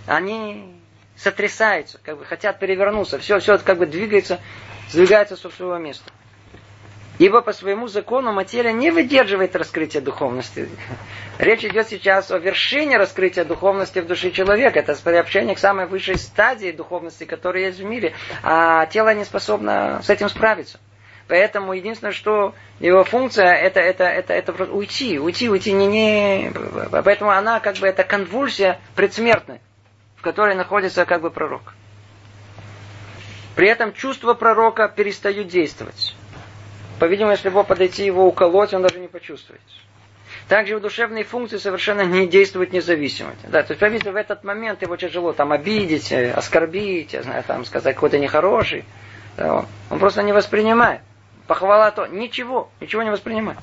они 0.06 0.76
сотрясаются, 1.16 1.98
как 2.04 2.18
бы 2.18 2.26
хотят 2.26 2.60
перевернуться, 2.60 3.20
все, 3.20 3.40
все 3.40 3.58
как 3.58 3.78
бы 3.78 3.86
двигается, 3.86 4.42
сдвигается 4.90 5.38
со 5.38 5.50
своего 5.50 5.78
места. 5.78 6.12
Ибо 7.20 7.42
по 7.42 7.54
своему 7.54 7.88
закону 7.88 8.34
материя 8.34 8.74
не 8.74 8.90
выдерживает 8.90 9.56
раскрытия 9.56 10.02
духовности. 10.02 10.68
Речь 11.38 11.64
идет 11.64 11.88
сейчас 11.88 12.32
о 12.32 12.40
вершине 12.40 12.98
раскрытия 12.98 13.46
духовности 13.46 14.00
в 14.00 14.08
душе 14.08 14.32
человека. 14.32 14.80
Это 14.80 14.96
приобщение 14.96 15.56
к 15.56 15.60
самой 15.60 15.86
высшей 15.86 16.18
стадии 16.18 16.72
духовности, 16.72 17.26
которая 17.26 17.68
есть 17.68 17.80
в 17.80 17.84
мире. 17.84 18.14
А 18.42 18.88
тело 18.88 19.14
не 19.14 19.26
способно 19.26 20.02
с 20.04 20.10
этим 20.10 20.28
справиться. 20.28 20.80
Поэтому 21.28 21.74
единственное, 21.74 22.14
что 22.14 22.54
его 22.80 23.04
функция, 23.04 23.54
это, 23.54 23.80
это, 23.80 24.04
это, 24.06 24.34
это 24.34 24.52
уйти, 24.66 25.20
уйти, 25.20 25.50
уйти. 25.50 25.72
Не, 25.72 25.88
не... 25.88 26.52
Поэтому 26.92 27.30
она 27.30 27.60
как 27.60 27.78
бы 27.78 27.88
это 27.88 28.04
конвульсия 28.04 28.80
предсмертная, 28.96 29.62
в 30.18 30.22
которой 30.22 30.56
находится 30.56 31.06
как 31.06 31.22
бы 31.22 31.30
пророк. 31.30 31.74
При 33.56 33.70
этом 33.70 33.94
чувства 33.94 34.34
пророка 34.34 34.88
перестают 34.90 35.48
действовать. 35.48 36.16
По-видимому, 37.00 37.32
если 37.32 37.50
его 37.50 37.64
подойти 37.64 38.06
его 38.06 38.28
уколоть, 38.28 38.74
он 38.74 38.82
даже 38.82 39.00
не 39.00 39.08
почувствует. 39.08 39.62
Также 40.48 40.74
его 40.74 40.82
душевные 40.82 41.24
функции 41.24 41.58
совершенно 41.58 42.02
не 42.02 42.28
действуют 42.28 42.74
независимо. 42.74 43.32
Да, 43.44 43.64
то 43.64 43.74
есть, 43.74 44.04
по 44.04 44.12
в 44.12 44.16
этот 44.16 44.44
момент 44.44 44.82
его 44.82 44.96
тяжело 44.98 45.32
там 45.32 45.52
обидеть, 45.52 46.12
э, 46.12 46.32
оскорбить, 46.32 47.14
я 47.14 47.24
знаю, 47.24 47.44
там 47.44 47.66
сказать 47.66 47.96
какой-то 47.96 48.20
нехороший. 48.20 48.84
Да, 49.38 49.56
он, 49.56 49.66
он 49.90 50.00
просто 50.00 50.22
не 50.22 50.34
воспринимает. 50.34 51.02
Похвала 51.48 51.92
то, 51.92 52.08
ничего, 52.08 52.70
ничего 52.80 53.04
не 53.04 53.10
воспринимает. 53.10 53.60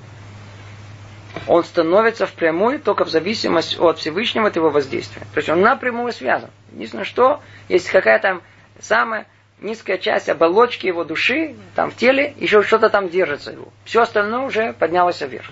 Он 1.47 1.65
становится 1.65 2.27
впрямую 2.27 2.81
только 2.81 3.05
в 3.05 3.09
зависимости 3.09 3.77
от 3.77 3.99
Всевышнего 3.99 4.49
от 4.49 4.57
его 4.57 4.71
воздействия. 4.71 5.23
То 5.33 5.39
есть 5.39 5.49
он 5.49 5.61
напрямую 5.61 6.13
связан. 6.13 6.51
Единственное, 6.73 7.05
что 7.05 7.41
есть 7.69 7.89
какая-то 7.89 8.41
самая 8.81 9.27
низкая 9.61 9.99
часть 9.99 10.29
оболочки 10.29 10.87
его 10.87 11.05
души, 11.05 11.55
там 11.75 11.91
в 11.91 11.97
теле, 11.97 12.35
еще 12.39 12.63
что-то 12.63 12.91
там 12.91 13.09
держится 13.09 13.53
его. 13.53 13.73
Все 13.85 14.03
остальное 14.03 14.41
уже 14.41 14.73
поднялось 14.73 15.21
вверх. 15.21 15.51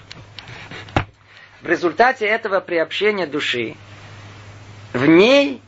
В 1.61 1.69
результате 1.69 2.27
этого 2.27 2.61
приобщения 2.61 3.27
души 3.27 3.75
в 4.93 5.07
ней 5.07 5.61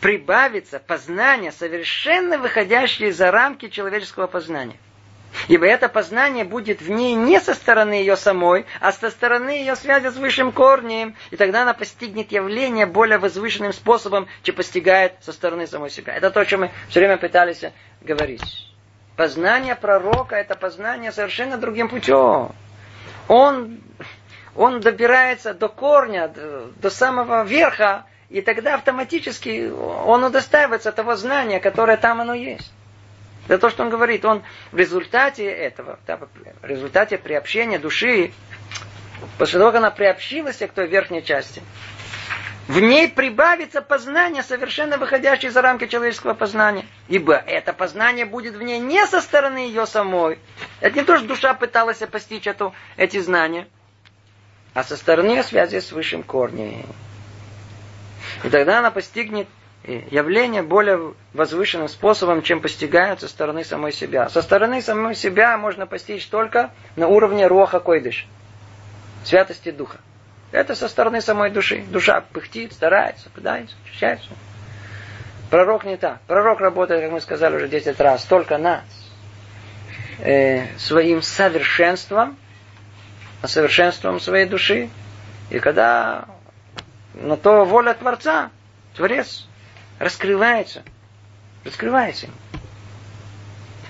прибавится 0.00 0.78
познание, 0.78 1.52
совершенно 1.52 2.38
выходящее 2.38 3.12
за 3.12 3.30
рамки 3.30 3.68
человеческого 3.68 4.26
познания. 4.26 4.76
Ибо 5.48 5.66
это 5.66 5.88
познание 5.88 6.44
будет 6.44 6.80
в 6.80 6.90
ней 6.90 7.14
не 7.14 7.40
со 7.40 7.54
стороны 7.54 7.94
ее 7.94 8.16
самой, 8.16 8.66
а 8.80 8.92
со 8.92 9.10
стороны 9.10 9.50
ее 9.50 9.76
связи 9.76 10.08
с 10.08 10.16
высшим 10.16 10.50
корнем. 10.50 11.14
И 11.30 11.36
тогда 11.36 11.62
она 11.62 11.74
постигнет 11.74 12.32
явление 12.32 12.86
более 12.86 13.18
возвышенным 13.18 13.72
способом, 13.72 14.26
чем 14.42 14.56
постигает 14.56 15.14
со 15.20 15.32
стороны 15.32 15.66
самой 15.66 15.90
себя. 15.90 16.14
Это 16.14 16.30
то, 16.30 16.40
о 16.40 16.44
чем 16.44 16.60
мы 16.60 16.70
все 16.88 17.00
время 17.00 17.16
пытались 17.16 17.64
говорить. 18.00 18.42
Познание 19.16 19.76
пророка– 19.76 20.36
это 20.36 20.54
познание 20.56 21.10
совершенно 21.10 21.56
другим 21.56 21.88
путем. 21.88 22.50
Он, 23.28 23.80
он 24.54 24.80
добирается 24.80 25.54
до 25.54 25.68
корня, 25.68 26.28
до, 26.28 26.90
самого 26.90 27.44
верха, 27.44 28.04
и 28.28 28.42
тогда 28.42 28.74
автоматически 28.74 29.70
он 29.70 30.24
удостаивается 30.24 30.92
того 30.92 31.16
знания, 31.16 31.60
которое 31.60 31.96
там 31.96 32.20
оно 32.20 32.34
есть. 32.34 32.72
Это 33.48 33.58
то, 33.58 33.70
что 33.70 33.82
он 33.82 33.90
говорит. 33.90 34.24
Он 34.24 34.42
в 34.72 34.76
результате 34.76 35.46
этого, 35.46 35.98
да, 36.06 36.16
в 36.16 36.64
результате 36.64 37.18
приобщения 37.18 37.78
души, 37.78 38.32
после 39.38 39.58
того, 39.58 39.70
как 39.70 39.78
она 39.78 39.90
приобщилась 39.90 40.56
к 40.56 40.68
той 40.68 40.88
верхней 40.88 41.22
части, 41.22 41.62
в 42.68 42.80
ней 42.80 43.08
прибавится 43.08 43.80
познание, 43.80 44.42
совершенно 44.42 44.98
выходящее 44.98 45.52
за 45.52 45.62
рамки 45.62 45.86
человеческого 45.86 46.34
познания. 46.34 46.84
Ибо 47.06 47.34
это 47.34 47.72
познание 47.72 48.26
будет 48.26 48.56
в 48.56 48.62
ней 48.62 48.80
не 48.80 49.06
со 49.06 49.20
стороны 49.20 49.58
ее 49.58 49.86
самой. 49.86 50.40
Это 50.80 50.98
не 50.98 51.04
то, 51.04 51.16
что 51.16 51.28
душа 51.28 51.54
пыталась 51.54 51.98
постичь 51.98 52.48
эту, 52.48 52.74
эти 52.96 53.20
знания, 53.20 53.68
а 54.74 54.82
со 54.82 54.96
стороны 54.96 55.44
связи 55.44 55.78
с 55.78 55.92
высшим 55.92 56.24
корнем. 56.24 56.84
И 58.42 58.48
тогда 58.48 58.80
она 58.80 58.90
постигнет 58.90 59.46
явления 59.86 60.62
более 60.62 61.14
возвышенным 61.32 61.88
способом, 61.88 62.42
чем 62.42 62.60
постигают 62.60 63.20
со 63.20 63.28
стороны 63.28 63.64
самой 63.64 63.92
себя. 63.92 64.28
Со 64.28 64.42
стороны 64.42 64.82
самой 64.82 65.14
себя 65.14 65.56
можно 65.56 65.86
постичь 65.86 66.26
только 66.26 66.70
на 66.96 67.08
уровне 67.08 67.46
роха 67.46 67.78
койдыш, 67.78 68.26
святости 69.24 69.70
духа. 69.70 69.98
Это 70.52 70.74
со 70.74 70.88
стороны 70.88 71.20
самой 71.20 71.50
души. 71.50 71.84
Душа 71.88 72.20
пыхтит, 72.32 72.72
старается, 72.72 73.30
пытается, 73.30 73.76
очищается. 73.84 74.30
Пророк 75.50 75.84
не 75.84 75.96
так. 75.96 76.20
Пророк 76.26 76.60
работает, 76.60 77.02
как 77.02 77.12
мы 77.12 77.20
сказали 77.20 77.56
уже 77.56 77.68
10 77.68 78.00
раз, 78.00 78.24
только 78.24 78.58
над 78.58 78.82
э, 80.18 80.66
своим 80.78 81.22
совершенством, 81.22 82.36
совершенством 83.44 84.18
своей 84.18 84.46
души. 84.46 84.88
И 85.50 85.60
когда 85.60 86.24
на 87.14 87.36
то 87.36 87.64
воля 87.64 87.94
Творца, 87.94 88.50
Творец 88.94 89.46
раскрывается. 89.98 90.82
Раскрывается 91.64 92.28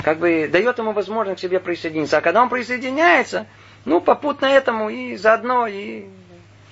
Как 0.02 0.18
бы 0.18 0.48
дает 0.50 0.78
ему 0.78 0.92
возможность 0.92 1.38
к 1.38 1.42
себе 1.42 1.60
присоединиться. 1.60 2.18
А 2.18 2.20
когда 2.20 2.42
он 2.42 2.48
присоединяется, 2.48 3.46
ну, 3.84 4.00
попутно 4.00 4.46
этому 4.46 4.88
и 4.88 5.16
заодно 5.16 5.66
и 5.66 6.06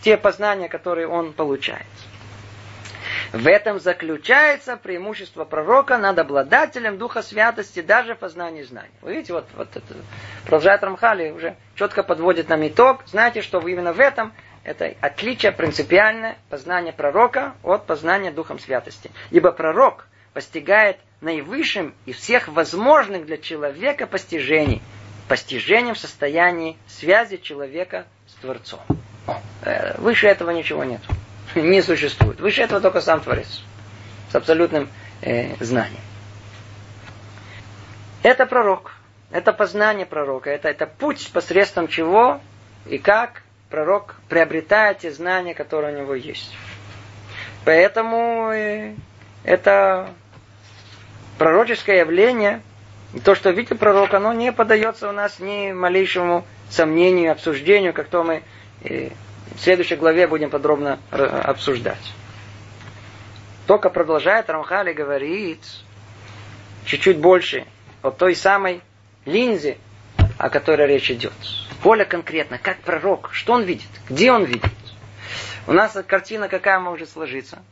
те 0.03 0.16
познания, 0.16 0.68
которые 0.68 1.09
он 1.09 1.32
получает. 1.32 1.87
В 3.32 3.49
этом 3.49 3.80
заключается 3.80 4.76
преимущество 4.76 5.45
пророка 5.45 5.99
над 5.99 6.18
обладателем 6.18 6.99
Духа 6.99 7.22
Святости 7.22 7.82
даже 7.82 8.14
в 8.14 8.18
познании 8.18 8.62
знаний. 8.62 8.91
Вы 9.03 9.14
видите, 9.14 9.32
вот, 9.32 9.47
вот 9.57 9.68
это, 9.74 9.95
продолжает 10.45 10.82
Рамхали, 10.82 11.30
уже 11.30 11.57
четко 11.74 12.03
подводит 12.03 12.49
нам 12.49 12.66
итог. 12.66 13.03
Знаете, 13.07 13.43
что 13.43 13.59
именно 13.66 13.93
в 13.93 14.01
этом 14.01 14.32
это 14.64 14.94
отличие 15.02 15.52
принципиальное 15.52 16.38
познания 16.48 16.92
пророка 16.92 17.54
от 17.62 17.86
познания 17.86 18.30
Духом 18.30 18.58
Святости. 18.58 19.10
Ибо 19.30 19.52
пророк 19.52 20.06
постигает 20.32 20.96
наивысшим 21.20 21.94
из 22.06 22.16
всех 22.16 22.48
возможных 22.48 23.26
для 23.26 23.36
человека 23.36 24.06
постижений. 24.06 24.82
Постижением 25.28 25.94
в 25.94 25.98
состоянии 25.98 26.76
связи 26.86 27.36
человека 27.36 28.06
с 28.26 28.34
Творцом. 28.40 28.80
Э, 29.62 29.98
выше 29.98 30.26
этого 30.26 30.50
ничего 30.50 30.84
нет. 30.84 31.00
Не 31.54 31.82
существует. 31.82 32.40
Выше 32.40 32.62
этого 32.62 32.80
только 32.80 33.00
сам 33.00 33.20
Творец. 33.20 33.62
С 34.30 34.34
абсолютным 34.34 34.88
э, 35.20 35.62
знанием. 35.62 36.00
Это 38.22 38.46
пророк. 38.46 38.92
Это 39.30 39.52
познание 39.52 40.06
пророка. 40.06 40.50
Это, 40.50 40.68
это 40.68 40.86
путь, 40.86 41.30
посредством 41.32 41.88
чего 41.88 42.40
и 42.86 42.98
как 42.98 43.43
пророк 43.75 44.14
приобретает 44.29 45.01
те 45.01 45.11
знания, 45.11 45.53
которые 45.53 45.97
у 45.97 45.99
него 45.99 46.14
есть. 46.14 46.57
Поэтому 47.64 48.53
э, 48.53 48.95
это 49.43 50.11
пророческое 51.39 51.99
явление, 51.99 52.62
то, 53.25 53.35
что 53.35 53.51
видит 53.51 53.81
пророк, 53.81 54.14
оно 54.14 54.33
не 54.33 54.53
подается 54.53 55.09
у 55.09 55.12
нас 55.12 55.41
ни 55.41 55.72
малейшему 55.72 56.45
сомнению, 56.70 57.33
обсуждению, 57.33 57.93
как 57.93 58.07
то 58.07 58.22
мы 58.22 58.45
э, 58.85 59.11
в 59.57 59.61
следующей 59.61 59.97
главе 59.97 60.29
будем 60.29 60.51
подробно 60.51 61.01
обсуждать. 61.11 62.12
Только 63.66 63.91
продолжает 63.91 64.49
Рамхали 64.49 64.93
говорит 64.93 65.64
чуть-чуть 66.85 67.18
больше 67.18 67.64
о 68.03 68.12
той 68.12 68.37
самой 68.37 68.83
линзе, 69.25 69.79
о 70.39 70.51
которой 70.51 70.87
речь 70.87 71.11
идет. 71.11 71.32
Более 71.82 72.07
конкретно, 72.07 72.59
как 72.59 72.78
пророк, 72.78 73.30
что 73.32 73.53
он 73.53 73.62
видит, 73.62 73.89
где 74.09 74.32
он 74.32 74.45
видит. 74.45 74.72
У 75.66 75.72
нас 75.72 75.97
картина 76.07 76.49
какая 76.49 76.78
может 76.78 77.11
сложиться. 77.11 77.62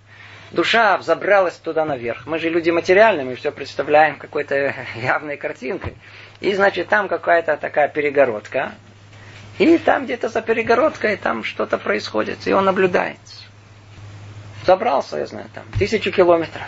Душа 0.50 0.98
взобралась 0.98 1.56
туда 1.56 1.84
наверх. 1.86 2.26
Мы 2.26 2.38
же 2.38 2.50
люди 2.50 2.70
материальные, 2.70 3.24
мы 3.24 3.36
все 3.36 3.50
представляем 3.50 4.16
какой-то 4.16 4.74
явной 4.96 5.36
картинкой. 5.38 5.94
И, 6.40 6.54
значит, 6.54 6.88
там 6.88 7.08
какая-то 7.08 7.56
такая 7.56 7.88
перегородка. 7.88 8.72
И 9.58 9.78
там 9.78 10.04
где-то 10.04 10.28
за 10.28 10.42
перегородкой 10.42 11.16
там 11.16 11.44
что-то 11.44 11.78
происходит, 11.78 12.46
и 12.46 12.52
он 12.52 12.64
наблюдает. 12.64 13.18
Забрался, 14.66 15.18
я 15.18 15.26
знаю, 15.26 15.46
там, 15.54 15.64
тысячу 15.78 16.10
километров. 16.12 16.66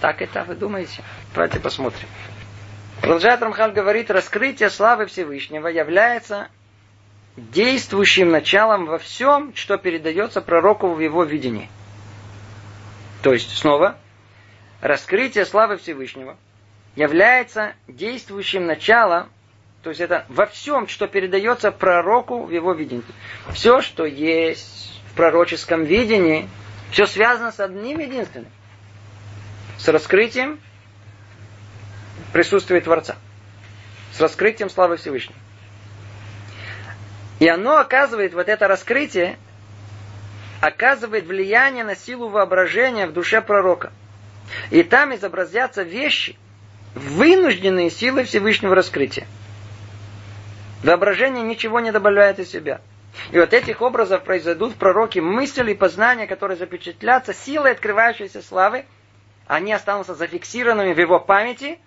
Так 0.00 0.20
это 0.22 0.44
вы 0.44 0.54
думаете? 0.54 1.02
Давайте 1.34 1.58
посмотрим. 1.60 2.08
Продолжает 3.00 3.42
Рамхаль 3.42 3.72
говорит, 3.72 4.10
раскрытие 4.10 4.70
славы 4.70 5.06
Всевышнего 5.06 5.68
является 5.68 6.48
действующим 7.36 8.30
началом 8.30 8.86
во 8.86 8.98
всем, 8.98 9.54
что 9.54 9.76
передается 9.76 10.40
пророку 10.40 10.88
в 10.94 11.00
его 11.00 11.22
видении. 11.24 11.68
То 13.22 13.32
есть, 13.32 13.56
снова, 13.56 13.98
раскрытие 14.80 15.44
славы 15.44 15.76
Всевышнего 15.76 16.36
является 16.94 17.74
действующим 17.86 18.66
началом, 18.66 19.28
то 19.82 19.90
есть 19.90 20.00
это 20.00 20.24
во 20.28 20.46
всем, 20.46 20.88
что 20.88 21.06
передается 21.06 21.70
пророку 21.70 22.44
в 22.44 22.50
его 22.50 22.72
видении. 22.72 23.04
Все, 23.52 23.82
что 23.82 24.06
есть 24.06 25.00
в 25.10 25.16
пророческом 25.16 25.84
видении, 25.84 26.48
все 26.90 27.06
связано 27.06 27.52
с 27.52 27.60
одним 27.60 28.00
единственным. 28.00 28.50
С 29.78 29.86
раскрытием 29.88 30.58
присутствия 32.32 32.80
Творца. 32.80 33.16
С 34.12 34.20
раскрытием 34.20 34.70
славы 34.70 34.96
Всевышнего. 34.96 35.38
И 37.38 37.48
оно 37.48 37.76
оказывает, 37.76 38.32
вот 38.32 38.48
это 38.48 38.66
раскрытие, 38.66 39.36
оказывает 40.60 41.26
влияние 41.26 41.84
на 41.84 41.94
силу 41.94 42.28
воображения 42.28 43.06
в 43.06 43.12
душе 43.12 43.42
пророка. 43.42 43.92
И 44.70 44.82
там 44.82 45.14
изобразятся 45.14 45.82
вещи, 45.82 46.36
вынужденные 46.94 47.90
силой 47.90 48.24
Всевышнего 48.24 48.74
раскрытия. 48.74 49.26
Воображение 50.82 51.42
ничего 51.42 51.80
не 51.80 51.92
добавляет 51.92 52.38
из 52.38 52.50
себя. 52.50 52.80
И 53.32 53.38
вот 53.38 53.52
этих 53.52 53.82
образов 53.82 54.22
произойдут 54.22 54.74
в 54.74 54.76
пророке 54.76 55.20
мысли 55.20 55.72
и 55.72 55.74
познания, 55.74 56.26
которые 56.26 56.56
запечатлятся 56.56 57.34
силой 57.34 57.72
открывающейся 57.72 58.42
славы, 58.42 58.84
они 59.46 59.72
останутся 59.72 60.14
зафиксированными 60.14 60.92
в 60.92 60.98
его 60.98 61.18
памяти, 61.18 61.78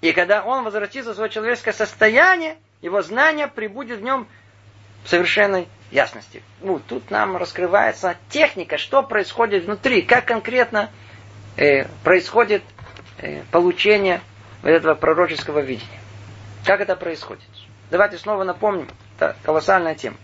и 0.00 0.12
когда 0.12 0.44
он 0.44 0.64
возвратится 0.64 1.12
в 1.12 1.14
свое 1.14 1.30
человеческое 1.30 1.72
состояние, 1.72 2.56
его 2.82 3.02
знание 3.02 3.48
прибудет 3.48 3.98
в 3.98 4.02
нем 4.02 4.28
в 5.04 5.08
совершенной 5.08 5.68
ясности. 5.90 6.42
Ну, 6.60 6.78
тут 6.78 7.10
нам 7.10 7.36
раскрывается 7.36 8.16
техника, 8.28 8.78
что 8.78 9.02
происходит 9.02 9.64
внутри, 9.64 10.02
как 10.02 10.26
конкретно 10.26 10.90
э, 11.56 11.86
происходит 12.04 12.62
э, 13.18 13.42
получение 13.50 14.20
этого 14.62 14.94
пророческого 14.94 15.60
видения. 15.60 16.00
Как 16.64 16.80
это 16.80 16.94
происходит? 16.94 17.48
Давайте 17.90 18.18
снова 18.18 18.44
напомним, 18.44 18.88
это 19.16 19.36
колоссальная 19.42 19.94
тема. 19.94 20.16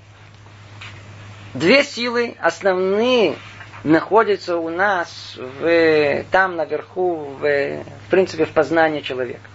Две 1.55 1.83
силы 1.83 2.37
основные 2.41 3.37
находятся 3.85 4.57
у 4.59 4.69
нас 4.71 5.37
в, 5.37 6.25
там 6.31 6.57
наверху, 6.57 7.17
в, 7.17 7.41
в 7.41 8.11
принципе, 8.11 8.45
в 8.45 8.51
познании 8.51 9.01
человека. 9.01 9.49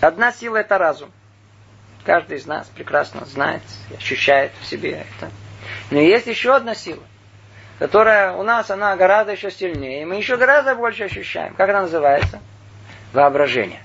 Одна 0.00 0.32
сила 0.32 0.58
это 0.58 0.78
разум. 0.78 1.10
Каждый 2.04 2.38
из 2.38 2.46
нас 2.46 2.66
прекрасно 2.68 3.24
знает, 3.26 3.62
ощущает 3.96 4.52
в 4.60 4.66
себе 4.66 5.04
это. 5.18 5.30
Но 5.90 6.00
есть 6.00 6.26
еще 6.26 6.56
одна 6.56 6.74
сила, 6.74 7.02
которая 7.78 8.32
у 8.32 8.42
нас, 8.42 8.70
она 8.70 8.96
гораздо 8.96 9.32
еще 9.32 9.50
сильнее. 9.50 10.02
И 10.02 10.04
мы 10.06 10.16
еще 10.16 10.36
гораздо 10.36 10.74
больше 10.74 11.04
ощущаем. 11.04 11.54
Как 11.54 11.68
она 11.68 11.82
называется? 11.82 12.40
Воображение. 13.12 13.80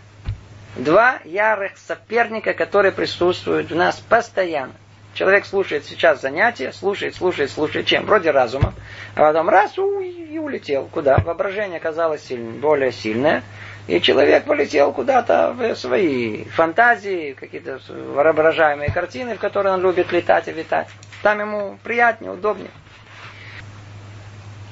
Два 0.76 1.20
ярых 1.26 1.78
соперника, 1.78 2.54
которые 2.54 2.92
присутствуют 2.92 3.72
у 3.72 3.76
нас 3.76 4.00
постоянно. 4.00 4.74
Человек 5.14 5.46
слушает 5.46 5.86
сейчас 5.86 6.22
занятия, 6.22 6.74
слушает, 6.74 7.16
слушает, 7.16 7.50
слушает. 7.50 7.86
Чем? 7.86 8.06
Вроде 8.06 8.32
разума. 8.32 8.74
А 9.16 9.22
потом 9.22 9.48
раз 9.48 9.78
и 9.78 10.38
улетел. 10.38 10.90
Куда? 10.92 11.18
Воображение 11.20 11.78
оказалось 11.78 12.24
сильнее, 12.24 12.60
более 12.60 12.92
сильное. 12.92 13.42
И 13.88 14.02
человек 14.02 14.46
полетел 14.46 14.92
куда-то 14.92 15.54
в 15.54 15.76
свои 15.76 16.46
фантазии, 16.46 17.34
какие-то 17.34 17.80
воображаемые 17.88 18.92
картины, 18.92 19.36
в 19.36 19.40
которые 19.40 19.74
он 19.74 19.82
любит 19.82 20.12
летать 20.12 20.48
и 20.48 20.52
витать. 20.52 20.88
Там 21.22 21.40
ему 21.40 21.78
приятнее, 21.84 22.32
удобнее. 22.32 22.72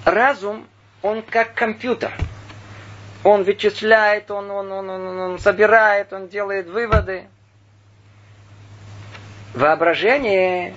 Разум, 0.03 0.65
он 1.03 1.21
как 1.21 1.53
компьютер. 1.53 2.11
Он 3.23 3.43
вычисляет, 3.43 4.31
он, 4.31 4.49
он, 4.49 4.71
он, 4.71 4.89
он, 4.89 5.19
он 5.19 5.39
собирает, 5.39 6.11
он 6.11 6.27
делает 6.27 6.67
выводы. 6.67 7.25
Воображение 9.53 10.73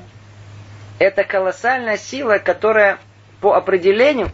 –это 0.99 1.25
колоссальная 1.25 1.97
сила, 1.97 2.37
которая 2.37 2.99
по 3.41 3.55
определению, 3.55 4.31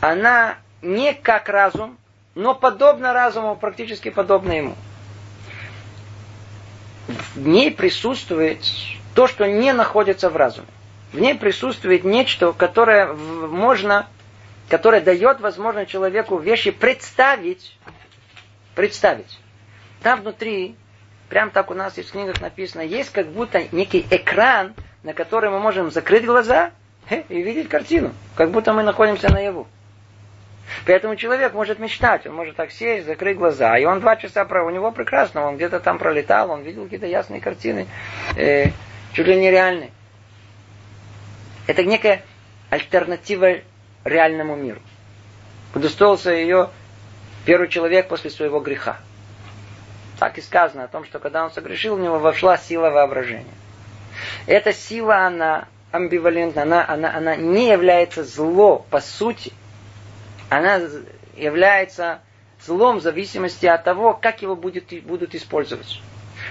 она 0.00 0.56
не 0.80 1.12
как 1.12 1.48
разум, 1.50 1.98
но 2.36 2.54
подобно 2.54 3.12
разуму, 3.12 3.56
практически 3.56 4.10
подобно 4.10 4.52
ему. 4.52 4.76
В 7.34 7.48
ней 7.48 7.72
присутствует 7.72 8.60
то, 9.14 9.26
что 9.26 9.46
не 9.48 9.72
находится 9.72 10.30
в 10.30 10.36
разуме. 10.36 10.68
В 11.12 11.18
ней 11.18 11.34
присутствует 11.34 12.04
нечто, 12.04 12.52
которое 12.52 13.12
можно, 13.12 14.06
которое 14.68 15.00
дает 15.00 15.40
возможность 15.40 15.90
человеку 15.90 16.38
вещи 16.38 16.70
представить, 16.70 17.76
представить. 18.74 19.40
Там 20.02 20.20
внутри 20.20 20.76
Прям 21.28 21.50
так 21.50 21.70
у 21.70 21.74
нас 21.74 21.96
есть 21.96 22.10
в 22.10 22.12
книгах 22.12 22.40
написано, 22.40 22.82
есть 22.82 23.10
как 23.10 23.26
будто 23.26 23.64
некий 23.72 24.06
экран, 24.10 24.74
на 25.02 25.12
который 25.12 25.50
мы 25.50 25.58
можем 25.58 25.90
закрыть 25.90 26.24
глаза 26.24 26.70
и 27.10 27.42
видеть 27.42 27.68
картину, 27.68 28.12
как 28.36 28.50
будто 28.50 28.72
мы 28.72 28.82
находимся 28.82 29.30
наяву. 29.32 29.66
Поэтому 30.84 31.16
человек 31.16 31.54
может 31.54 31.78
мечтать, 31.78 32.26
он 32.26 32.34
может 32.34 32.56
так 32.56 32.70
сесть, 32.70 33.06
закрыть 33.06 33.36
глаза, 33.36 33.76
и 33.78 33.84
он 33.84 34.00
два 34.00 34.16
часа, 34.16 34.44
у 34.44 34.70
него 34.70 34.90
прекрасно, 34.90 35.46
он 35.46 35.56
где-то 35.56 35.80
там 35.80 35.98
пролетал, 35.98 36.50
он 36.50 36.62
видел 36.62 36.84
какие-то 36.84 37.06
ясные 37.06 37.40
картины, 37.40 37.86
э, 38.36 38.70
чуть 39.12 39.26
ли 39.26 39.36
нереальные. 39.36 39.90
Это 41.66 41.84
некая 41.84 42.22
альтернатива 42.70 43.60
реальному 44.04 44.56
миру. 44.56 44.80
Удостоился 45.74 46.30
ее 46.30 46.70
первый 47.44 47.68
человек 47.68 48.08
после 48.08 48.30
своего 48.30 48.60
греха. 48.60 48.98
Так 50.18 50.38
и 50.38 50.40
сказано 50.40 50.84
о 50.84 50.88
том, 50.88 51.04
что 51.04 51.18
когда 51.18 51.44
он 51.44 51.50
согрешил, 51.50 51.96
в 51.96 52.00
него 52.00 52.18
вошла 52.18 52.56
сила 52.56 52.90
воображения. 52.90 53.44
Эта 54.46 54.72
сила, 54.72 55.26
она 55.26 55.68
амбивалентна, 55.92 56.62
она, 56.62 56.88
она, 56.88 57.14
она 57.14 57.36
не 57.36 57.68
является 57.68 58.24
зло 58.24 58.86
по 58.90 59.00
сути. 59.00 59.52
Она 60.48 60.80
является 61.36 62.20
злом 62.64 62.98
в 62.98 63.02
зависимости 63.02 63.66
от 63.66 63.84
того, 63.84 64.14
как 64.14 64.42
его 64.42 64.56
будет, 64.56 64.92
будут 65.04 65.34
использовать. 65.34 66.00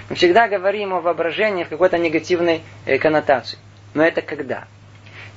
Мы 0.08 0.16
всегда 0.16 0.48
говорим 0.48 0.94
о 0.94 1.00
воображении 1.00 1.64
в 1.64 1.68
какой-то 1.68 1.98
негативной 1.98 2.62
э, 2.84 2.98
коннотации. 2.98 3.58
Но 3.94 4.04
это 4.04 4.22
когда? 4.22 4.64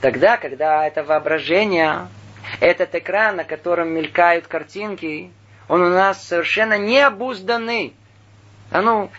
Тогда, 0.02 0.38
когда 0.38 0.86
это 0.86 1.04
воображение, 1.04 2.08
этот 2.60 2.96
экран, 2.96 3.38
на 3.38 3.44
котором 3.44 3.90
мелькают 3.90 4.48
картинки, 4.48 5.32
он 5.68 5.82
у 5.82 5.90
нас 5.90 6.24
совершенно 6.24 6.78
необузданный. 6.78 7.94
А 8.72 8.82
ну, 8.82 9.12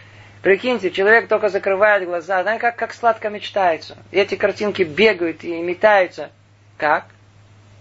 прикиньте, 0.42 0.90
человек 0.90 1.28
только 1.28 1.48
закрывает 1.48 2.04
глаза, 2.04 2.42
знаете, 2.42 2.60
как, 2.60 2.76
как 2.76 2.94
сладко 2.94 3.28
мечтается. 3.28 3.96
И 4.10 4.18
эти 4.18 4.34
картинки 4.34 4.82
бегают 4.82 5.44
и 5.44 5.60
метаются. 5.60 6.30
Как? 6.76 7.06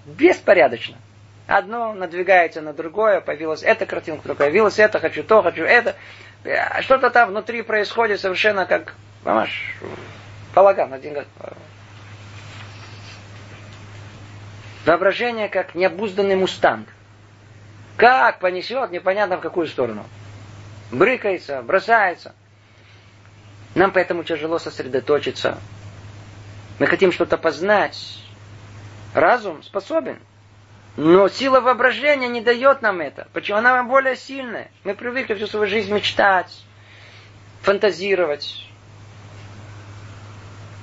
Беспорядочно. 0.05 0.97
Одно 1.49 1.93
надвигается 1.93 2.61
на 2.61 2.73
другое, 2.73 3.21
появилась 3.21 3.63
эта 3.63 3.87
картинка, 3.87 4.35
появилась 4.35 4.77
это, 4.77 4.99
хочу 4.99 5.23
то, 5.23 5.41
хочу 5.41 5.63
это. 5.63 5.95
э, 6.43 6.83
что-то 6.83 7.09
там 7.09 7.29
внутри 7.29 7.63
происходит 7.63 8.19
совершенно 8.19 8.67
как, 8.67 8.93
понимаешь, 9.23 9.75
балаган 10.53 10.93
один 10.93 11.15
год. 11.15 11.25
Воображение 14.85 15.49
как 15.49 15.73
необузданный 15.73 16.35
мустанг. 16.35 16.87
Как 17.97 18.37
понесет, 18.37 18.91
непонятно 18.91 19.37
в 19.37 19.41
какую 19.41 19.65
сторону. 19.65 20.05
Брыкается, 20.91 21.63
бросается. 21.63 22.35
Нам 23.73 23.91
поэтому 23.91 24.23
тяжело 24.23 24.59
сосредоточиться. 24.59 25.57
Мы 26.77 26.85
хотим 26.85 27.11
что-то 27.11 27.39
познать. 27.39 28.19
Разум 29.15 29.63
способен. 29.63 30.19
Но 31.01 31.29
сила 31.29 31.61
воображения 31.61 32.27
не 32.27 32.41
дает 32.41 32.81
нам 32.81 32.99
это. 32.99 33.29
Почему? 33.31 33.57
Она 33.57 33.81
более 33.85 34.17
сильная. 34.17 34.69
Мы 34.83 34.93
привыкли 34.95 35.33
всю 35.35 35.47
свою 35.47 35.65
жизнь 35.65 35.93
мечтать, 35.93 36.65
фантазировать, 37.61 38.67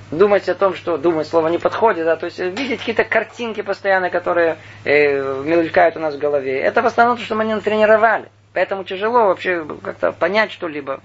думать 0.09 0.49
о 0.49 0.55
том, 0.55 0.73
что 0.73 0.97
думать 0.97 1.27
слово 1.27 1.49
не 1.49 1.59
подходит, 1.59 2.05
да, 2.05 2.15
то 2.15 2.25
есть 2.25 2.39
видеть 2.39 2.79
какие-то 2.79 3.03
картинки 3.03 3.61
постоянно, 3.61 4.09
которые 4.09 4.57
э, 4.85 5.43
мелькают 5.43 5.97
у 5.97 5.99
нас 5.99 6.15
в 6.15 6.17
голове. 6.17 6.61
Это 6.61 6.81
в 6.81 6.87
основном 6.87 7.17
то, 7.17 7.23
что 7.23 7.35
мы 7.35 7.45
не 7.45 7.53
натренировали. 7.53 8.31
Поэтому 8.53 8.85
тяжело 8.85 9.27
вообще 9.27 9.67
как-то 9.83 10.13
понять 10.13 10.51
что-либо. 10.51 10.99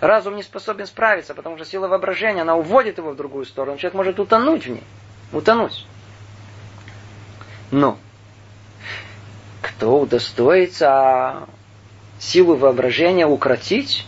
Разум 0.00 0.36
не 0.36 0.44
способен 0.44 0.86
справиться, 0.86 1.34
потому 1.34 1.56
что 1.56 1.64
сила 1.64 1.88
воображения, 1.88 2.42
она 2.42 2.54
уводит 2.54 2.98
его 2.98 3.10
в 3.10 3.16
другую 3.16 3.44
сторону. 3.44 3.76
Человек 3.76 3.94
может 3.94 4.20
утонуть 4.20 4.66
в 4.66 4.70
ней. 4.70 4.84
Утонуть. 5.32 5.84
Но 7.72 7.98
кто 9.62 10.00
удостоится 10.00 11.48
силу 12.18 12.56
воображения 12.56 13.26
укротить, 13.26 14.06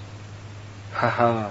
ха-ха, 0.94 1.50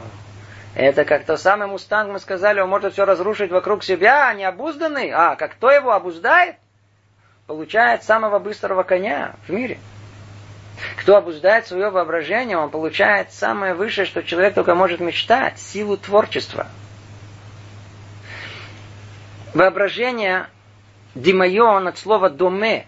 это 0.75 1.03
как 1.05 1.25
то 1.25 1.37
самый 1.37 1.67
мустанг, 1.67 2.11
мы 2.11 2.19
сказали, 2.19 2.61
он 2.61 2.69
может 2.69 2.93
все 2.93 3.05
разрушить 3.05 3.51
вокруг 3.51 3.83
себя, 3.83 4.27
а 4.29 4.33
не 4.33 4.45
обузданный. 4.45 5.11
А, 5.11 5.35
как 5.35 5.53
кто 5.53 5.69
его 5.69 5.91
обуздает, 5.91 6.55
получает 7.47 8.03
самого 8.03 8.39
быстрого 8.39 8.83
коня 8.83 9.35
в 9.47 9.51
мире. 9.51 9.79
Кто 10.97 11.17
обуздает 11.17 11.67
свое 11.67 11.89
воображение, 11.89 12.57
он 12.57 12.69
получает 12.69 13.33
самое 13.33 13.73
высшее, 13.73 14.07
что 14.07 14.23
человек 14.23 14.53
только 14.53 14.73
может 14.73 14.99
мечтать, 14.99 15.59
силу 15.59 15.97
творчества. 15.97 16.67
Воображение 19.53 20.47
димайон 21.13 21.87
от 21.87 21.97
слова 21.97 22.29
доме. 22.29 22.87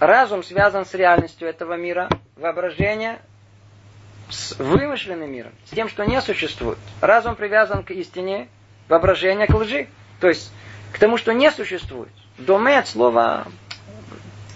Разум 0.00 0.42
связан 0.42 0.86
с 0.86 0.94
реальностью 0.94 1.46
этого 1.46 1.74
мира. 1.74 2.08
Воображение 2.36 3.20
с 4.30 4.56
вымышленным 4.58 5.30
миром, 5.30 5.52
с 5.66 5.70
тем, 5.70 5.88
что 5.88 6.04
не 6.04 6.20
существует. 6.22 6.78
Разум 7.02 7.34
привязан 7.36 7.84
к 7.84 7.90
истине, 7.90 8.48
воображение 8.88 9.46
к 9.46 9.54
лжи. 9.54 9.88
То 10.20 10.28
есть 10.28 10.52
к 10.92 10.98
тому, 10.98 11.18
что 11.18 11.32
не 11.34 11.50
существует. 11.50 12.12
Доме 12.38 12.78
от 12.78 12.88
слова 12.88 13.46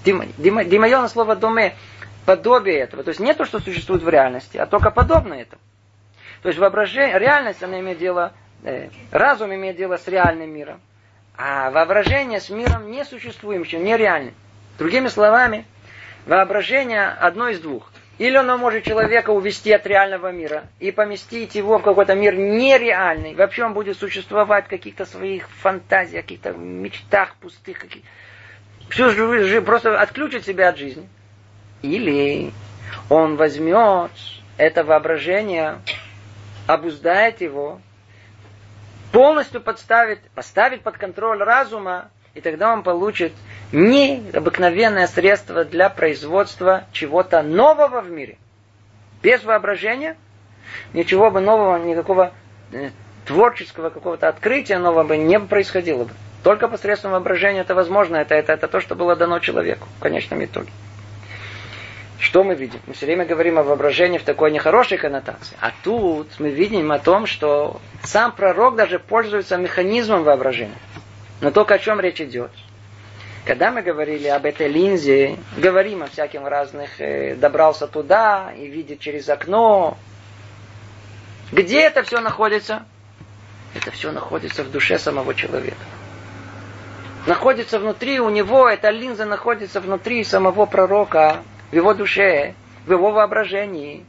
Димайон 0.04 1.08
слово 1.08 1.36
доме 1.36 1.74
подобие 2.24 2.78
этого. 2.78 3.02
То 3.02 3.10
есть 3.10 3.20
не 3.20 3.34
то, 3.34 3.44
что 3.44 3.60
существует 3.60 4.02
в 4.02 4.08
реальности, 4.08 4.56
а 4.56 4.66
только 4.66 4.90
подобное 4.90 5.42
этому. 5.42 5.60
То 6.42 6.48
есть 6.48 6.58
воображение, 6.58 7.18
реальность, 7.18 7.62
она 7.62 7.80
имеет 7.80 7.98
дело, 7.98 8.32
э, 8.62 8.88
разум 9.10 9.54
имеет 9.54 9.76
дело 9.76 9.98
с 9.98 10.06
реальным 10.08 10.50
миром. 10.50 10.80
А 11.36 11.70
воображение 11.70 12.40
с 12.40 12.48
миром 12.50 12.90
несуществующим, 12.90 13.84
нереальным. 13.84 14.34
Другими 14.78 15.08
словами, 15.08 15.66
воображение 16.26 17.08
одно 17.08 17.48
из 17.48 17.60
двух. 17.60 17.90
Или 18.18 18.36
оно 18.36 18.56
может 18.58 18.84
человека 18.84 19.30
увести 19.30 19.72
от 19.72 19.86
реального 19.86 20.30
мира 20.30 20.64
и 20.78 20.92
поместить 20.92 21.56
его 21.56 21.78
в 21.78 21.82
какой-то 21.82 22.14
мир 22.14 22.36
нереальный. 22.36 23.34
Вообще 23.34 23.64
он 23.64 23.74
будет 23.74 23.98
существовать 23.98 24.66
в 24.66 24.68
каких-то 24.68 25.04
своих 25.04 25.48
фантазиях, 25.50 26.24
каких-то 26.24 26.52
мечтах 26.52 27.34
пустых. 27.36 27.78
Каких... 27.80 28.02
Всю 28.88 29.10
жизнь 29.10 29.60
просто 29.62 30.00
отключит 30.00 30.44
себя 30.44 30.68
от 30.68 30.78
жизни. 30.78 31.08
Или 31.82 32.52
он 33.08 33.36
возьмет 33.36 34.12
это 34.56 34.84
воображение, 34.84 35.80
обуздает 36.68 37.40
его, 37.40 37.80
полностью 39.10 39.60
подставит, 39.60 40.20
поставит 40.30 40.82
под 40.82 40.98
контроль 40.98 41.42
разума, 41.42 42.10
и 42.34 42.40
тогда 42.40 42.72
он 42.72 42.82
получит 42.82 43.32
необыкновенное 43.72 45.06
средство 45.06 45.64
для 45.64 45.88
производства 45.88 46.84
чего-то 46.92 47.42
нового 47.42 48.00
в 48.00 48.10
мире. 48.10 48.38
Без 49.22 49.42
воображения 49.44 50.16
ничего 50.92 51.30
бы 51.30 51.40
нового, 51.40 51.78
никакого 51.78 52.32
э, 52.72 52.90
творческого 53.24 53.90
какого-то 53.90 54.28
открытия 54.28 54.78
нового 54.78 55.04
бы 55.04 55.16
не 55.16 55.38
происходило 55.40 56.04
бы. 56.04 56.10
Только 56.42 56.68
посредством 56.68 57.12
воображения 57.12 57.60
это 57.60 57.74
возможно. 57.74 58.16
Это, 58.16 58.34
это, 58.34 58.52
это 58.52 58.68
то, 58.68 58.80
что 58.80 58.94
было 58.94 59.16
дано 59.16 59.38
человеку 59.38 59.88
в 59.98 60.02
конечном 60.02 60.44
итоге. 60.44 60.70
Что 62.18 62.44
мы 62.44 62.54
видим? 62.54 62.80
Мы 62.86 62.94
все 62.94 63.06
время 63.06 63.24
говорим 63.24 63.58
о 63.58 63.62
воображении 63.62 64.18
в 64.18 64.24
такой 64.24 64.50
нехорошей 64.50 64.98
коннотации. 64.98 65.56
А 65.60 65.72
тут 65.82 66.28
мы 66.38 66.50
видим 66.50 66.90
о 66.92 66.98
том, 66.98 67.26
что 67.26 67.80
сам 68.02 68.32
пророк 68.32 68.76
даже 68.76 68.98
пользуется 68.98 69.56
механизмом 69.56 70.24
воображения. 70.24 70.76
Но 71.44 71.50
только 71.50 71.74
о 71.74 71.78
чем 71.78 72.00
речь 72.00 72.22
идет? 72.22 72.50
Когда 73.44 73.70
мы 73.70 73.82
говорили 73.82 74.28
об 74.28 74.46
этой 74.46 74.66
линзе, 74.66 75.36
говорим 75.58 76.02
о 76.02 76.06
всяких 76.06 76.40
разных, 76.40 76.98
э, 77.02 77.34
добрался 77.34 77.86
туда 77.86 78.50
и 78.56 78.66
видит 78.66 79.00
через 79.00 79.28
окно. 79.28 79.98
Где 81.52 81.82
это 81.82 82.02
все 82.02 82.20
находится? 82.20 82.86
Это 83.74 83.90
все 83.90 84.10
находится 84.10 84.64
в 84.64 84.70
душе 84.70 84.98
самого 84.98 85.34
человека. 85.34 85.84
Находится 87.26 87.78
внутри 87.78 88.20
у 88.20 88.30
него, 88.30 88.66
эта 88.66 88.88
линза 88.88 89.26
находится 89.26 89.82
внутри 89.82 90.24
самого 90.24 90.64
пророка, 90.64 91.42
в 91.70 91.74
его 91.74 91.92
душе, 91.92 92.54
в 92.86 92.92
его 92.92 93.10
воображении. 93.10 94.06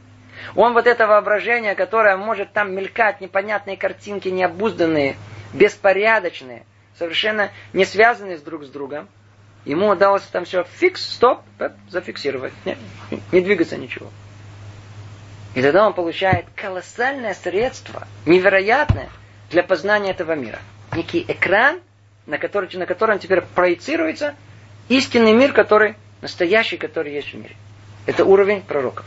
Он 0.54 0.72
вот 0.72 0.86
это 0.86 1.06
воображение, 1.06 1.74
которое 1.74 2.16
может 2.16 2.54
там 2.54 2.74
мелькать, 2.74 3.20
непонятные 3.20 3.76
картинки, 3.76 4.28
необузданные, 4.28 5.16
беспорядочные, 5.52 6.64
совершенно 6.98 7.50
не 7.72 7.84
связанные 7.84 8.38
друг 8.38 8.64
с 8.64 8.68
другом, 8.68 9.08
Ему 9.66 9.88
удалось 9.88 10.22
там 10.22 10.44
все 10.44 10.64
фикс, 10.64 11.04
стоп, 11.04 11.40
зафиксировать. 11.90 12.52
Не, 12.64 12.78
не 13.32 13.40
двигаться 13.40 13.76
ничего. 13.76 14.08
И 15.56 15.60
тогда 15.60 15.84
он 15.84 15.92
получает 15.92 16.46
колоссальное 16.54 17.34
средство, 17.34 18.06
невероятное, 18.26 19.10
для 19.50 19.64
познания 19.64 20.12
этого 20.12 20.36
мира. 20.36 20.60
Некий 20.92 21.24
экран, 21.26 21.80
на, 22.26 22.38
который, 22.38 22.72
на 22.76 22.86
котором 22.86 23.18
теперь 23.18 23.40
проецируется 23.40 24.36
истинный 24.88 25.32
мир, 25.32 25.52
который 25.52 25.96
настоящий, 26.22 26.76
который 26.76 27.12
есть 27.12 27.32
в 27.32 27.34
мире. 27.34 27.56
Это 28.06 28.24
уровень 28.24 28.62
пророков. 28.62 29.04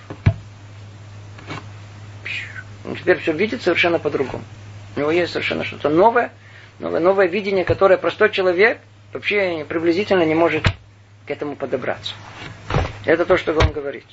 Он 2.84 2.98
теперь 2.98 3.20
все 3.20 3.32
видит 3.32 3.62
совершенно 3.62 3.98
по-другому. 3.98 4.44
У 4.98 5.00
него 5.00 5.12
есть 5.12 5.32
совершенно 5.32 5.64
что-то 5.64 5.88
новое, 5.88 6.34
новое, 6.80 7.00
новое 7.00 7.28
видение, 7.28 7.66
которое 7.66 7.98
простой 7.98 8.32
человек 8.32 8.80
вообще 9.14 9.66
приблизительно 9.68 10.24
не 10.24 10.36
может 10.36 10.66
к 11.26 11.32
этому 11.32 11.56
подобраться. 11.56 12.14
Это 13.06 13.26
то, 13.26 13.38
что 13.38 13.54
он 13.54 13.72
говорит. 13.72 14.06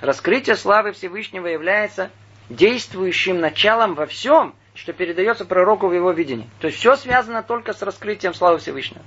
Раскрытие 0.00 0.56
славы 0.56 0.92
Всевышнего 0.92 1.46
является 1.46 2.10
действующим 2.48 3.40
началом 3.40 3.94
во 3.94 4.06
всем, 4.06 4.54
что 4.74 4.92
передается 4.92 5.44
пророку 5.44 5.88
в 5.88 5.92
его 5.92 6.10
видении. 6.10 6.48
То 6.60 6.68
есть 6.68 6.78
все 6.78 6.96
связано 6.96 7.42
только 7.42 7.72
с 7.72 7.82
раскрытием 7.82 8.34
славы 8.34 8.58
Всевышнего. 8.58 9.02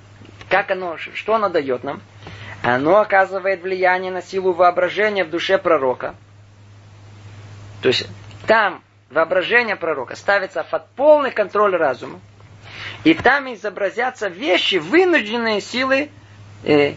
Как 0.48 0.70
оно, 0.70 0.96
что 0.96 1.34
оно 1.34 1.48
дает 1.48 1.84
нам? 1.84 2.00
Оно 2.62 2.98
оказывает 2.98 3.62
влияние 3.62 4.12
на 4.12 4.22
силу 4.22 4.52
воображения 4.52 5.24
в 5.24 5.30
душе 5.30 5.58
пророка. 5.58 6.14
То 7.82 7.88
есть 7.88 8.08
там 8.46 8.82
воображение 9.10 9.76
пророка 9.76 10.16
ставится 10.16 10.64
под 10.64 10.88
полный 10.90 11.30
контроль 11.30 11.76
разума. 11.76 12.20
И 13.04 13.12
там 13.12 13.52
изобразятся 13.52 14.28
вещи, 14.28 14.76
вынужденные 14.76 15.60
силы 15.60 16.10
э, 16.64 16.94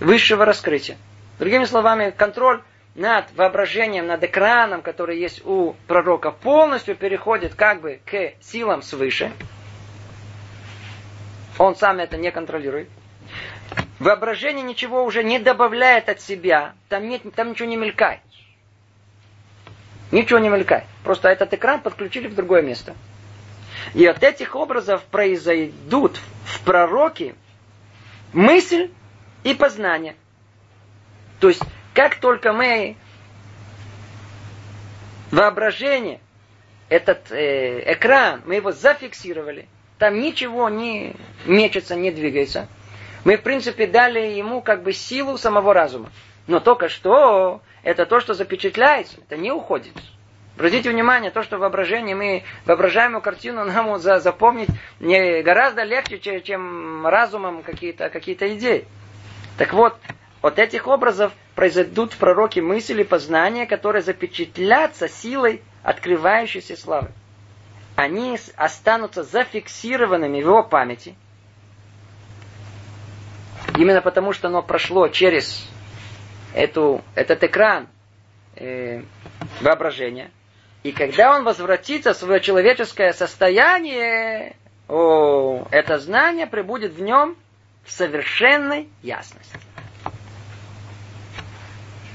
высшего 0.00 0.46
раскрытия. 0.46 0.96
Другими 1.38 1.64
словами, 1.64 2.10
контроль 2.10 2.62
над 2.94 3.26
воображением, 3.36 4.06
над 4.06 4.24
экраном, 4.24 4.80
который 4.80 5.18
есть 5.18 5.44
у 5.44 5.74
пророка, 5.86 6.30
полностью 6.30 6.96
переходит 6.96 7.54
как 7.54 7.82
бы 7.82 8.00
к 8.04 8.32
силам 8.40 8.82
свыше. 8.82 9.32
Он 11.58 11.76
сам 11.76 11.98
это 11.98 12.16
не 12.16 12.30
контролирует. 12.30 12.88
Воображение 13.98 14.64
ничего 14.64 15.04
уже 15.04 15.22
не 15.22 15.38
добавляет 15.38 16.08
от 16.08 16.22
себя. 16.22 16.72
Там, 16.88 17.06
нет, 17.06 17.20
там 17.36 17.50
ничего 17.50 17.68
не 17.68 17.76
мелькает. 17.76 18.20
Ничего 20.10 20.38
не 20.38 20.48
мелькает. 20.48 20.84
Просто 21.04 21.28
этот 21.28 21.52
экран 21.52 21.82
подключили 21.82 22.28
в 22.28 22.34
другое 22.34 22.62
место. 22.62 22.94
И 23.94 24.06
от 24.06 24.22
этих 24.22 24.54
образов 24.54 25.02
произойдут 25.04 26.20
в 26.44 26.60
пророке 26.62 27.34
мысль 28.32 28.90
и 29.44 29.54
познание. 29.54 30.16
То 31.40 31.48
есть, 31.48 31.62
как 31.94 32.16
только 32.16 32.52
мы 32.52 32.96
воображение, 35.30 36.20
этот 36.88 37.30
э, 37.30 37.92
экран, 37.92 38.42
мы 38.44 38.56
его 38.56 38.72
зафиксировали, 38.72 39.68
там 39.98 40.20
ничего 40.20 40.68
не 40.68 41.14
мечется, 41.46 41.94
не 41.94 42.10
двигается. 42.10 42.68
Мы, 43.24 43.36
в 43.36 43.42
принципе, 43.42 43.86
дали 43.86 44.18
ему 44.18 44.60
как 44.60 44.82
бы 44.82 44.92
силу 44.92 45.38
самого 45.38 45.72
разума. 45.72 46.10
Но 46.46 46.58
только 46.58 46.88
что 46.88 47.60
это 47.82 48.06
то, 48.06 48.18
что 48.20 48.34
запечатляется, 48.34 49.18
это 49.18 49.36
не 49.36 49.52
уходит. 49.52 49.92
Обратите 50.60 50.90
внимание, 50.90 51.30
то, 51.30 51.42
что 51.42 51.56
воображение, 51.56 52.14
мы 52.14 52.44
воображаемую 52.66 53.22
картину 53.22 53.64
нам 53.64 53.98
запомнить 53.98 54.68
не 55.00 55.40
гораздо 55.42 55.84
легче, 55.84 56.18
чем 56.42 57.06
разумом 57.06 57.62
какие-то 57.62 58.10
какие 58.10 58.34
идеи. 58.34 58.86
Так 59.56 59.72
вот, 59.72 59.96
от 60.42 60.58
этих 60.58 60.86
образов 60.86 61.32
произойдут 61.54 62.12
в 62.12 62.18
пророке 62.18 62.60
мысли 62.60 63.04
познания, 63.04 63.64
которые 63.64 64.02
запечатлятся 64.02 65.08
силой 65.08 65.62
открывающейся 65.82 66.76
славы. 66.76 67.08
Они 67.96 68.38
останутся 68.54 69.22
зафиксированными 69.22 70.42
в 70.42 70.44
его 70.44 70.62
памяти. 70.62 71.14
Именно 73.78 74.02
потому, 74.02 74.34
что 74.34 74.48
оно 74.48 74.62
прошло 74.62 75.08
через 75.08 75.66
эту, 76.52 77.00
этот 77.14 77.42
экран 77.44 77.88
э, 78.56 79.04
воображения. 79.62 80.30
И 80.82 80.92
когда 80.92 81.36
он 81.36 81.44
возвратится 81.44 82.14
в 82.14 82.16
свое 82.16 82.40
человеческое 82.40 83.12
состояние, 83.12 84.56
о, 84.88 85.66
это 85.70 85.98
знание 85.98 86.46
прибудет 86.46 86.92
в 86.92 87.02
нем 87.02 87.36
в 87.84 87.92
совершенной 87.92 88.88
ясности. 89.02 89.58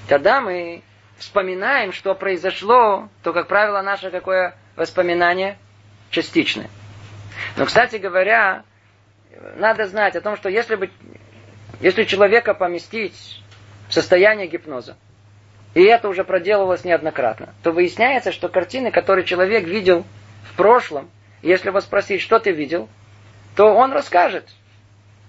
Когда 0.08 0.42
мы 0.42 0.82
вспоминаем, 1.18 1.92
что 1.92 2.16
произошло, 2.16 3.10
то, 3.24 3.34
как 3.34 3.48
правило, 3.48 3.82
наше 3.82 4.10
какое 4.10 4.56
воспоминание 4.76 5.58
частичное. 6.10 6.70
Но, 7.58 7.66
кстати 7.66 7.98
говоря, 7.98 8.64
надо 9.58 9.88
знать 9.88 10.16
о 10.16 10.22
том, 10.22 10.36
что 10.38 10.50
если, 10.50 10.76
бы, 10.76 10.90
если 11.82 12.04
человека 12.04 12.54
поместить 12.54 13.42
в 13.90 13.94
состояние 13.94 14.48
гипноза, 14.48 14.98
и 15.76 15.84
это 15.84 16.08
уже 16.08 16.24
проделывалось 16.24 16.86
неоднократно, 16.86 17.54
то 17.62 17.72
выясняется, 17.72 18.32
что 18.32 18.48
картины, 18.48 18.92
которые 18.92 19.26
человек 19.26 19.66
видел 19.66 20.06
в 20.50 20.56
прошлом, 20.56 21.12
если 21.42 21.68
его 21.68 21.82
спросить, 21.82 22.22
что 22.22 22.40
ты 22.40 22.52
видел, 22.52 22.90
то 23.56 23.66
он 23.66 23.92
расскажет. 23.92 24.48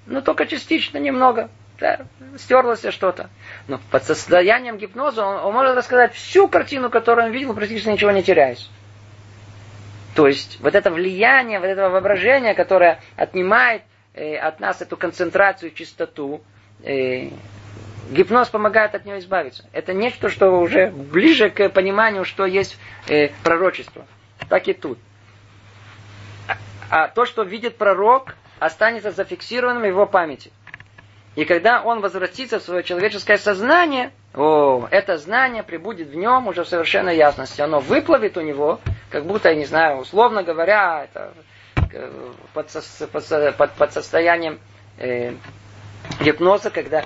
Ну, 0.07 0.23
только 0.23 0.47
частично, 0.47 0.99
немного. 0.99 1.51
Да, 1.79 2.07
стерлось 2.39 2.87
что-то. 2.89 3.29
Но 3.69 3.81
под 3.91 4.05
состоянием 4.05 4.79
гипноза 4.79 5.27
он, 5.27 5.45
он 5.45 5.53
может 5.53 5.77
рассказать 5.77 6.15
всю 6.15 6.49
картину, 6.49 6.89
которую 6.91 7.27
он 7.27 7.33
видел, 7.33 7.53
практически 7.53 7.91
ничего 7.91 8.13
не 8.13 8.23
теряясь. 8.23 8.71
То 10.15 10.27
есть 10.27 10.59
вот 10.61 10.75
это 10.75 10.91
влияние, 10.91 11.61
вот 11.61 11.67
это 11.67 11.91
воображение, 11.91 12.55
которое 12.55 13.01
отнимает 13.17 13.83
э, 14.15 14.37
от 14.37 14.61
нас 14.61 14.81
эту 14.81 14.97
концентрацию, 14.97 15.73
чистоту, 15.73 16.41
э, 16.83 17.29
гипноз 18.11 18.49
помогает 18.49 18.95
от 18.95 19.05
нее 19.05 19.19
избавиться. 19.19 19.65
Это 19.73 19.93
нечто, 19.93 20.29
что 20.29 20.51
уже 20.51 20.91
ближе 20.91 21.51
к 21.51 21.69
пониманию, 21.71 22.25
что 22.25 22.47
есть 22.47 22.79
э, 23.09 23.29
пророчество. 23.43 24.07
Так 24.49 24.69
и 24.69 24.73
тут. 24.73 24.99
А, 26.49 26.57
а 26.91 27.09
то, 27.09 27.25
что 27.25 27.43
видит 27.43 27.77
пророк, 27.77 28.37
останется 28.59 29.11
зафиксированным 29.11 29.83
в 29.83 29.87
его 29.87 30.07
памяти. 30.07 30.53
И 31.35 31.45
когда 31.45 31.83
он 31.83 32.01
возвратится 32.01 32.59
в 32.59 32.63
свое 32.63 32.83
человеческое 32.83 33.37
сознание, 33.37 34.11
о, 34.35 34.89
это 34.91 35.19
знание 35.19 35.63
прибудет 35.63 36.09
в 36.09 36.15
нем 36.15 36.47
уже 36.49 36.65
в 36.65 36.69
совершенной 36.69 37.17
ясности. 37.17 37.61
Оно 37.61 37.81
выплывет 37.81 38.37
у 38.39 38.41
него, 38.41 38.81
как 39.11 39.27
будто, 39.27 39.51
я 39.51 39.55
не 39.55 39.67
знаю, 39.67 39.99
условно 39.99 40.43
говоря, 40.43 41.05
это 41.05 41.35
э, 41.93 42.33
под, 42.55 42.71
под, 43.57 43.73
под, 43.73 43.93
состоянием 43.93 44.59
э, 44.99 45.35
гипноза, 46.21 46.71
когда 46.71 47.05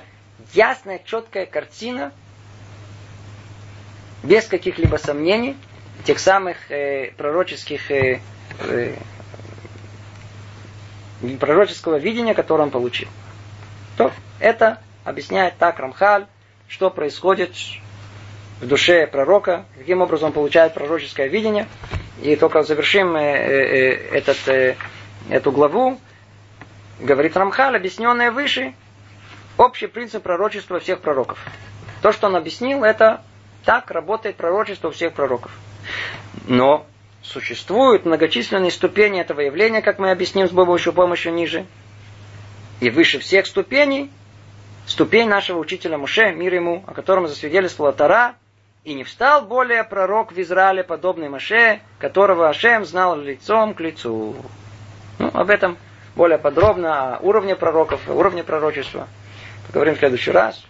ясная, 0.55 1.01
четкая 1.05 1.47
картина, 1.47 2.13
без 4.23 4.47
каких-либо 4.47 4.97
сомнений, 4.97 5.57
тех 6.05 6.19
самых 6.19 6.71
э, 6.71 7.13
пророческих 7.17 7.91
э, 7.91 8.21
э, 8.61 8.97
пророческого 11.39 11.97
видения, 11.97 12.35
которое 12.35 12.65
он 12.65 12.71
получил. 12.71 13.09
То 13.97 14.13
это 14.39 14.79
объясняет 15.05 15.57
так 15.59 15.79
Рамхаль, 15.79 16.27
что 16.69 16.91
происходит 16.91 17.55
в 18.61 18.67
душе 18.67 19.07
пророка, 19.07 19.65
каким 19.77 20.03
образом 20.03 20.29
он 20.29 20.33
получает 20.33 20.75
пророческое 20.75 21.27
видение. 21.27 21.67
И 22.23 22.37
только 22.37 22.63
завершим 22.63 23.17
э, 23.17 23.21
э, 23.21 23.97
э, 24.13 24.19
этот, 24.19 24.77
эту 25.31 25.53
главу, 25.53 25.99
говорит 27.01 27.37
Рамхаль, 27.37 27.77
объясненное 27.77 28.31
выше, 28.31 28.75
общий 29.61 29.87
принцип 29.87 30.23
пророчества 30.23 30.81
всех 30.81 31.01
пророков. 31.01 31.39
То, 32.01 32.13
что 32.13 32.29
он 32.29 32.37
объяснил, 32.37 32.83
это 32.83 33.23
так 33.65 33.91
работает 33.91 34.37
пророчество 34.37 34.91
всех 34.91 35.13
пророков. 35.13 35.53
Но 36.49 36.87
существуют 37.23 38.07
многочисленные 38.07 38.71
ступени 38.71 39.21
этого 39.21 39.41
явления, 39.41 39.83
как 39.83 39.99
мы 39.99 40.11
объясним 40.11 40.49
с 40.49 40.51
помощью 40.51 40.95
помощи 40.95 41.29
ниже. 41.29 41.67
И 42.81 42.89
выше 42.89 43.19
всех 43.19 43.47
ступеней 43.47 44.11
ступень 44.87 45.29
нашего 45.29 45.59
учителя 45.59 45.99
Муше, 45.99 46.33
мир 46.33 46.55
ему, 46.55 46.83
о 46.87 46.95
котором 46.95 47.29
засвидетельствовала 47.29 47.93
Тара, 47.93 48.37
и 48.83 48.95
не 48.95 49.05
встал 49.05 49.43
более 49.43 49.85
пророк 49.85 50.33
в 50.33 50.41
Израиле, 50.41 50.83
подобный 50.83 51.29
Маше, 51.29 51.81
которого 51.99 52.49
Ашем 52.49 52.87
знал 52.87 53.15
лицом 53.19 53.75
к 53.75 53.81
лицу. 53.81 54.35
Ну, 55.19 55.31
об 55.35 55.51
этом 55.51 55.77
более 56.17 56.39
подробно, 56.39 57.17
о 57.17 57.19
уровне 57.21 57.55
пророков, 57.55 58.09
о 58.09 58.15
уровне 58.15 58.43
пророчества. 58.43 59.07
Поговорим 59.71 59.95
в 59.95 59.99
следующий 59.99 60.33
раз. 60.33 60.61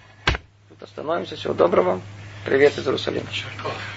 Тут 0.69 0.83
остановимся. 0.83 1.35
Всего 1.35 1.55
доброго. 1.55 2.03
Привет 2.45 2.77
из 2.77 2.87
Иерусалима. 2.87 3.25